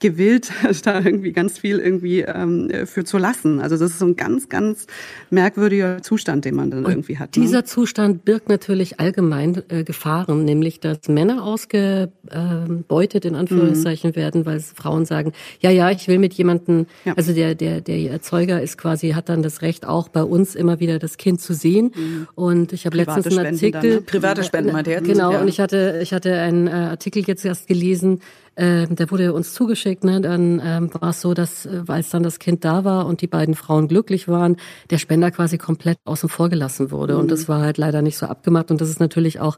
gewillt, 0.00 0.50
da 0.84 1.00
irgendwie 1.00 1.32
ganz 1.32 1.58
viel 1.58 1.78
irgendwie 1.78 2.22
ähm, 2.22 2.70
für 2.86 3.04
zu 3.04 3.18
lassen. 3.18 3.60
Also 3.60 3.76
das 3.76 3.92
ist 3.92 3.98
so 3.98 4.06
ein 4.06 4.16
ganz, 4.16 4.48
ganz 4.48 4.86
merkwürdiger 5.28 6.02
Zustand, 6.02 6.44
den 6.44 6.56
man 6.56 6.70
dann 6.70 6.84
und 6.84 6.90
irgendwie 6.90 7.18
hat. 7.18 7.36
Ne? 7.36 7.42
Dieser 7.42 7.64
Zustand 7.64 8.24
birgt 8.24 8.48
natürlich 8.48 8.98
allgemein 8.98 9.62
äh, 9.68 9.84
Gefahren, 9.84 10.44
nämlich 10.44 10.80
dass 10.80 11.08
Männer 11.08 11.44
ausgebeutet 11.44 13.24
in 13.24 13.34
Anführungszeichen 13.34 14.10
mhm. 14.10 14.16
werden, 14.16 14.46
weil 14.46 14.60
Frauen 14.60 15.04
sagen, 15.04 15.32
ja, 15.60 15.70
ja, 15.70 15.90
ich 15.90 16.08
will 16.08 16.18
mit 16.18 16.34
jemandem, 16.34 16.86
ja. 17.04 17.12
also 17.16 17.32
der, 17.32 17.54
der, 17.54 17.80
der 17.80 18.10
Erzeuger 18.10 18.62
ist 18.62 18.78
quasi, 18.78 19.10
hat 19.10 19.28
dann 19.28 19.42
das 19.42 19.49
Recht, 19.62 19.86
auch 19.86 20.08
bei 20.08 20.22
uns 20.22 20.54
immer 20.54 20.80
wieder 20.80 20.98
das 20.98 21.16
Kind 21.16 21.40
zu 21.40 21.54
sehen. 21.54 21.92
Mhm. 21.94 22.28
Und 22.34 22.72
ich 22.72 22.86
habe 22.86 22.96
letztens 22.96 23.26
einen 23.26 23.46
Artikel. 23.46 23.72
Dann, 23.72 23.90
ne? 23.90 24.00
Private 24.02 24.44
Spenden 24.44 24.72
meint 24.72 24.88
er 24.88 25.00
Genau, 25.00 25.32
ja. 25.32 25.40
und 25.40 25.48
ich 25.48 25.60
hatte, 25.60 26.00
ich 26.02 26.12
hatte 26.12 26.34
einen 26.34 26.66
äh, 26.66 26.70
Artikel 26.70 27.24
jetzt 27.26 27.44
erst 27.44 27.66
gelesen, 27.66 28.20
äh, 28.56 28.86
der 28.88 29.10
wurde 29.10 29.32
uns 29.32 29.54
zugeschickt, 29.54 30.04
ne? 30.04 30.20
dann 30.20 30.60
ähm, 30.62 30.90
war 31.00 31.10
es 31.10 31.20
so, 31.20 31.34
dass, 31.34 31.66
äh, 31.66 31.82
als 31.86 32.10
dann 32.10 32.22
das 32.22 32.38
Kind 32.38 32.64
da 32.64 32.84
war 32.84 33.06
und 33.06 33.22
die 33.22 33.26
beiden 33.26 33.54
Frauen 33.54 33.88
glücklich 33.88 34.28
waren, 34.28 34.56
der 34.90 34.98
Spender 34.98 35.30
quasi 35.30 35.56
komplett 35.56 35.98
außen 36.04 36.28
vor 36.28 36.48
gelassen 36.48 36.90
wurde. 36.90 37.14
Mhm. 37.14 37.20
Und 37.20 37.30
das 37.30 37.48
war 37.48 37.62
halt 37.62 37.78
leider 37.78 38.02
nicht 38.02 38.18
so 38.18 38.26
abgemacht. 38.26 38.70
Und 38.70 38.80
das 38.80 38.90
ist 38.90 39.00
natürlich 39.00 39.40
auch 39.40 39.56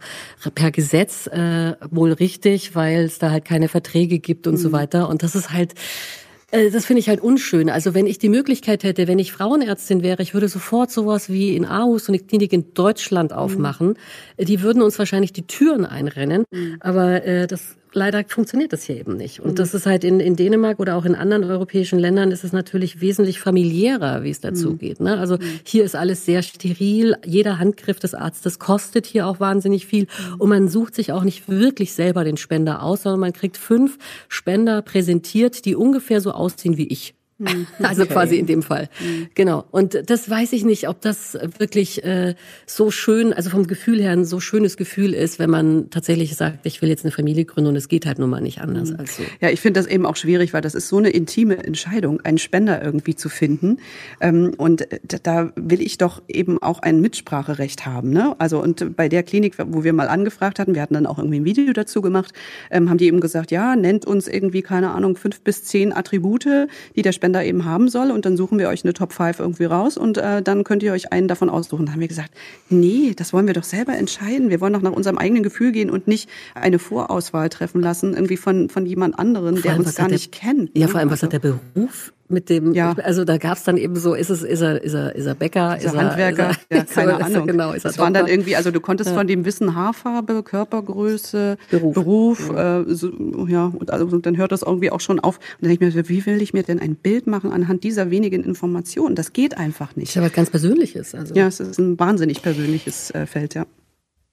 per 0.55 0.71
Gesetz 0.71 1.27
äh, 1.27 1.75
wohl 1.91 2.13
richtig, 2.13 2.77
weil 2.77 3.05
es 3.05 3.19
da 3.19 3.31
halt 3.31 3.45
keine 3.45 3.69
Verträge 3.69 4.19
gibt 4.19 4.47
und 4.47 4.55
mhm. 4.55 4.59
so 4.59 4.73
weiter. 4.73 5.09
Und 5.09 5.23
das 5.23 5.35
ist 5.35 5.51
halt 5.51 5.73
äh, 5.73 5.77
das 6.53 6.85
finde 6.85 7.01
ich 7.01 7.09
halt 7.09 7.21
unschön. 7.21 7.71
Also 7.71 7.95
wenn 7.95 8.07
ich 8.07 8.19
die 8.19 8.29
Möglichkeit 8.29 8.85
hätte, 8.85 9.09
wenn 9.09 9.19
ich 9.19 9.33
Frauenärztin 9.33 10.03
wäre, 10.03 10.23
ich 10.23 10.35
würde 10.35 10.49
sofort 10.49 10.91
sowas 10.91 11.31
wie 11.31 11.57
in 11.57 11.65
Aarhus 11.65 12.05
so 12.05 12.13
eine 12.13 12.19
Klinik 12.19 12.53
in 12.53 12.75
Deutschland 12.75 13.33
aufmachen. 13.33 13.97
Mhm. 14.39 14.45
Die 14.45 14.61
würden 14.61 14.83
uns 14.83 14.99
wahrscheinlich 14.99 15.33
die 15.33 15.47
Türen 15.47 15.87
einrennen. 15.87 16.45
Mhm. 16.51 16.77
Aber 16.81 17.25
äh, 17.25 17.47
das 17.47 17.77
leider 17.93 18.25
funktioniert 18.27 18.73
das 18.73 18.85
hier 18.85 18.97
eben 18.97 19.17
nicht. 19.17 19.41
Und 19.41 19.53
mhm. 19.53 19.55
das 19.57 19.75
ist 19.75 19.87
halt 19.87 20.05
in, 20.05 20.21
in 20.21 20.37
Dänemark 20.37 20.81
oder 20.81 20.97
auch 20.97 21.05
in 21.05 21.15
anderen 21.15 21.45
europäischen 21.45 21.99
Ländern 21.99 22.31
ist 22.31 22.45
es 22.45 22.53
natürlich 22.53 23.01
wesentlich 23.01 23.41
familiärer, 23.41 24.23
wie 24.23 24.31
es 24.31 24.41
dazu 24.41 24.71
mhm. 24.71 24.79
geht. 24.79 25.01
Ne? 25.01 25.19
Also 25.19 25.37
mhm. 25.37 25.61
hier 25.65 25.85
ist 25.85 25.95
alles 25.95 26.25
sehr 26.25 26.43
steril. 26.43 27.17
Jeder 27.25 27.59
Handgriff 27.59 27.99
des 27.99 28.15
Arztes 28.15 28.59
kostet 28.59 29.07
hier 29.07 29.27
auch 29.27 29.41
wahnsinnig 29.41 29.87
viel. 29.87 30.05
Mhm. 30.05 30.35
Und 30.41 30.49
man 30.49 30.69
sucht 30.69 30.95
sich 30.95 31.13
auch 31.13 31.25
nicht 31.25 31.49
wirklich 31.49 31.93
selber 31.93 32.25
den 32.25 32.37
Spender 32.37 32.83
aus, 32.83 33.03
sondern 33.03 33.21
man 33.21 33.33
kriegt 33.33 33.57
fünf 33.57 33.99
Spender 34.29 34.83
präsentiert, 34.83 35.65
die 35.65 35.77
ungefähr 35.77 36.21
so 36.21 36.33
aussehen 36.33 36.77
wie 36.77 36.89
ich. 36.89 37.15
Mhm. 37.43 37.67
Also 37.83 38.03
okay. 38.03 38.13
quasi 38.13 38.37
in 38.37 38.47
dem 38.47 38.63
Fall. 38.63 38.89
Mhm. 39.01 39.29
Genau. 39.35 39.65
Und 39.71 39.99
das 40.09 40.29
weiß 40.31 40.53
ich 40.53 40.65
nicht, 40.65 40.89
ob 40.89 41.01
das 41.01 41.37
wirklich 41.59 42.05
äh, 42.05 42.35
so 42.67 42.91
schön, 42.91 43.33
also 43.33 43.51
vom 43.51 43.67
Gefühl 43.67 44.01
her 44.01 44.13
ein 44.13 44.25
so 44.25 44.41
schönes 44.41 44.77
Gefühl 44.77 45.15
ist, 45.15 45.39
wenn 45.39 45.51
man 45.51 45.91
tatsächlich 45.91 46.35
sagt, 46.37 46.65
ich 46.65 46.83
will 46.83 46.89
jetzt 46.89 47.05
eine 47.05 47.13
Familie 47.13 47.45
gründen 47.45 47.71
und 47.71 47.77
es 47.77 47.89
geht 47.89 48.07
halt 48.07 48.19
nun 48.19 48.31
mal 48.31 48.41
nicht 48.41 48.61
anders 48.61 48.91
mhm. 48.91 49.01
als 49.01 49.17
so. 49.17 49.23
Ja, 49.41 49.51
ich 49.51 49.61
finde 49.61 49.81
das 49.81 49.89
eben 49.89 50.07
auch 50.07 50.17
schwierig, 50.17 50.53
weil 50.53 50.63
das 50.63 50.75
ist 50.75 50.89
so 50.89 50.99
eine 50.99 51.11
intime 51.11 51.65
Entscheidung, 51.65 52.21
einen 52.21 52.39
Spender 52.39 52.83
irgendwie 52.83 53.15
zu 53.15 53.29
finden. 53.29 53.79
Ähm, 54.21 54.53
und 54.57 54.87
da 55.23 55.53
will 55.57 55.81
ich 55.81 55.99
doch 55.99 56.23
eben 56.29 56.63
auch 56.63 56.81
ein 56.81 57.01
Mitspracherecht 57.01 57.87
haben. 57.87 58.11
Ne? 58.11 58.37
Also 58.39 58.63
und 58.63 58.97
bei 58.97 59.09
der 59.09 59.23
Klinik, 59.23 59.55
wo 59.59 59.85
wir 59.85 59.93
mal 59.93 60.09
angefragt 60.09 60.59
hatten, 60.59 60.75
wir 60.75 60.83
hatten 60.83 60.95
dann 60.95 61.07
auch 61.07 61.19
irgendwie 61.19 61.41
ein 61.41 61.45
Video 61.45 61.73
dazu 61.73 62.03
gemacht, 62.03 62.33
ähm, 62.71 62.89
haben 62.89 62.99
die 62.99 63.07
eben 63.07 63.21
gesagt, 63.21 63.51
ja, 63.51 63.77
nennt 63.77 64.07
uns 64.07 64.29
irgendwie, 64.29 64.63
keine 64.63 64.91
Ahnung, 64.91 65.17
fünf 65.17 65.41
bis 65.41 65.65
zehn 65.65 65.93
Attribute, 65.93 66.47
die 66.97 67.03
der 67.03 67.13
Spender 67.13 67.32
Spender 67.33 67.45
eben 67.45 67.65
haben 67.65 67.89
soll 67.89 68.11
und 68.11 68.27
dann 68.27 68.37
suchen 68.37 68.59
wir 68.59 68.69
euch 68.69 68.85
eine 68.85 68.93
Top 68.93 69.13
5 69.13 69.41
irgendwie 69.41 69.65
raus 69.65 69.97
und 69.97 70.19
äh, 70.19 70.43
dann 70.43 70.65
könnt 70.65 70.83
ihr 70.83 70.93
euch 70.93 71.13
einen 71.13 71.29
davon 71.29 71.49
aussuchen. 71.49 71.87
Da 71.87 71.93
haben 71.93 72.01
wir 72.01 72.09
gesagt, 72.09 72.31
nee, 72.69 73.15
das 73.17 73.33
wollen 73.33 73.47
wir 73.47 73.55
doch 73.55 73.65
selber 73.65 73.97
entscheiden. 73.97 74.51
Wir 74.51 74.61
wollen 74.61 74.75
doch 74.75 74.83
nach 74.83 74.93
unserem 74.93 75.17
eigenen 75.17 75.43
Gefühl 75.43 75.73
gehen 75.73 75.91
und 75.91 76.07
nicht 76.07 76.29
eine 76.55 76.79
Vorauswahl 76.79 77.49
treffen 77.49 77.81
lassen, 77.81 78.13
irgendwie 78.13 78.37
von, 78.37 78.69
von 78.69 78.85
jemand 78.85 79.19
anderen, 79.19 79.61
der 79.63 79.79
uns 79.79 79.95
gar 79.95 80.09
nicht 80.09 80.35
der, 80.35 80.41
kennt. 80.41 80.71
Ja, 80.77 80.87
ne? 80.87 80.93
vor 80.93 81.01
allem, 81.01 81.11
was 81.11 81.23
also, 81.23 81.35
hat 81.35 81.45
der 81.45 81.59
Beruf 81.75 82.13
mit 82.33 82.49
dem, 82.49 82.75
ja. 82.75 82.95
also 83.03 83.25
da 83.25 83.37
gab's 83.39 83.65
dann 83.65 83.77
eben 83.77 83.97
so, 83.97 84.15
ist 84.15 84.31
es, 84.31 84.43
ist 84.43 84.61
er, 84.61 84.83
ist 84.83 84.95
er, 84.95 85.15
ist 85.15 85.27
er 85.27 85.35
Bäcker, 85.35 85.77
ist, 85.77 85.85
er 85.85 85.95
Handwerker, 85.95 86.51
ist 86.51 86.61
er, 86.69 86.79
ja, 86.79 86.85
keine 86.95 87.13
so, 87.13 87.19
Ahnung. 87.19 87.47
genau, 87.47 87.73
ist 87.73 87.85
er 87.85 87.91
das 87.91 87.99
waren 87.99 88.15
dann 88.15 88.27
irgendwie, 88.27 88.57
also 88.57 88.71
du 88.71 88.81
konntest 88.81 89.11
ja. 89.11 89.17
von 89.17 89.27
dem 89.27 89.45
Wissen 89.45 89.75
Haarfarbe, 89.75 90.43
Körpergröße, 90.43 91.57
Beruf, 91.71 91.95
Beruf 91.95 92.51
äh, 92.51 92.85
so, 92.89 93.11
ja, 93.47 93.67
und 93.67 93.91
also 93.91 94.19
dann 94.19 94.37
hört 94.37 94.53
das 94.53 94.63
irgendwie 94.63 94.91
auch 94.91 95.01
schon 95.01 95.21
auf. 95.21 95.37
Und 95.37 95.63
dann 95.63 95.71
denke 95.71 95.89
ich 95.89 95.95
mir, 95.95 96.09
wie 96.09 96.27
will 96.27 96.43
ich 96.43 96.53
mir 96.53 96.63
denn 96.63 96.79
ein 96.79 96.97
Bild 96.97 97.27
machen 97.27 97.53
anhand 97.53 97.85
dieser 97.85 98.11
wenigen 98.11 98.45
Informationen? 98.45 99.15
Das 99.15 99.33
geht 99.33 99.57
einfach 99.57 99.97
nicht. 99.97 100.09
Das 100.09 100.17
ist 100.17 100.23
aber 100.23 100.31
ganz 100.31 100.51
Persönliches. 100.51 101.15
Also. 101.15 101.35
Ja, 101.35 101.47
es 101.47 101.61
ist 101.61 101.79
ein 101.79 101.99
wahnsinnig 101.99 102.43
persönliches 102.43 103.11
äh, 103.11 103.27
Feld, 103.27 103.55
ja. 103.55 103.67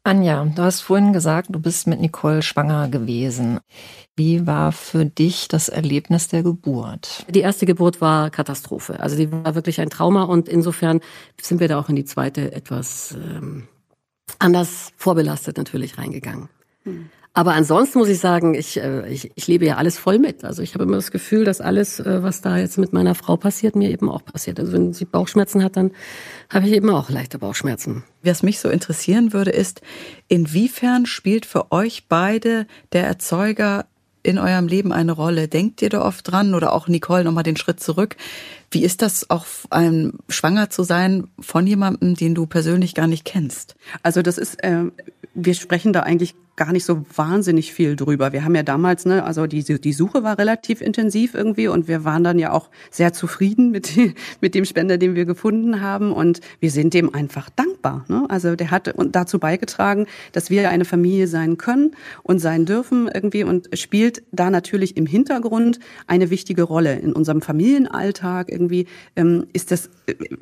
Anja, 0.04 0.46
du 0.46 0.62
hast 0.62 0.82
vorhin 0.82 1.14
gesagt, 1.14 1.50
du 1.52 1.60
bist 1.60 1.86
mit 1.86 2.00
Nicole 2.00 2.42
schwanger 2.42 2.88
gewesen. 2.88 3.60
Wie 4.16 4.48
war 4.48 4.72
für 4.72 5.06
dich 5.06 5.48
das 5.48 5.70
Erlebnis 5.70 6.30
der 6.30 6.44
Geburt? 6.44 7.26
Die 7.30 7.42
erste 7.42 7.66
Geburt 7.66 8.02
war 8.02 8.30
Katastrophe. 8.30 9.00
Also 9.00 9.18
die 9.18 9.32
war 9.32 9.56
wirklich 9.56 9.82
ein 9.82 9.90
Trauma 9.90 10.24
und 10.24 10.48
insofern 10.48 11.02
sind 11.40 11.60
wir 11.60 11.68
da 11.68 11.80
auch 11.80 11.90
in 11.90 11.96
die 11.96 12.06
zweite 12.06 12.54
etwas 12.54 13.16
ähm, 13.22 13.68
anders 14.40 14.92
vorbelastet 14.96 15.58
natürlich 15.58 15.98
reingegangen. 15.98 16.50
Aber 17.40 17.54
ansonsten 17.54 18.00
muss 18.00 18.10
ich 18.10 18.20
sagen, 18.20 18.54
ich, 18.54 18.76
äh, 18.82 19.08
ich, 19.08 19.32
ich 19.34 19.48
lebe 19.48 19.66
ja 19.66 19.78
alles 19.78 19.98
voll 19.98 20.20
mit. 20.20 20.44
Also 20.44 20.62
ich 20.62 20.74
habe 20.74 20.84
immer 20.84 20.98
das 20.98 21.10
Gefühl, 21.10 21.46
dass 21.46 21.62
alles, 21.62 22.02
äh, 22.02 22.22
was 22.22 22.42
da 22.42 22.58
jetzt 22.58 22.78
mit 22.78 22.92
meiner 22.92 23.16
Frau 23.16 23.38
passiert, 23.38 23.78
mir 23.78 23.90
eben 23.90 24.10
auch 24.10 24.26
passiert. 24.26 24.60
Also 24.60 24.74
wenn 24.74 24.92
sie 24.92 25.06
Bauchschmerzen 25.06 25.64
hat, 25.64 25.78
dann 25.78 25.92
habe 26.50 26.68
ich 26.68 26.74
eben 26.74 26.90
auch 26.90 27.10
leichte 27.10 27.40
Bauchschmerzen. 27.40 28.04
Was 28.24 28.44
mich 28.44 28.60
so 28.60 28.68
interessieren 28.68 29.32
würde, 29.32 29.52
ist, 29.52 29.80
inwiefern 30.28 31.06
spielt 31.06 31.46
für 31.46 31.72
euch 31.72 32.08
beide 32.10 32.68
der 32.92 33.08
Erzeuger 33.08 33.86
in 34.22 34.38
eurem 34.38 34.68
Leben 34.68 34.92
eine 34.92 35.14
Rolle? 35.14 35.48
Denkt 35.48 35.82
ihr 35.82 35.90
da 35.90 36.02
oft 36.02 36.30
dran 36.30 36.54
oder 36.54 36.74
auch 36.74 36.90
Nicole 36.90 37.24
nochmal 37.24 37.44
den 37.44 37.56
Schritt 37.56 37.80
zurück? 37.80 38.18
Wie 38.70 38.84
ist 38.84 39.02
das 39.02 39.30
auch 39.30 39.46
ein, 39.70 40.12
schwanger 40.28 40.70
zu 40.72 40.84
sein 40.84 41.30
von 41.40 41.66
jemandem, 41.66 42.16
den 42.16 42.36
du 42.36 42.48
persönlich 42.48 42.96
gar 42.96 43.08
nicht 43.08 43.24
kennst? 43.24 43.78
Also 44.04 44.22
das 44.22 44.38
ist, 44.38 44.62
äh, 44.62 44.92
wir 45.34 45.54
sprechen 45.54 45.94
da 45.94 46.02
eigentlich 46.02 46.36
gar 46.60 46.74
nicht 46.74 46.84
so 46.84 47.06
wahnsinnig 47.16 47.72
viel 47.74 47.96
drüber. 47.96 48.34
Wir 48.34 48.44
haben 48.44 48.54
ja 48.54 48.64
damals, 48.64 49.06
ne, 49.06 49.24
also 49.24 49.48
die, 49.48 49.64
die 49.64 49.94
Suche 49.94 50.24
war 50.24 50.38
relativ 50.38 50.82
intensiv 50.82 51.34
irgendwie 51.34 51.70
und 51.70 51.88
wir 51.88 52.04
waren 52.04 52.22
dann 52.24 52.38
ja 52.38 52.52
auch 52.52 52.70
sehr 52.92 53.14
zufrieden 53.14 53.72
mit, 53.72 53.94
mit 54.42 54.56
dem 54.56 54.66
Spender, 54.66 54.98
den 54.98 55.16
wir 55.16 55.24
gefunden 55.24 55.80
haben 55.80 56.12
und 56.12 56.42
wir 56.60 56.70
sind 56.70 56.94
dem 56.94 57.16
einfach 57.16 57.50
dankbar. 57.50 58.04
Ne? 58.10 58.26
Also 58.28 58.58
der 58.58 58.72
hat 58.72 58.94
dazu 59.12 59.40
beigetragen, 59.40 60.06
dass 60.34 60.50
wir 60.50 60.70
eine 60.70 60.84
Familie 60.84 61.28
sein 61.28 61.58
können 61.58 61.92
und 62.24 62.40
sein 62.40 62.66
dürfen 62.66 63.10
irgendwie 63.12 63.46
und 63.46 63.70
spielt 63.74 64.22
da 64.34 64.50
natürlich 64.50 64.98
im 64.98 65.06
Hintergrund 65.06 65.80
eine 66.08 66.30
wichtige 66.30 66.64
Rolle 66.64 67.00
in 67.00 67.14
unserem 67.14 67.42
Familienalltag 67.42 68.52
irgendwie 68.52 68.86
ähm, 69.16 69.48
ist 69.54 69.72
das 69.72 69.90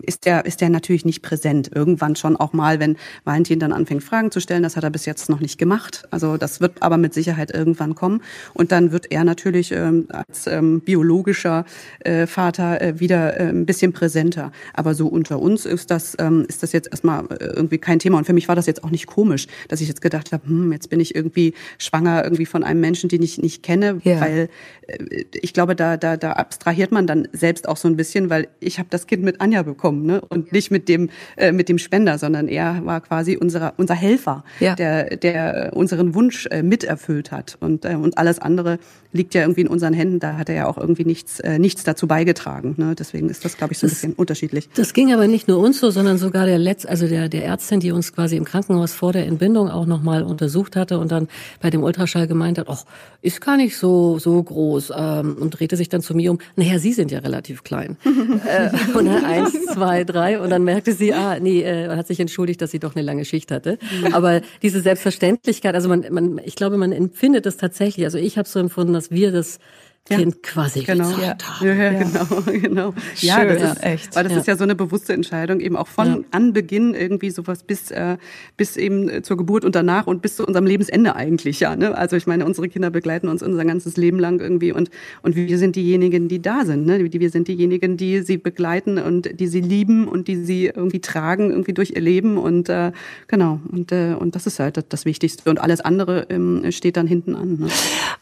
ist 0.01 0.26
der 0.26 0.45
ist 0.45 0.61
der 0.61 0.70
natürlich 0.70 1.05
nicht 1.05 1.22
präsent. 1.22 1.70
Irgendwann 1.76 2.15
schon 2.15 2.36
auch 2.38 2.53
mal, 2.53 2.80
wenn 2.80 2.97
Valentin 3.24 3.59
dann 3.59 3.72
anfängt 3.72 4.03
Fragen 4.03 4.32
zu 4.32 4.39
stellen, 4.39 4.63
das 4.63 4.76
hat 4.76 4.84
er 4.84 4.89
bis 4.89 5.05
jetzt 5.05 5.30
noch 5.30 5.41
nicht 5.41 5.59
gemacht. 5.59 6.07
Also 6.12 6.38
das 6.38 6.62
wird 6.62 6.82
aber 6.82 6.97
mit 6.97 7.14
Sicherheit 7.14 7.53
irgendwann 7.53 7.95
kommen. 7.95 8.22
Und 8.53 8.72
dann 8.72 8.91
wird 8.91 9.12
er 9.12 9.24
natürlich 9.24 9.72
ähm, 9.72 10.08
als 10.10 10.47
ähm, 10.47 10.82
biologischer 10.82 11.66
äh, 11.99 12.28
Vater 12.28 12.82
äh, 12.82 12.99
wieder 12.99 13.39
äh, 13.39 13.49
ein 13.49 13.66
bisschen 13.66 13.93
präsenter. 13.93 14.51
Aber 14.74 14.93
so 14.93 15.08
unter 15.08 15.39
uns 15.39 15.66
ist 15.66 15.91
das, 15.91 16.16
ähm, 16.20 16.45
ist 16.47 16.64
das 16.64 16.72
jetzt 16.72 16.89
erstmal 16.91 17.26
äh, 17.26 17.45
irgendwie 17.45 17.78
kein 17.78 17.99
Thema. 17.99 18.18
Und 18.18 18.26
für 18.26 18.34
mich 18.34 18.47
war 18.47 18.55
das 18.55 18.66
jetzt 18.66 18.84
auch 18.84 18.89
nicht 18.89 19.08
komisch, 19.08 19.47
dass 19.68 19.82
ich 19.82 19.88
jetzt 19.88 20.01
gedacht 20.01 20.32
habe, 20.32 20.47
hm, 20.47 20.72
jetzt 20.72 20.89
bin 20.89 20.99
ich 20.99 21.16
irgendwie 21.16 21.53
schwanger 21.78 22.24
irgendwie 22.24 22.45
von 22.45 22.64
einem 22.64 22.82
Menschen, 22.82 23.10
den 23.10 23.22
ich 23.22 23.38
nicht 23.38 23.64
kenne, 23.64 23.99
ja. 24.03 24.22
weil 24.22 24.49
äh, 24.88 25.26
ich 25.34 25.53
glaube, 25.53 25.76
da, 25.76 25.97
da, 25.97 26.18
da 26.18 26.34
abstrahiert 26.34 26.91
man 26.91 27.08
dann 27.08 27.28
selbst 27.34 27.68
auch 27.68 27.78
so 27.78 27.88
ein 27.88 27.97
bisschen, 27.97 28.30
weil 28.30 28.47
ich 28.60 28.80
habe 28.80 28.89
das 28.89 29.08
Kind 29.08 29.24
mit 29.24 29.41
Anja 29.41 29.64
bekommen 29.64 30.05
ne? 30.05 30.22
und 30.22 30.51
nicht 30.51 30.72
mit 30.72 30.89
dem, 30.89 31.10
äh, 31.36 31.51
mit 31.51 31.70
dem 31.70 31.78
Spender, 31.78 32.18
sondern 32.18 32.47
er 32.47 32.86
war 32.86 33.01
quasi 33.01 33.38
unser, 33.38 33.74
unser 33.78 33.95
Helfer, 33.95 34.43
ja. 34.60 34.76
der, 34.76 35.18
der 35.18 35.72
unsere 35.74 35.96
unseren 35.97 36.15
Wunsch 36.15 36.47
äh, 36.47 36.63
miterfüllt 36.63 37.31
hat. 37.31 37.57
Und, 37.59 37.85
äh, 37.85 37.95
und 37.95 38.17
alles 38.17 38.39
andere 38.39 38.79
liegt 39.13 39.33
ja 39.33 39.41
irgendwie 39.41 39.61
in 39.61 39.67
unseren 39.67 39.93
Händen. 39.93 40.19
Da 40.19 40.37
hat 40.37 40.49
er 40.49 40.55
ja 40.55 40.67
auch 40.67 40.77
irgendwie 40.77 41.05
nichts, 41.05 41.39
äh, 41.39 41.59
nichts 41.59 41.83
dazu 41.83 42.07
beigetragen. 42.07 42.75
Ne? 42.77 42.93
Deswegen 42.97 43.29
ist 43.29 43.43
das, 43.45 43.57
glaube 43.57 43.73
ich, 43.73 43.79
so 43.79 43.87
ein 43.87 43.89
das, 43.89 43.99
bisschen 43.99 44.13
unterschiedlich. 44.13 44.69
Das 44.75 44.93
ging 44.93 45.13
aber 45.13 45.27
nicht 45.27 45.47
nur 45.47 45.59
uns 45.59 45.79
so, 45.79 45.89
sondern 45.89 46.17
sogar 46.17 46.45
der 46.45 46.57
Letz, 46.57 46.85
also 46.85 47.07
der, 47.07 47.29
der 47.29 47.45
Ärztin, 47.45 47.79
die 47.79 47.91
uns 47.91 48.13
quasi 48.13 48.37
im 48.37 48.45
Krankenhaus 48.45 48.93
vor 48.93 49.13
der 49.13 49.25
Entbindung 49.25 49.69
auch 49.69 49.85
nochmal 49.85 50.23
untersucht 50.23 50.75
hatte 50.75 50.99
und 50.99 51.11
dann 51.11 51.27
bei 51.61 51.69
dem 51.69 51.83
Ultraschall 51.83 52.27
gemeint 52.27 52.57
hat, 52.57 52.67
ach, 52.69 52.85
ist 53.21 53.41
gar 53.41 53.57
nicht 53.57 53.77
so, 53.77 54.19
so 54.19 54.41
groß. 54.41 54.91
Ähm, 54.95 55.37
und 55.39 55.51
drehte 55.51 55.77
sich 55.77 55.89
dann 55.89 56.01
zu 56.01 56.15
mir 56.15 56.31
um, 56.31 56.39
naja, 56.55 56.79
Sie 56.79 56.93
sind 56.93 57.11
ja 57.11 57.19
relativ 57.19 57.63
klein. 57.63 57.97
äh, 58.05 58.69
und 58.97 59.05
dann 59.05 59.25
eins, 59.25 59.53
zwei, 59.65 60.03
drei. 60.03 60.39
Und 60.39 60.49
dann 60.49 60.63
merkte 60.63 60.93
sie, 60.93 61.13
ah, 61.13 61.39
nee, 61.39 61.63
äh, 61.63 61.89
hat 61.89 62.07
sich 62.07 62.19
entschuldigt, 62.19 62.61
dass 62.61 62.71
sie 62.71 62.79
doch 62.79 62.95
eine 62.95 63.03
lange 63.03 63.25
Schicht 63.25 63.51
hatte. 63.51 63.79
Aber 64.11 64.41
diese 64.61 64.81
Selbstverständlichkeit, 64.81 65.75
also 65.78 65.89
man, 65.89 66.03
man, 66.09 66.41
ich 66.43 66.55
glaube, 66.55 66.75
man 66.75 66.91
empfindet 66.91 67.45
das 67.45 67.57
tatsächlich. 67.57 68.03
Also 68.03 68.17
ich 68.17 68.39
habe 68.39 68.47
so 68.47 68.59
empfunden, 68.59 68.93
dass 68.93 69.11
wir 69.11 69.32
das 69.32 69.59
Kind 70.08 70.36
ja, 70.36 70.41
quasi 70.41 70.84
genau. 70.84 71.12
haben. 71.12 71.22
Ja, 71.62 71.74
ja, 71.74 71.91
genau, 71.91 72.41
genau. 72.62 72.93
Schön, 73.16 73.30
ja, 73.30 73.45
das 73.45 73.74
ist 73.74 73.84
echt. 73.84 74.16
Weil 74.16 74.24
das 74.24 74.34
ja. 74.34 74.39
ist 74.39 74.47
ja 74.47 74.55
so 74.55 74.64
eine 74.64 74.76
bewusste 74.76 75.14
Entscheidung, 75.14 75.60
eben 75.60 75.76
auch 75.76 75.88
von 75.88 76.26
Anbeginn 76.32 76.93
irgendwie 76.93 77.30
sowas 77.30 77.64
bis 77.64 77.91
äh, 77.91 78.18
bis 78.55 78.78
eben 78.78 79.10
äh, 79.10 79.22
zur 79.22 79.36
Geburt 79.36 79.66
und 79.66 79.76
danach 79.76 80.08
und 80.08 80.22
bis 80.22 80.38
zu 80.38 80.45
unserem 80.45 80.66
Lebensende 80.66 81.16
eigentlich, 81.16 81.60
ja. 81.60 81.76
Ne? 81.76 81.97
Also 81.97 82.16
ich 82.16 82.26
meine, 82.26 82.45
unsere 82.45 82.70
Kinder 82.70 82.89
begleiten 82.89 83.28
uns 83.28 83.43
unser 83.43 83.66
ganzes 83.66 83.97
Leben 83.97 84.20
lang 84.20 84.39
irgendwie 84.39 84.72
und 84.72 84.89
und 85.24 85.36
wir 85.36 85.58
sind 85.58 85.76
diejenigen, 85.76 86.30
die 86.30 86.41
da 86.41 86.64
sind, 86.64 86.86
ne? 86.86 86.99
Wir 86.99 87.30
sind 87.30 87.49
diejenigen, 87.49 87.97
die 87.97 88.22
sie 88.22 88.38
begleiten 88.38 88.97
und 88.99 89.39
die 89.39 89.47
sie 89.47 89.62
lieben 89.62 90.08
und 90.08 90.30
die 90.30 90.38
sie 90.38 90.68
irgendwie 90.68 91.01
tragen 91.01 91.49
irgendwie 91.49 91.74
durch 91.74 91.91
ihr 91.91 92.01
Leben 92.01 92.38
und 92.38 92.70
äh, 92.70 92.91
genau 93.28 93.60
und 93.72 93.91
äh, 93.91 94.14
und 94.18 94.36
das 94.36 94.47
ist 94.47 94.60
halt 94.60 94.78
das, 94.78 94.88
das 94.88 95.05
Wichtigste 95.05 95.49
und 95.49 95.60
alles 95.60 95.82
andere 95.82 96.28
ähm, 96.30 96.64
steht 96.72 96.95
dann 96.95 97.08
hinten 97.08 97.36
an. 97.36 97.60
Ne? 97.60 97.68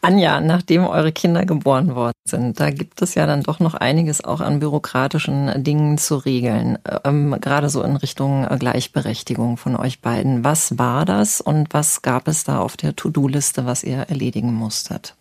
Anja, 0.02 0.40
nachdem 0.40 0.84
eure 0.84 1.12
Kinder 1.12 1.44
geboren 1.44 1.75
geboren 1.76 1.94
worden 1.94 2.16
sind. 2.26 2.60
Da 2.60 2.70
gibt 2.70 3.02
es 3.02 3.14
ja 3.14 3.26
dann 3.26 3.42
doch 3.42 3.60
noch 3.60 3.74
einiges 3.74 4.24
auch 4.24 4.40
an 4.40 4.60
bürokratischen 4.60 5.62
Dingen 5.62 5.98
zu 5.98 6.16
regeln, 6.16 6.78
ähm, 7.04 7.36
gerade 7.40 7.68
so 7.68 7.82
in 7.82 7.96
Richtung 7.96 8.46
Gleichberechtigung 8.58 9.56
von 9.56 9.76
euch 9.76 10.00
beiden. 10.00 10.44
Was 10.44 10.78
war 10.78 11.04
das 11.04 11.40
und 11.40 11.68
was 11.72 12.02
gab 12.02 12.28
es 12.28 12.44
da 12.44 12.58
auf 12.58 12.76
der 12.76 12.96
To-Do-Liste, 12.96 13.66
was 13.66 13.84
ihr 13.84 13.98
erledigen 13.98 14.52
musstet? 14.52 15.14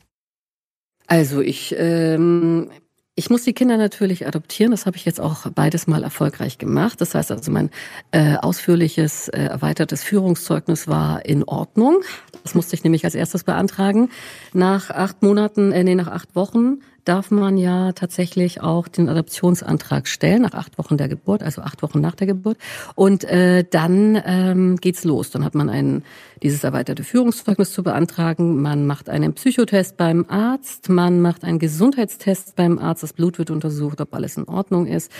Also 1.08 1.42
ich 1.42 1.76
ähm, 1.78 2.70
ich 3.16 3.30
muss 3.30 3.44
die 3.44 3.54
Kinder 3.54 3.78
natürlich 3.78 4.28
adoptieren. 4.28 4.72
Das 4.72 4.86
habe 4.86 4.98
ich 4.98 5.06
jetzt 5.06 5.22
auch 5.22 5.50
beides 5.52 5.88
mal 5.88 6.04
erfolgreich 6.04 6.58
gemacht. 6.58 7.00
Das 7.00 7.16
heißt 7.16 7.32
also, 7.32 7.50
mein 7.50 7.70
äh, 8.12 8.36
ausführliches, 8.36 9.30
äh, 9.30 9.46
erweitertes 9.46 10.04
Führungszeugnis 10.04 10.88
war 10.90 11.26
in 11.26 11.46
Ordnung. 11.46 12.02
Das 12.44 12.56
musste 12.56 12.76
ich 12.76 12.84
nämlich 12.84 13.06
als 13.06 13.16
erstes 13.16 13.46
beantragen. 13.46 14.10
Nach 14.54 14.90
acht 14.90 15.24
Monaten, 15.24 15.72
äh, 15.72 15.84
nee, 15.84 15.96
nach 15.96 16.08
acht 16.08 16.36
Wochen 16.36 16.82
darf 17.06 17.32
man 17.32 17.58
ja 17.58 17.94
tatsächlich 17.94 18.62
auch 18.62 18.88
den 18.88 19.08
Adoptionsantrag 19.08 20.08
stellen, 20.08 20.42
nach 20.42 20.54
acht 20.54 20.78
Wochen 20.78 20.98
der 20.98 21.08
Geburt, 21.08 21.44
also 21.44 21.62
acht 21.62 21.82
Wochen 21.84 22.02
nach 22.02 22.16
der 22.16 22.28
Geburt. 22.28 22.58
Und 22.96 23.24
äh, 23.24 23.64
dann 23.70 24.22
ähm, 24.26 24.76
geht's 24.78 25.04
los. 25.04 25.30
Dann 25.30 25.46
hat 25.46 25.56
man 25.56 25.70
ein, 25.70 26.04
dieses 26.44 26.64
erweiterte 26.64 27.04
Führungszeugnis 27.04 27.72
zu 27.72 27.84
beantragen. 27.84 28.62
Man 28.62 28.88
macht 28.88 29.10
einen 29.10 29.34
Psychotest 29.34 29.98
beim 29.98 30.26
Arzt, 30.28 30.90
man 30.90 31.22
macht 31.22 31.44
einen 31.44 31.60
Gesundheitstest 31.60 32.56
beim 32.56 32.80
Arzt, 32.80 33.04
das 33.04 33.14
Blut 33.14 33.38
wird 33.38 33.52
untersucht, 33.52 34.02
ob 34.02 34.14
alles 34.14 34.38
in 34.38 34.48
Ordnung 34.48 34.88
ist 34.88 35.12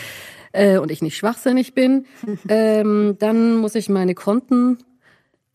äh, 0.52 0.78
und 0.78 0.90
ich 0.90 1.02
nicht 1.02 1.16
schwachsinnig 1.16 1.74
bin. 1.74 2.06
ähm, 2.48 3.16
dann 3.18 3.56
muss 3.56 3.74
ich 3.74 3.88
meine 3.88 4.14
Konten 4.14 4.78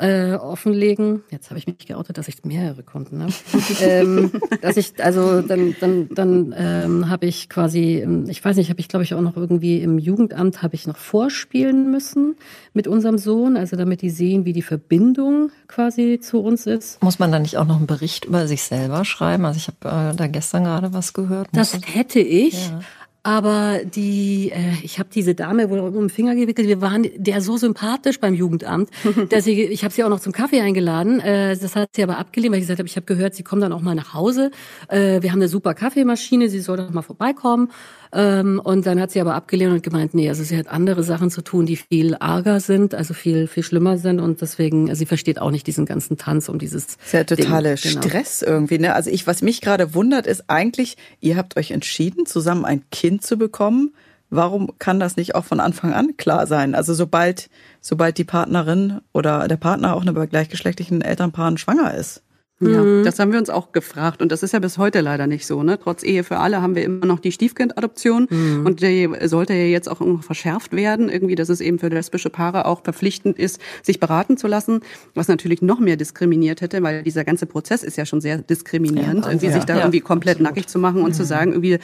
äh, 0.02 0.34
offenlegen. 0.34 1.24
Jetzt 1.30 1.50
habe 1.50 1.60
ich 1.60 1.68
mich 1.68 1.78
geoutet, 1.86 2.18
dass 2.18 2.28
ich 2.28 2.44
mehrere 2.44 2.84
Konten 2.84 3.22
habe. 3.22 3.34
ähm, 3.82 4.32
dass 4.62 4.78
ich 4.78 4.94
also 5.04 5.42
dann 5.42 5.76
dann 5.80 6.10
dann 6.10 6.56
ähm, 6.58 7.10
habe 7.10 7.28
ich 7.28 7.50
quasi, 7.50 8.00
ähm, 8.00 8.26
ich 8.28 8.44
weiß 8.44 8.58
nicht, 8.58 8.70
habe 8.70 8.80
ich 8.80 8.88
glaube 8.88 9.04
ich 9.04 9.14
auch 9.14 9.22
noch 9.22 9.38
irgendwie 9.38 9.82
im 9.82 10.00
Jugendamt 10.00 10.64
habe 10.64 10.76
ich 10.76 10.88
noch 10.88 10.98
vorspielen 10.98 11.92
müssen 11.92 12.36
mit 12.74 12.88
unserem 12.88 13.18
Sohn, 13.18 13.58
also 13.58 13.76
damit 13.76 14.02
die 14.02 14.10
sehen, 14.10 14.46
wie 14.46 14.54
die 14.54 14.64
Verbindung 14.64 15.52
quasi 15.68 16.20
zu 16.20 16.42
uns 16.42 16.66
ist. 16.66 17.02
Muss 17.04 17.20
man 17.20 17.32
dann 17.32 17.44
nicht 17.44 17.58
auch 17.58 17.68
noch 17.68 17.78
einen 17.78 17.88
Bericht 17.88 18.26
über 18.26 18.48
sich 18.48 18.64
selber 18.64 19.06
schreiben? 19.06 19.46
Also 19.46 19.58
ich 19.58 19.68
habe 19.68 20.14
äh, 20.14 20.16
da 20.16 20.28
gestern 20.28 20.64
gerade 20.64 20.94
was 20.94 21.14
gehört. 21.14 21.48
Das 21.54 21.78
hätte 21.94 22.20
ich. 22.20 22.70
Ja. 22.70 22.80
Aber 23.24 23.82
die, 23.84 24.52
äh, 24.52 24.74
ich 24.84 24.98
habe 24.98 25.10
diese 25.14 25.36
Dame 25.36 25.70
wohl 25.70 25.80
um 25.80 25.94
den 25.94 26.10
Finger 26.10 26.34
gewickelt. 26.34 26.68
Wir 26.68 26.82
waren 26.82 27.06
der 27.16 27.42
so 27.42 27.56
sympathisch 27.56 28.20
beim 28.20 28.34
Jugendamt, 28.34 28.90
dass 29.30 29.44
sie, 29.44 29.62
ich 29.64 29.84
habe 29.84 29.94
sie 29.94 30.04
auch 30.04 30.10
noch 30.10 30.20
zum 30.20 30.34
Kaffee 30.34 30.62
eingeladen. 30.62 31.20
Äh, 31.20 31.56
das 31.56 31.76
hat 31.76 31.90
sie 31.96 32.02
aber 32.02 32.18
abgelehnt, 32.18 32.52
weil 32.52 32.60
ich 32.60 32.64
gesagt 32.64 32.80
habe, 32.80 32.88
ich 32.88 32.96
habe 32.96 33.06
gehört, 33.06 33.36
sie 33.36 33.44
kommen 33.44 33.62
dann 33.62 33.74
auch 33.74 33.82
mal 33.82 33.94
nach 33.94 34.16
Hause. 34.16 34.50
Äh, 34.88 35.22
wir 35.22 35.32
haben 35.32 35.40
eine 35.40 35.50
super 35.50 35.76
Kaffeemaschine, 35.76 36.50
sie 36.50 36.62
soll 36.62 36.78
doch 36.78 36.90
mal 36.90 37.04
vorbeikommen. 37.04 37.70
Ähm, 38.14 38.60
und 38.62 38.86
dann 38.86 39.00
hat 39.00 39.12
sie 39.12 39.22
aber 39.22 39.36
abgelehnt 39.36 39.72
und 39.72 39.84
gemeint, 39.84 40.14
nee, 40.14 40.28
also 40.28 40.44
sie 40.44 40.58
hat 40.58 40.68
andere 40.68 41.04
Sachen 41.04 41.30
zu 41.30 41.42
tun, 41.42 41.66
die 41.66 41.78
viel 41.78 42.16
arger 42.20 42.60
sind, 42.60 42.94
also 42.94 43.14
viel, 43.14 43.48
viel 43.48 43.64
schlimmer 43.64 43.98
sind 43.98 44.20
und 44.20 44.42
deswegen, 44.42 44.90
also 44.90 45.00
sie 45.00 45.06
versteht 45.06 45.40
auch 45.40 45.52
nicht 45.52 45.66
diesen 45.66 45.86
ganzen 45.86 46.18
Tanz 46.18 46.50
um 46.50 46.60
dieses. 46.60 46.98
Ist 47.04 47.14
ja 47.14 47.24
totale 47.24 47.76
Ding. 47.76 47.92
Genau. 47.94 48.02
Stress 48.08 48.42
irgendwie, 48.42 48.80
ne? 48.80 48.94
Also 48.94 49.10
ich, 49.10 49.28
was 49.28 49.42
mich 49.42 49.62
gerade 49.62 49.94
wundert, 49.94 50.28
ist 50.28 50.46
eigentlich, 50.48 50.98
ihr 51.22 51.38
habt 51.38 51.56
euch 51.58 51.72
entschieden, 51.72 52.26
zusammen 52.26 52.66
ein 52.66 52.84
Kind 52.92 53.24
zu 53.24 53.38
bekommen. 53.38 53.94
Warum 54.30 54.78
kann 54.80 55.00
das 55.00 55.18
nicht 55.18 55.36
auch 55.36 55.46
von 55.46 55.60
Anfang 55.60 55.94
an 55.94 56.16
klar 56.18 56.48
sein? 56.48 56.76
Also 56.76 56.94
sobald, 56.94 57.50
sobald 57.82 58.18
die 58.18 58.24
Partnerin 58.24 59.00
oder 59.14 59.48
der 59.48 59.58
Partner 59.58 59.96
auch 59.96 60.04
bei 60.06 60.26
gleichgeschlechtlichen 60.26 61.02
Elternpaaren 61.02 61.58
schwanger 61.58 61.94
ist. 61.94 62.24
Ja, 62.62 62.84
mhm. 62.84 63.04
das 63.04 63.18
haben 63.18 63.32
wir 63.32 63.40
uns 63.40 63.50
auch 63.50 63.72
gefragt 63.72 64.22
und 64.22 64.32
das 64.32 64.44
ist 64.44 64.54
ja 64.54 64.60
bis 64.60 64.78
heute 64.78 65.02
leider 65.02 65.26
nicht 65.26 65.48
so. 65.48 65.64
Ne? 65.64 65.80
Trotz 65.82 66.04
Ehe 66.04 66.24
für 66.24 66.38
alle 66.38 66.62
haben 66.62 66.76
wir 66.76 66.84
immer 66.84 67.06
noch 67.08 67.20
die 67.20 67.32
Stiefkindadoption 67.32 68.28
mhm. 68.30 68.66
und 68.66 68.82
die 68.82 69.10
sollte 69.24 69.54
ja 69.54 69.66
jetzt 69.66 69.90
auch 69.90 70.00
noch 70.00 70.24
verschärft 70.24 70.74
werden, 70.74 71.10
irgendwie, 71.10 71.36
dass 71.36 71.50
es 71.50 71.60
eben 71.60 71.80
für 71.80 71.88
lesbische 71.88 72.30
Paare 72.30 72.66
auch 72.66 72.84
verpflichtend 72.84 73.40
ist, 73.40 73.60
sich 73.82 74.00
beraten 74.00 74.38
zu 74.38 74.48
lassen, 74.48 74.82
was 75.16 75.28
natürlich 75.28 75.62
noch 75.62 75.80
mehr 75.80 75.98
diskriminiert 75.98 76.62
hätte, 76.62 76.84
weil 76.84 77.04
dieser 77.04 77.24
ganze 77.24 77.48
Prozess 77.48 77.84
ist 77.84 77.98
ja 77.98 78.06
schon 78.06 78.22
sehr 78.22 78.38
diskriminierend, 78.38 79.26
ja, 79.26 79.32
irgendwie 79.32 79.48
ja. 79.48 79.54
sich 79.54 79.66
da 79.66 79.78
irgendwie 79.78 80.02
komplett 80.02 80.36
Absolut. 80.36 80.56
nackig 80.56 80.68
zu 80.68 80.78
machen 80.78 81.02
und 81.02 81.10
mhm. 81.10 81.16
zu 81.16 81.26
sagen, 81.26 81.52
irgendwie 81.54 81.80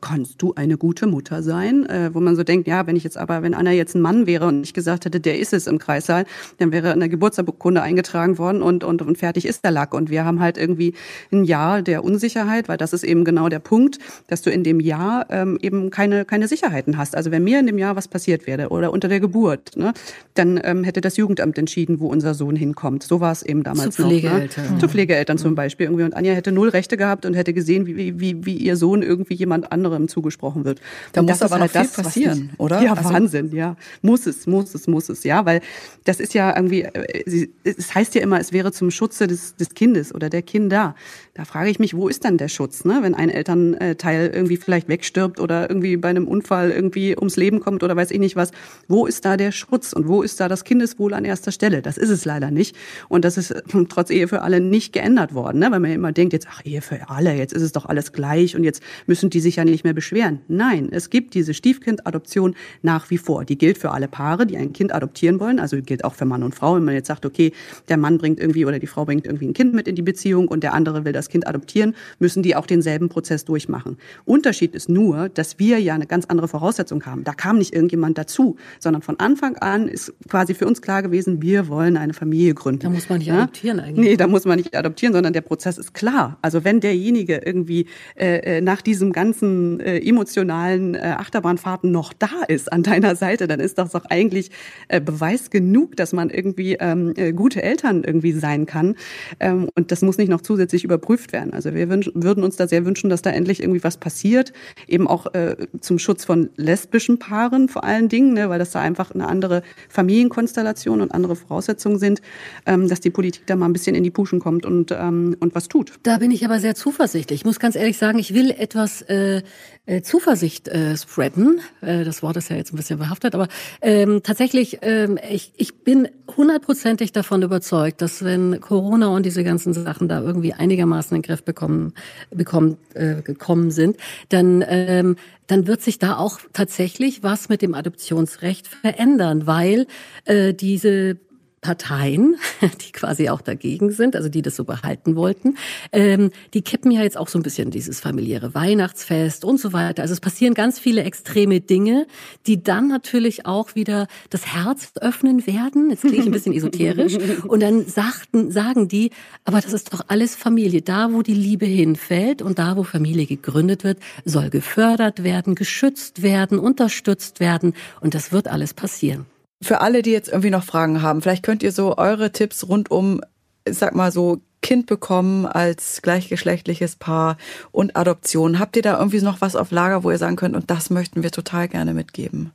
kannst 0.00 0.40
du 0.42 0.54
eine 0.54 0.76
gute 0.76 1.06
Mutter 1.06 1.42
sein? 1.42 1.86
Äh, 1.86 2.10
wo 2.12 2.20
man 2.20 2.36
so 2.36 2.42
denkt, 2.42 2.66
ja, 2.68 2.86
wenn 2.86 2.96
ich 2.96 3.04
jetzt 3.04 3.18
aber, 3.18 3.42
wenn 3.42 3.54
Anna 3.54 3.72
jetzt 3.72 3.94
ein 3.94 4.00
Mann 4.00 4.26
wäre 4.26 4.46
und 4.46 4.62
ich 4.62 4.74
gesagt 4.74 5.04
hätte, 5.04 5.20
der 5.20 5.38
ist 5.38 5.52
es 5.52 5.66
im 5.66 5.78
Kreissaal, 5.78 6.24
dann 6.58 6.72
wäre 6.72 6.92
eine 6.92 7.08
Geburtsurkunde 7.08 7.82
eingetragen 7.82 8.38
worden 8.38 8.62
und, 8.62 8.84
und, 8.84 9.02
und 9.02 9.18
fertig 9.18 9.46
ist 9.46 9.64
der 9.64 9.70
Lack. 9.70 9.94
Und 9.94 10.10
wir 10.10 10.24
haben 10.24 10.40
halt 10.40 10.56
irgendwie 10.58 10.94
ein 11.30 11.44
Jahr 11.44 11.82
der 11.82 12.04
Unsicherheit, 12.04 12.68
weil 12.68 12.76
das 12.76 12.92
ist 12.92 13.04
eben 13.04 13.24
genau 13.24 13.48
der 13.48 13.58
Punkt, 13.58 13.98
dass 14.28 14.42
du 14.42 14.50
in 14.50 14.64
dem 14.64 14.80
Jahr 14.80 15.26
ähm, 15.30 15.58
eben 15.60 15.90
keine, 15.90 16.24
keine 16.24 16.48
Sicherheiten 16.48 16.96
hast. 16.96 17.16
Also 17.16 17.30
wenn 17.30 17.44
mir 17.44 17.60
in 17.60 17.66
dem 17.66 17.78
Jahr 17.78 17.96
was 17.96 18.08
passiert 18.08 18.46
wäre 18.46 18.68
oder 18.68 18.92
unter 18.92 19.08
der 19.08 19.20
Geburt, 19.20 19.76
ne, 19.76 19.92
dann 20.34 20.60
ähm, 20.62 20.84
hätte 20.84 21.00
das 21.00 21.16
Jugendamt 21.16 21.58
entschieden, 21.58 22.00
wo 22.00 22.08
unser 22.08 22.34
Sohn 22.34 22.56
hinkommt. 22.56 23.02
So 23.02 23.20
war 23.20 23.32
es 23.32 23.42
eben 23.42 23.62
damals 23.62 23.96
Zu 23.96 24.04
Pflegeeltern. 24.04 24.64
noch. 24.64 24.72
Ne? 24.72 24.78
Zu 24.78 24.88
Pflegeeltern 24.88 25.38
zum 25.38 25.54
Beispiel 25.54 25.86
irgendwie. 25.86 26.04
Und 26.04 26.14
Anja 26.14 26.32
hätte 26.32 26.52
null 26.52 26.68
Rechte 26.68 26.96
gehabt 26.96 27.26
und 27.26 27.34
hätte 27.34 27.52
gesehen, 27.52 27.86
wie, 27.86 28.18
wie, 28.20 28.44
wie 28.46 28.56
ihr 28.56 28.76
Sohn 28.76 29.02
irgendwie 29.02 29.34
jemand 29.34 29.72
anderem 29.84 30.08
zugesprochen 30.08 30.64
wird. 30.64 30.80
Da 31.12 31.20
und 31.20 31.28
muss 31.28 31.42
aber 31.42 31.58
noch 31.58 31.72
halt 31.74 31.86
viel 31.88 32.04
passieren, 32.04 32.50
ich, 32.52 32.60
oder? 32.60 32.82
Ja, 32.82 32.94
Also- 32.94 33.10
Wahnsinn, 33.10 33.52
ja. 33.54 33.76
Muss 34.00 34.26
es, 34.26 34.46
muss 34.46 34.74
es, 34.74 34.86
muss 34.86 35.08
es, 35.08 35.24
ja, 35.24 35.44
weil 35.44 35.60
das 36.04 36.20
ist 36.20 36.34
ja 36.34 36.54
irgendwie, 36.54 36.82
äh, 36.82 37.48
es 37.64 37.94
heißt 37.94 38.14
ja 38.14 38.22
immer, 38.22 38.40
es 38.40 38.52
wäre 38.52 38.72
zum 38.72 38.90
Schutze 38.90 39.26
des, 39.26 39.56
des 39.56 39.70
Kindes 39.74 40.14
oder 40.14 40.30
der 40.30 40.42
Kinder. 40.42 40.94
Da 41.34 41.46
frage 41.46 41.70
ich 41.70 41.78
mich, 41.78 41.96
wo 41.96 42.08
ist 42.08 42.26
dann 42.26 42.36
der 42.36 42.48
Schutz, 42.48 42.84
ne? 42.84 42.98
wenn 43.00 43.14
ein 43.14 43.30
Elternteil 43.30 44.30
irgendwie 44.34 44.58
vielleicht 44.58 44.88
wegstirbt 44.88 45.40
oder 45.40 45.70
irgendwie 45.70 45.96
bei 45.96 46.10
einem 46.10 46.28
Unfall 46.28 46.70
irgendwie 46.70 47.16
ums 47.16 47.38
Leben 47.38 47.60
kommt 47.60 47.82
oder 47.82 47.96
weiß 47.96 48.10
ich 48.10 48.18
nicht 48.18 48.36
was. 48.36 48.50
Wo 48.86 49.06
ist 49.06 49.24
da 49.24 49.38
der 49.38 49.50
Schutz 49.50 49.94
und 49.94 50.08
wo 50.08 50.20
ist 50.20 50.40
da 50.40 50.48
das 50.48 50.62
Kindeswohl 50.62 51.14
an 51.14 51.24
erster 51.24 51.50
Stelle? 51.50 51.80
Das 51.80 51.96
ist 51.96 52.10
es 52.10 52.26
leider 52.26 52.50
nicht. 52.50 52.76
Und 53.08 53.24
das 53.24 53.38
ist 53.38 53.50
äh, 53.50 53.62
trotz 53.88 54.10
Ehe 54.10 54.28
für 54.28 54.42
alle 54.42 54.60
nicht 54.60 54.92
geändert 54.92 55.32
worden, 55.32 55.60
ne? 55.60 55.70
weil 55.70 55.80
man 55.80 55.88
ja 55.88 55.96
immer 55.96 56.12
denkt, 56.12 56.34
jetzt, 56.34 56.48
ach, 56.50 56.60
Ehe 56.66 56.82
für 56.82 57.08
alle, 57.08 57.34
jetzt 57.34 57.54
ist 57.54 57.62
es 57.62 57.72
doch 57.72 57.86
alles 57.86 58.12
gleich 58.12 58.54
und 58.54 58.62
jetzt 58.62 58.82
müssen 59.06 59.30
die 59.30 59.40
sich 59.40 59.56
ja 59.56 59.64
nicht 59.64 59.84
mehr 59.84 59.94
beschweren. 59.94 60.40
Nein, 60.48 60.90
es 60.90 61.08
gibt 61.08 61.32
diese 61.32 61.54
Stiefkindadoption 61.54 62.54
nach 62.82 63.08
wie 63.08 63.16
vor. 63.16 63.46
Die 63.46 63.56
gilt 63.56 63.78
für 63.78 63.92
alle 63.92 64.06
Paare, 64.06 64.44
die 64.44 64.58
ein 64.58 64.74
Kind 64.74 64.94
adoptieren 64.94 65.40
wollen. 65.40 65.60
Also 65.60 65.80
gilt 65.80 66.04
auch 66.04 66.12
für 66.12 66.26
Mann 66.26 66.42
und 66.42 66.54
Frau. 66.54 66.76
Wenn 66.76 66.84
man 66.84 66.94
jetzt 66.94 67.08
sagt, 67.08 67.24
okay, 67.24 67.52
der 67.88 67.96
Mann 67.96 68.18
bringt 68.18 68.38
irgendwie 68.38 68.66
oder 68.66 68.78
die 68.78 68.86
Frau 68.86 69.06
bringt 69.06 69.24
irgendwie 69.24 69.46
ein 69.46 69.54
Kind 69.54 69.72
mit 69.72 69.88
in 69.88 69.94
die 69.94 70.02
Beziehung 70.02 70.48
und 70.48 70.62
der 70.62 70.74
andere 70.74 71.06
will 71.06 71.12
das 71.12 71.21
Kind 71.28 71.46
adoptieren, 71.46 71.94
müssen 72.18 72.42
die 72.42 72.56
auch 72.56 72.66
denselben 72.66 73.08
Prozess 73.08 73.44
durchmachen. 73.44 73.98
Unterschied 74.24 74.74
ist 74.74 74.88
nur, 74.88 75.28
dass 75.28 75.58
wir 75.58 75.78
ja 75.78 75.94
eine 75.94 76.06
ganz 76.06 76.26
andere 76.26 76.48
Voraussetzung 76.48 77.04
haben. 77.04 77.24
Da 77.24 77.32
kam 77.32 77.58
nicht 77.58 77.74
irgendjemand 77.74 78.18
dazu, 78.18 78.56
sondern 78.78 79.02
von 79.02 79.18
Anfang 79.20 79.56
an 79.56 79.88
ist 79.88 80.12
quasi 80.28 80.54
für 80.54 80.66
uns 80.66 80.82
klar 80.82 81.02
gewesen, 81.02 81.42
wir 81.42 81.68
wollen 81.68 81.96
eine 81.96 82.14
Familie 82.14 82.54
gründen. 82.54 82.82
Da 82.82 82.90
muss 82.90 83.08
man 83.08 83.18
nicht 83.18 83.28
Ja? 83.28 83.42
adoptieren 83.42 83.80
eigentlich. 83.80 84.08
Nee, 84.08 84.16
da 84.16 84.26
muss 84.26 84.44
man 84.44 84.56
nicht 84.56 84.76
adoptieren, 84.76 85.12
sondern 85.12 85.32
der 85.32 85.40
Prozess 85.42 85.78
ist 85.78 85.94
klar. 85.94 86.38
Also 86.42 86.64
wenn 86.64 86.80
derjenige 86.80 87.42
irgendwie 87.44 87.86
äh, 88.16 88.58
äh, 88.58 88.60
nach 88.60 88.82
diesem 88.82 89.12
ganzen 89.12 89.80
äh, 89.80 89.98
emotionalen 89.98 90.94
äh, 90.94 91.14
Achterbahnfahrten 91.18 91.90
noch 91.90 92.12
da 92.12 92.28
ist 92.48 92.72
an 92.72 92.82
deiner 92.82 93.16
Seite, 93.16 93.46
dann 93.46 93.60
ist 93.60 93.78
das 93.78 93.92
doch 93.92 94.04
eigentlich 94.06 94.50
äh, 94.88 95.00
Beweis 95.00 95.50
genug, 95.50 95.96
dass 95.96 96.12
man 96.12 96.30
irgendwie 96.30 96.76
ähm, 96.80 97.12
äh, 97.16 97.32
gute 97.32 97.62
Eltern 97.62 98.04
irgendwie 98.04 98.32
sein 98.32 98.66
kann. 98.66 98.96
Ähm, 99.40 99.68
und 99.74 99.92
das 99.92 100.02
muss 100.02 100.18
nicht 100.18 100.28
noch 100.28 100.40
zusätzlich 100.40 100.84
überprüft 100.84 101.11
werden. 101.32 101.52
Also 101.52 101.74
wir 101.74 101.88
wünsch, 101.88 102.10
würden 102.14 102.44
uns 102.44 102.56
da 102.56 102.66
sehr 102.66 102.84
wünschen, 102.84 103.10
dass 103.10 103.22
da 103.22 103.30
endlich 103.30 103.60
irgendwie 103.60 103.84
was 103.84 103.96
passiert, 103.96 104.52
eben 104.88 105.06
auch 105.06 105.32
äh, 105.34 105.56
zum 105.80 105.98
Schutz 105.98 106.24
von 106.24 106.50
lesbischen 106.56 107.18
Paaren 107.18 107.68
vor 107.68 107.84
allen 107.84 108.08
Dingen, 108.08 108.34
ne, 108.34 108.48
weil 108.48 108.58
das 108.58 108.70
da 108.70 108.80
einfach 108.80 109.12
eine 109.12 109.28
andere 109.28 109.62
Familienkonstellation 109.88 111.00
und 111.00 111.12
andere 111.12 111.36
Voraussetzungen 111.36 111.98
sind, 111.98 112.22
ähm, 112.66 112.88
dass 112.88 113.00
die 113.00 113.10
Politik 113.10 113.46
da 113.46 113.56
mal 113.56 113.66
ein 113.66 113.72
bisschen 113.72 113.94
in 113.94 114.04
die 114.04 114.10
Puschen 114.10 114.40
kommt 114.40 114.64
und, 114.66 114.90
ähm, 114.92 115.36
und 115.40 115.54
was 115.54 115.68
tut. 115.68 115.92
Da 116.02 116.18
bin 116.18 116.30
ich 116.30 116.44
aber 116.44 116.60
sehr 116.60 116.74
zuversichtlich. 116.74 117.40
Ich 117.40 117.44
muss 117.44 117.58
ganz 117.58 117.76
ehrlich 117.76 117.98
sagen, 117.98 118.18
ich 118.18 118.34
will 118.34 118.50
etwas 118.50 119.02
äh, 119.02 119.42
äh, 119.84 120.02
Zuversicht 120.02 120.68
äh, 120.68 120.96
spreaden. 120.96 121.60
Äh, 121.80 122.04
das 122.04 122.22
Wort 122.22 122.36
ist 122.36 122.50
ja 122.50 122.56
jetzt 122.56 122.72
ein 122.72 122.76
bisschen 122.76 123.00
behaftet, 123.00 123.34
aber 123.34 123.48
ähm, 123.80 124.22
tatsächlich, 124.22 124.78
ähm, 124.82 125.18
ich, 125.28 125.52
ich 125.56 125.82
bin 125.82 126.08
hundertprozentig 126.36 127.10
davon 127.10 127.42
überzeugt, 127.42 128.00
dass 128.00 128.24
wenn 128.24 128.60
Corona 128.60 129.08
und 129.08 129.26
diese 129.26 129.42
ganzen 129.42 129.72
Sachen 129.72 130.08
da 130.08 130.20
irgendwie 130.20 130.52
einigermaßen 130.52 131.01
in 131.10 131.16
den 131.18 131.22
Griff 131.22 131.42
bekommen, 131.44 131.94
bekommen 132.30 132.76
äh, 132.94 133.22
gekommen 133.22 133.70
sind, 133.70 133.96
dann 134.28 134.64
ähm, 134.66 135.16
dann 135.46 135.66
wird 135.66 135.82
sich 135.82 135.98
da 135.98 136.16
auch 136.16 136.40
tatsächlich 136.52 137.22
was 137.22 137.48
mit 137.48 137.62
dem 137.62 137.74
Adoptionsrecht 137.74 138.68
verändern, 138.68 139.46
weil 139.46 139.86
äh, 140.24 140.54
diese 140.54 141.18
Parteien, 141.62 142.34
die 142.84 142.90
quasi 142.90 143.28
auch 143.28 143.40
dagegen 143.40 143.92
sind, 143.92 144.16
also 144.16 144.28
die 144.28 144.42
das 144.42 144.56
so 144.56 144.64
behalten 144.64 145.14
wollten, 145.14 145.56
ähm, 145.92 146.30
die 146.54 146.62
kippen 146.62 146.90
ja 146.90 147.02
jetzt 147.02 147.16
auch 147.16 147.28
so 147.28 147.38
ein 147.38 147.42
bisschen 147.42 147.70
dieses 147.70 148.00
familiäre 148.00 148.52
Weihnachtsfest 148.54 149.44
und 149.44 149.60
so 149.60 149.72
weiter. 149.72 150.02
Also 150.02 150.12
es 150.12 150.20
passieren 150.20 150.54
ganz 150.54 150.80
viele 150.80 151.04
extreme 151.04 151.60
Dinge, 151.60 152.08
die 152.46 152.62
dann 152.62 152.88
natürlich 152.88 153.46
auch 153.46 153.76
wieder 153.76 154.08
das 154.28 154.46
Herz 154.46 154.92
öffnen 155.00 155.46
werden. 155.46 155.90
Jetzt 155.90 156.00
klinge 156.00 156.16
ich 156.16 156.26
ein 156.26 156.32
bisschen 156.32 156.52
esoterisch. 156.52 157.16
Und 157.46 157.60
dann 157.60 157.86
sagten, 157.86 158.50
sagen 158.50 158.88
die, 158.88 159.10
aber 159.44 159.60
das 159.60 159.72
ist 159.72 159.94
doch 159.94 160.02
alles 160.08 160.34
Familie. 160.34 160.82
Da, 160.82 161.12
wo 161.12 161.22
die 161.22 161.34
Liebe 161.34 161.66
hinfällt 161.66 162.42
und 162.42 162.58
da, 162.58 162.76
wo 162.76 162.82
Familie 162.82 163.26
gegründet 163.26 163.84
wird, 163.84 163.98
soll 164.24 164.50
gefördert 164.50 165.22
werden, 165.22 165.54
geschützt 165.54 166.22
werden, 166.22 166.58
unterstützt 166.58 167.38
werden. 167.38 167.74
Und 168.00 168.14
das 168.14 168.32
wird 168.32 168.48
alles 168.48 168.74
passieren. 168.74 169.26
Für 169.62 169.80
alle, 169.80 170.02
die 170.02 170.10
jetzt 170.10 170.28
irgendwie 170.28 170.50
noch 170.50 170.64
Fragen 170.64 171.02
haben, 171.02 171.22
vielleicht 171.22 171.44
könnt 171.44 171.62
ihr 171.62 171.72
so 171.72 171.96
eure 171.96 172.32
Tipps 172.32 172.68
rund 172.68 172.90
um, 172.90 173.20
ich 173.64 173.78
sag 173.78 173.94
mal 173.94 174.10
so, 174.10 174.40
Kind 174.62 174.86
bekommen 174.86 175.44
als 175.44 176.02
gleichgeschlechtliches 176.02 176.96
Paar 176.96 177.36
und 177.72 177.96
Adoption. 177.96 178.60
Habt 178.60 178.76
ihr 178.76 178.82
da 178.82 178.98
irgendwie 178.98 179.20
noch 179.20 179.40
was 179.40 179.56
auf 179.56 179.72
Lager, 179.72 180.04
wo 180.04 180.10
ihr 180.10 180.18
sagen 180.18 180.36
könnt, 180.36 180.54
und 180.54 180.70
das 180.70 180.88
möchten 180.88 181.22
wir 181.22 181.32
total 181.32 181.68
gerne 181.68 181.94
mitgeben? 181.94 182.52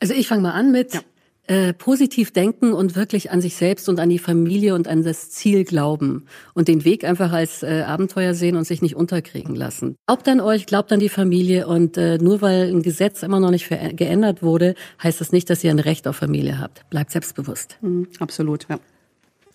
Also 0.00 0.14
ich 0.14 0.28
fange 0.28 0.42
mal 0.42 0.52
an 0.52 0.72
mit 0.72 1.04
äh, 1.46 1.72
positiv 1.72 2.32
denken 2.32 2.72
und 2.72 2.96
wirklich 2.96 3.30
an 3.30 3.40
sich 3.40 3.56
selbst 3.56 3.88
und 3.88 3.98
an 3.98 4.08
die 4.08 4.18
Familie 4.18 4.74
und 4.74 4.88
an 4.88 5.02
das 5.02 5.30
Ziel 5.30 5.64
glauben 5.64 6.26
und 6.54 6.68
den 6.68 6.84
Weg 6.84 7.04
einfach 7.04 7.32
als 7.32 7.62
äh, 7.62 7.82
Abenteuer 7.86 8.34
sehen 8.34 8.56
und 8.56 8.66
sich 8.66 8.82
nicht 8.82 8.96
unterkriegen 8.96 9.54
lassen. 9.54 9.96
Glaubt 10.06 10.28
an 10.28 10.40
euch, 10.40 10.66
glaubt 10.66 10.92
an 10.92 11.00
die 11.00 11.08
Familie 11.08 11.66
und 11.66 11.96
äh, 11.96 12.18
nur 12.18 12.40
weil 12.42 12.70
ein 12.70 12.82
Gesetz 12.82 13.22
immer 13.22 13.40
noch 13.40 13.50
nicht 13.50 13.68
geändert 13.68 14.42
wurde, 14.42 14.74
heißt 15.02 15.20
das 15.20 15.32
nicht, 15.32 15.50
dass 15.50 15.64
ihr 15.64 15.70
ein 15.70 15.78
Recht 15.78 16.06
auf 16.06 16.16
Familie 16.16 16.58
habt. 16.58 16.88
Bleibt 16.90 17.10
selbstbewusst. 17.10 17.78
Mhm, 17.80 18.06
absolut, 18.20 18.66
ja. 18.68 18.78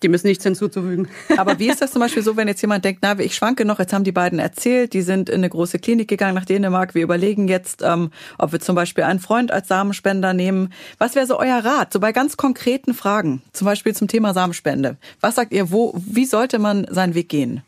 Die 0.06 0.10
müssen 0.10 0.28
nichts 0.28 0.43
hinzuzufügen. 0.43 1.08
Aber 1.38 1.58
wie 1.58 1.68
ist 1.68 1.82
das 1.82 1.91
zum 1.91 1.99
Beispiel 1.99 2.22
so, 2.22 2.38
wenn 2.38 2.47
jetzt 2.47 2.62
jemand 2.62 2.86
denkt, 2.86 2.99
na, 3.01 3.18
ich 3.18 3.34
schwanke 3.34 3.66
noch, 3.66 3.80
jetzt 3.80 3.91
haben 3.91 4.03
die 4.03 4.12
beiden 4.12 4.38
erzählt, 4.38 4.93
die 4.93 5.01
sind 5.01 5.30
in 5.30 5.38
eine 5.38 5.49
große 5.49 5.80
Klinik 5.80 6.08
gegangen 6.08 6.36
nach 6.36 6.45
Dänemark, 6.45 6.93
wir 6.93 7.01
überlegen 7.01 7.47
jetzt, 7.47 7.82
ähm, 7.82 8.12
ob 8.38 8.51
wir 8.51 8.60
zum 8.60 8.76
Beispiel 8.76 9.03
einen 9.03 9.20
Freund 9.20 9.51
als 9.51 9.68
Samenspender 9.68 10.34
nehmen. 10.34 10.72
Was 10.99 11.16
wäre 11.16 11.26
so 11.26 11.39
euer 11.39 11.58
Rat, 11.58 11.91
so 11.91 11.99
bei 11.99 12.12
ganz 12.12 12.38
konkreten 12.38 12.93
Fragen, 12.93 13.41
zum 13.51 13.66
Beispiel 13.66 13.95
zum 13.95 14.08
Thema 14.08 14.36
Samenspende? 14.36 14.97
Was 15.22 15.34
sagt 15.34 15.51
ihr, 15.51 15.72
wo, 15.72 15.95
wie 15.95 16.26
sollte 16.26 16.60
man 16.60 16.86
seinen 16.91 17.16
Weg 17.16 17.28
gehen? 17.30 17.64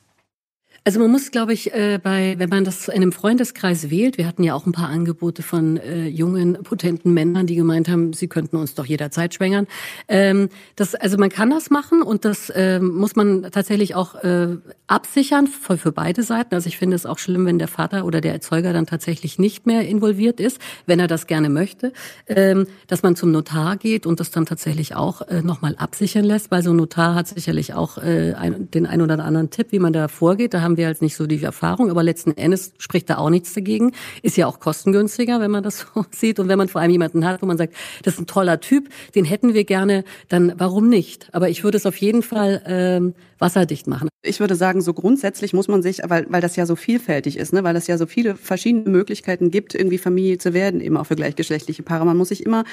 Also 0.87 1.01
man 1.01 1.11
muss, 1.11 1.31
glaube 1.31 1.51
ich, 1.51 1.73
äh, 1.73 1.99
bei, 2.01 2.35
wenn 2.37 2.47
man 2.47 2.63
das 2.63 2.87
in 2.87 3.01
einem 3.01 3.11
Freundeskreis 3.11 3.89
wählt, 3.89 4.17
wir 4.17 4.25
hatten 4.25 4.41
ja 4.41 4.53
auch 4.53 4.65
ein 4.65 4.71
paar 4.71 4.87
Angebote 4.87 5.43
von 5.43 5.75
äh, 5.75 6.07
jungen, 6.07 6.53
potenten 6.63 7.13
Männern, 7.13 7.45
die 7.45 7.57
gemeint 7.57 7.89
haben, 7.89 8.13
sie 8.13 8.29
könnten 8.29 8.55
uns 8.55 8.73
doch 8.73 8.85
jederzeit 8.85 9.33
schwängern. 9.33 9.67
Ähm, 10.07 10.47
das, 10.77 10.95
also 10.95 11.17
man 11.17 11.27
kann 11.27 11.49
das 11.49 11.71
machen 11.71 12.01
und 12.01 12.23
das 12.23 12.53
ähm, 12.55 12.95
muss 12.95 13.17
man 13.17 13.51
tatsächlich 13.51 13.95
auch 13.95 14.15
äh, 14.23 14.55
absichern 14.87 15.47
für, 15.47 15.77
für 15.77 15.91
beide 15.91 16.23
Seiten. 16.23 16.55
Also 16.55 16.69
ich 16.69 16.77
finde 16.77 16.95
es 16.95 17.05
auch 17.05 17.17
schlimm, 17.17 17.45
wenn 17.45 17.59
der 17.59 17.67
Vater 17.67 18.05
oder 18.05 18.21
der 18.21 18.31
Erzeuger 18.31 18.71
dann 18.71 18.85
tatsächlich 18.85 19.37
nicht 19.37 19.65
mehr 19.65 19.85
involviert 19.85 20.39
ist, 20.39 20.57
wenn 20.85 21.01
er 21.01 21.07
das 21.07 21.27
gerne 21.27 21.49
möchte, 21.49 21.91
ähm, 22.27 22.65
dass 22.87 23.03
man 23.03 23.17
zum 23.17 23.33
Notar 23.33 23.75
geht 23.75 24.05
und 24.05 24.21
das 24.21 24.31
dann 24.31 24.45
tatsächlich 24.45 24.95
auch 24.95 25.19
äh, 25.23 25.41
nochmal 25.41 25.75
absichern 25.75 26.23
lässt, 26.23 26.49
weil 26.49 26.63
so 26.63 26.69
ein 26.69 26.77
Notar 26.77 27.13
hat 27.13 27.27
sicherlich 27.27 27.73
auch 27.73 27.97
äh, 27.97 28.35
ein, 28.35 28.71
den 28.71 28.85
ein 28.85 29.01
oder 29.01 29.19
anderen 29.21 29.49
Tipp, 29.49 29.67
wie 29.71 29.79
man 29.79 29.91
da 29.91 30.07
vorgeht. 30.07 30.53
Da 30.53 30.61
haben 30.61 30.76
wir 30.77 30.85
halt 30.85 31.01
nicht 31.01 31.15
so 31.15 31.27
die 31.27 31.43
Erfahrung, 31.43 31.89
aber 31.89 32.03
letzten 32.03 32.31
Endes 32.31 32.73
spricht 32.77 33.09
da 33.09 33.17
auch 33.17 33.29
nichts 33.29 33.53
dagegen. 33.53 33.91
Ist 34.21 34.37
ja 34.37 34.47
auch 34.47 34.59
kostengünstiger, 34.59 35.39
wenn 35.39 35.51
man 35.51 35.63
das 35.63 35.79
so 35.95 36.05
sieht 36.11 36.39
und 36.39 36.47
wenn 36.47 36.57
man 36.57 36.67
vor 36.67 36.81
allem 36.81 36.91
jemanden 36.91 37.25
hat, 37.25 37.41
wo 37.41 37.45
man 37.45 37.57
sagt, 37.57 37.73
das 38.03 38.15
ist 38.15 38.19
ein 38.19 38.27
toller 38.27 38.59
Typ, 38.59 38.89
den 39.15 39.25
hätten 39.25 39.53
wir 39.53 39.63
gerne, 39.63 40.03
dann 40.29 40.53
warum 40.57 40.89
nicht? 40.89 41.29
Aber 41.33 41.49
ich 41.49 41.63
würde 41.63 41.77
es 41.77 41.85
auf 41.85 41.97
jeden 41.97 42.23
Fall 42.23 42.61
ähm, 42.65 43.13
wasserdicht 43.39 43.87
machen. 43.87 44.09
Ich 44.23 44.39
würde 44.39 44.55
sagen, 44.55 44.81
so 44.81 44.93
grundsätzlich 44.93 45.53
muss 45.53 45.67
man 45.67 45.81
sich, 45.81 46.01
weil, 46.03 46.25
weil 46.29 46.41
das 46.41 46.55
ja 46.55 46.65
so 46.65 46.75
vielfältig 46.75 47.37
ist, 47.37 47.53
ne, 47.53 47.63
weil 47.63 47.75
es 47.75 47.87
ja 47.87 47.97
so 47.97 48.05
viele 48.05 48.35
verschiedene 48.35 48.89
Möglichkeiten 48.89 49.51
gibt, 49.51 49.75
irgendwie 49.75 49.97
Familie 49.97 50.37
zu 50.37 50.53
werden, 50.53 50.81
eben 50.81 50.97
auch 50.97 51.05
für 51.05 51.15
gleichgeschlechtliche 51.15 51.83
Paare. 51.83 52.05
Man 52.05 52.17
muss 52.17 52.29
sich 52.29 52.45
immer 52.45 52.63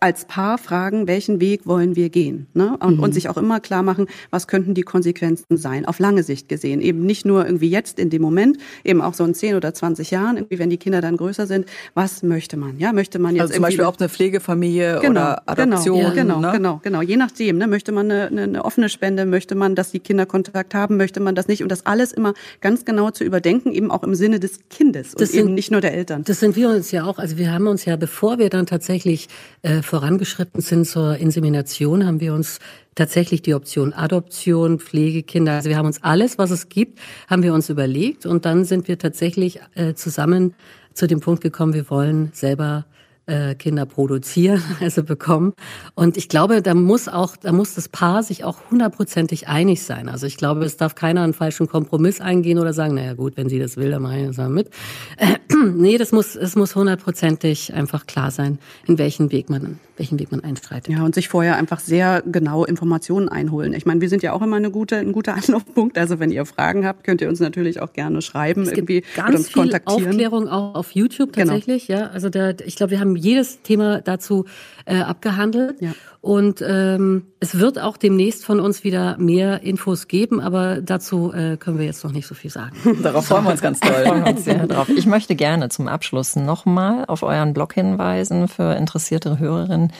als 0.00 0.24
Paar 0.24 0.58
fragen, 0.58 1.06
welchen 1.06 1.40
Weg 1.40 1.66
wollen 1.66 1.96
wir 1.96 2.10
gehen? 2.10 2.46
Ne? 2.54 2.76
Und, 2.80 2.98
mhm. 2.98 3.02
und 3.02 3.14
sich 3.14 3.28
auch 3.28 3.36
immer 3.36 3.60
klar 3.60 3.82
machen, 3.82 4.06
was 4.30 4.46
könnten 4.46 4.74
die 4.74 4.82
Konsequenzen 4.82 5.56
sein, 5.56 5.84
auf 5.86 5.98
lange 5.98 6.22
Sicht 6.22 6.48
gesehen. 6.48 6.80
Eben 6.80 7.04
nicht 7.04 7.26
nur 7.26 7.44
irgendwie 7.44 7.68
jetzt 7.68 7.98
in 7.98 8.10
dem 8.10 8.22
Moment, 8.22 8.58
eben 8.84 9.00
auch 9.02 9.14
so 9.14 9.24
in 9.24 9.34
10 9.34 9.56
oder 9.56 9.74
20 9.74 10.10
Jahren, 10.10 10.36
irgendwie, 10.36 10.58
wenn 10.58 10.70
die 10.70 10.76
Kinder 10.76 11.00
dann 11.00 11.16
größer 11.16 11.46
sind, 11.46 11.66
was 11.94 12.22
möchte 12.22 12.56
man? 12.56 12.78
Ja, 12.78 12.92
möchte 12.92 13.18
man 13.18 13.34
jetzt 13.34 13.42
also 13.42 13.54
zum 13.54 13.62
Beispiel 13.62 13.84
auch 13.84 13.98
eine 13.98 14.08
Pflegefamilie 14.08 15.00
genau, 15.00 15.10
oder 15.10 15.42
Adoption? 15.48 16.14
Genau, 16.14 16.14
genau, 16.14 16.40
ne? 16.40 16.52
genau, 16.52 16.80
genau. 16.82 17.02
Je 17.02 17.16
nachdem, 17.16 17.58
ne? 17.58 17.66
möchte 17.66 17.92
man 17.92 18.10
eine, 18.10 18.26
eine, 18.28 18.42
eine 18.42 18.64
offene 18.64 18.88
Spende, 18.88 19.26
möchte 19.26 19.54
man, 19.54 19.74
dass 19.74 19.90
die 19.90 20.00
Kinder 20.00 20.26
Kontakt 20.26 20.74
haben, 20.74 20.96
möchte 20.96 21.20
man 21.20 21.34
das 21.34 21.48
nicht? 21.48 21.62
Und 21.62 21.70
das 21.70 21.86
alles 21.86 22.12
immer 22.12 22.34
ganz 22.60 22.84
genau 22.84 23.10
zu 23.10 23.24
überdenken, 23.24 23.72
eben 23.72 23.90
auch 23.90 24.02
im 24.02 24.14
Sinne 24.14 24.40
des 24.40 24.60
Kindes 24.68 25.12
das 25.12 25.22
und 25.22 25.26
sind, 25.28 25.40
eben 25.40 25.54
nicht 25.54 25.70
nur 25.70 25.80
der 25.80 25.94
Eltern. 25.94 26.24
Das 26.24 26.40
sind 26.40 26.56
wir 26.56 26.68
uns 26.68 26.90
ja 26.90 27.04
auch. 27.04 27.18
Also 27.18 27.38
wir 27.38 27.52
haben 27.52 27.66
uns 27.66 27.84
ja, 27.84 27.96
bevor 27.96 28.38
wir 28.38 28.50
dann 28.50 28.66
tatsächlich 28.66 29.28
äh, 29.62 29.79
vorangeschritten 29.82 30.60
sind 30.60 30.86
zur 30.86 31.16
Insemination, 31.16 32.06
haben 32.06 32.20
wir 32.20 32.34
uns 32.34 32.58
tatsächlich 32.94 33.42
die 33.42 33.54
Option 33.54 33.92
Adoption, 33.92 34.78
Pflegekinder. 34.78 35.52
Also 35.52 35.68
wir 35.68 35.76
haben 35.76 35.86
uns 35.86 36.02
alles, 36.02 36.38
was 36.38 36.50
es 36.50 36.68
gibt, 36.68 36.98
haben 37.28 37.42
wir 37.42 37.54
uns 37.54 37.68
überlegt 37.70 38.26
und 38.26 38.44
dann 38.44 38.64
sind 38.64 38.88
wir 38.88 38.98
tatsächlich 38.98 39.60
äh, 39.74 39.94
zusammen 39.94 40.54
zu 40.94 41.06
dem 41.06 41.20
Punkt 41.20 41.42
gekommen, 41.42 41.72
wir 41.72 41.88
wollen 41.88 42.30
selber 42.32 42.84
äh, 43.30 43.54
Kinder 43.54 43.86
produzieren, 43.86 44.62
also 44.80 45.02
bekommen. 45.02 45.54
Und 45.94 46.16
ich 46.16 46.28
glaube, 46.28 46.62
da 46.62 46.74
muss 46.74 47.08
auch, 47.08 47.36
da 47.36 47.52
muss 47.52 47.74
das 47.74 47.88
Paar 47.88 48.22
sich 48.22 48.44
auch 48.44 48.58
hundertprozentig 48.70 49.48
einig 49.48 49.82
sein. 49.82 50.08
Also 50.08 50.26
ich 50.26 50.36
glaube, 50.36 50.64
es 50.64 50.76
darf 50.76 50.94
keiner 50.94 51.22
einen 51.22 51.32
falschen 51.32 51.68
Kompromiss 51.68 52.20
eingehen 52.20 52.58
oder 52.58 52.72
sagen, 52.72 52.94
naja 52.94 53.14
gut, 53.14 53.36
wenn 53.36 53.48
sie 53.48 53.58
das 53.58 53.76
will, 53.76 53.90
dann 53.90 54.02
mache 54.02 54.18
ich 54.18 54.26
das 54.26 54.36
mal 54.36 54.48
mit. 54.48 54.70
Äh, 55.16 55.36
nee, 55.74 55.96
das 55.96 56.12
muss, 56.12 56.34
es 56.34 56.56
muss 56.56 56.74
hundertprozentig 56.74 57.72
einfach 57.72 58.06
klar 58.06 58.30
sein, 58.30 58.58
in 58.86 58.98
welchen 58.98 59.30
Weg 59.30 59.48
man 59.48 59.78
welchen 60.00 60.18
Weg 60.18 60.32
man 60.32 60.42
einstreitet. 60.42 60.92
Ja, 60.92 61.04
und 61.04 61.14
sich 61.14 61.28
vorher 61.28 61.56
einfach 61.56 61.78
sehr 61.78 62.22
genau 62.26 62.64
Informationen 62.64 63.28
einholen. 63.28 63.74
Ich 63.74 63.84
meine, 63.84 64.00
wir 64.00 64.08
sind 64.08 64.22
ja 64.22 64.32
auch 64.32 64.40
immer 64.40 64.56
eine 64.56 64.70
gute, 64.70 64.96
ein 64.96 65.12
guter 65.12 65.34
Anlaufpunkt. 65.36 65.98
Also 65.98 66.18
wenn 66.18 66.32
ihr 66.32 66.46
Fragen 66.46 66.86
habt, 66.86 67.04
könnt 67.04 67.20
ihr 67.20 67.28
uns 67.28 67.38
natürlich 67.38 67.80
auch 67.80 67.92
gerne 67.92 68.22
schreiben, 68.22 68.62
es 68.62 68.72
irgendwie 68.72 69.04
ganz 69.14 69.36
uns 69.36 69.48
viel 69.48 69.62
kontaktieren. 69.62 70.08
Aufklärung 70.08 70.48
auch 70.48 70.74
auf 70.74 70.92
YouTube 70.92 71.34
genau. 71.34 71.52
tatsächlich. 71.52 71.86
Genau. 71.86 72.00
Ja, 72.00 72.06
also 72.08 72.30
da, 72.30 72.52
ich 72.64 72.76
glaube, 72.76 72.92
wir 72.92 73.00
haben 73.00 73.14
jedes 73.20 73.62
Thema 73.62 74.00
dazu 74.00 74.46
äh, 74.84 75.00
abgehandelt. 75.00 75.80
Ja. 75.80 75.92
Und 76.20 76.62
ähm, 76.66 77.26
es 77.40 77.58
wird 77.58 77.78
auch 77.78 77.96
demnächst 77.96 78.44
von 78.44 78.60
uns 78.60 78.84
wieder 78.84 79.16
mehr 79.18 79.62
Infos 79.62 80.06
geben, 80.06 80.40
aber 80.40 80.82
dazu 80.82 81.32
äh, 81.32 81.56
können 81.56 81.78
wir 81.78 81.86
jetzt 81.86 82.04
noch 82.04 82.12
nicht 82.12 82.26
so 82.26 82.34
viel 82.34 82.50
sagen. 82.50 82.76
Darauf 83.02 83.26
freuen 83.26 83.44
wir 83.44 83.52
uns 83.52 83.62
ganz 83.62 83.80
toll. 83.80 84.22
Uns 84.26 84.44
sehr 84.44 84.66
drauf. 84.66 84.88
Ich 84.88 85.06
möchte 85.06 85.34
gerne 85.34 85.70
zum 85.70 85.88
Abschluss 85.88 86.36
nochmal 86.36 87.04
auf 87.06 87.22
euren 87.22 87.54
Blog 87.54 87.72
hinweisen 87.72 88.48
für 88.48 88.74
interessierte 88.74 89.38
Hörerinnen. 89.38 89.92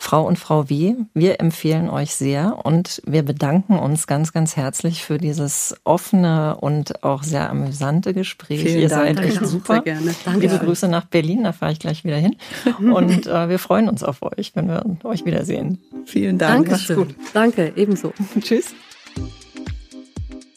Frau 0.00 0.24
und 0.26 0.38
Frau 0.38 0.70
W., 0.70 0.94
wir 1.12 1.40
empfehlen 1.40 1.90
euch 1.90 2.14
sehr 2.14 2.64
und 2.64 3.02
wir 3.04 3.24
bedanken 3.24 3.78
uns 3.78 4.06
ganz, 4.06 4.32
ganz 4.32 4.56
herzlich 4.56 5.04
für 5.04 5.18
dieses 5.18 5.76
offene 5.82 6.56
und 6.56 7.02
auch 7.02 7.24
sehr 7.24 7.50
amüsante 7.50 8.14
Gespräch. 8.14 8.62
Vielen 8.62 8.78
Ihr 8.78 8.88
Dank. 8.88 9.18
seid 9.18 9.26
echt 9.26 9.44
super. 9.44 9.74
Sehr 9.74 9.82
gerne. 9.82 10.14
Danke. 10.24 10.40
Liebe 10.40 10.58
Grüße 10.58 10.86
nach 10.86 11.06
Berlin, 11.06 11.42
da 11.42 11.52
fahre 11.52 11.72
ich 11.72 11.80
gleich 11.80 12.04
wieder 12.04 12.16
hin. 12.16 12.36
Und 12.78 13.26
äh, 13.26 13.48
wir 13.48 13.58
freuen 13.58 13.88
uns 13.88 14.04
auf 14.04 14.22
euch, 14.22 14.52
wenn 14.54 14.68
wir 14.68 14.84
euch 15.02 15.24
wiedersehen. 15.24 15.78
Vielen 16.06 16.38
Dank. 16.38 16.68
Danke. 16.68 17.08
Danke, 17.34 17.72
ebenso. 17.74 18.12
Tschüss. 18.40 18.74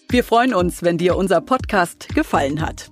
Wir 0.09 0.23
freuen 0.23 0.53
uns, 0.53 0.83
wenn 0.83 0.97
dir 0.97 1.17
unser 1.17 1.41
Podcast 1.41 2.09
gefallen 2.13 2.61
hat. 2.61 2.91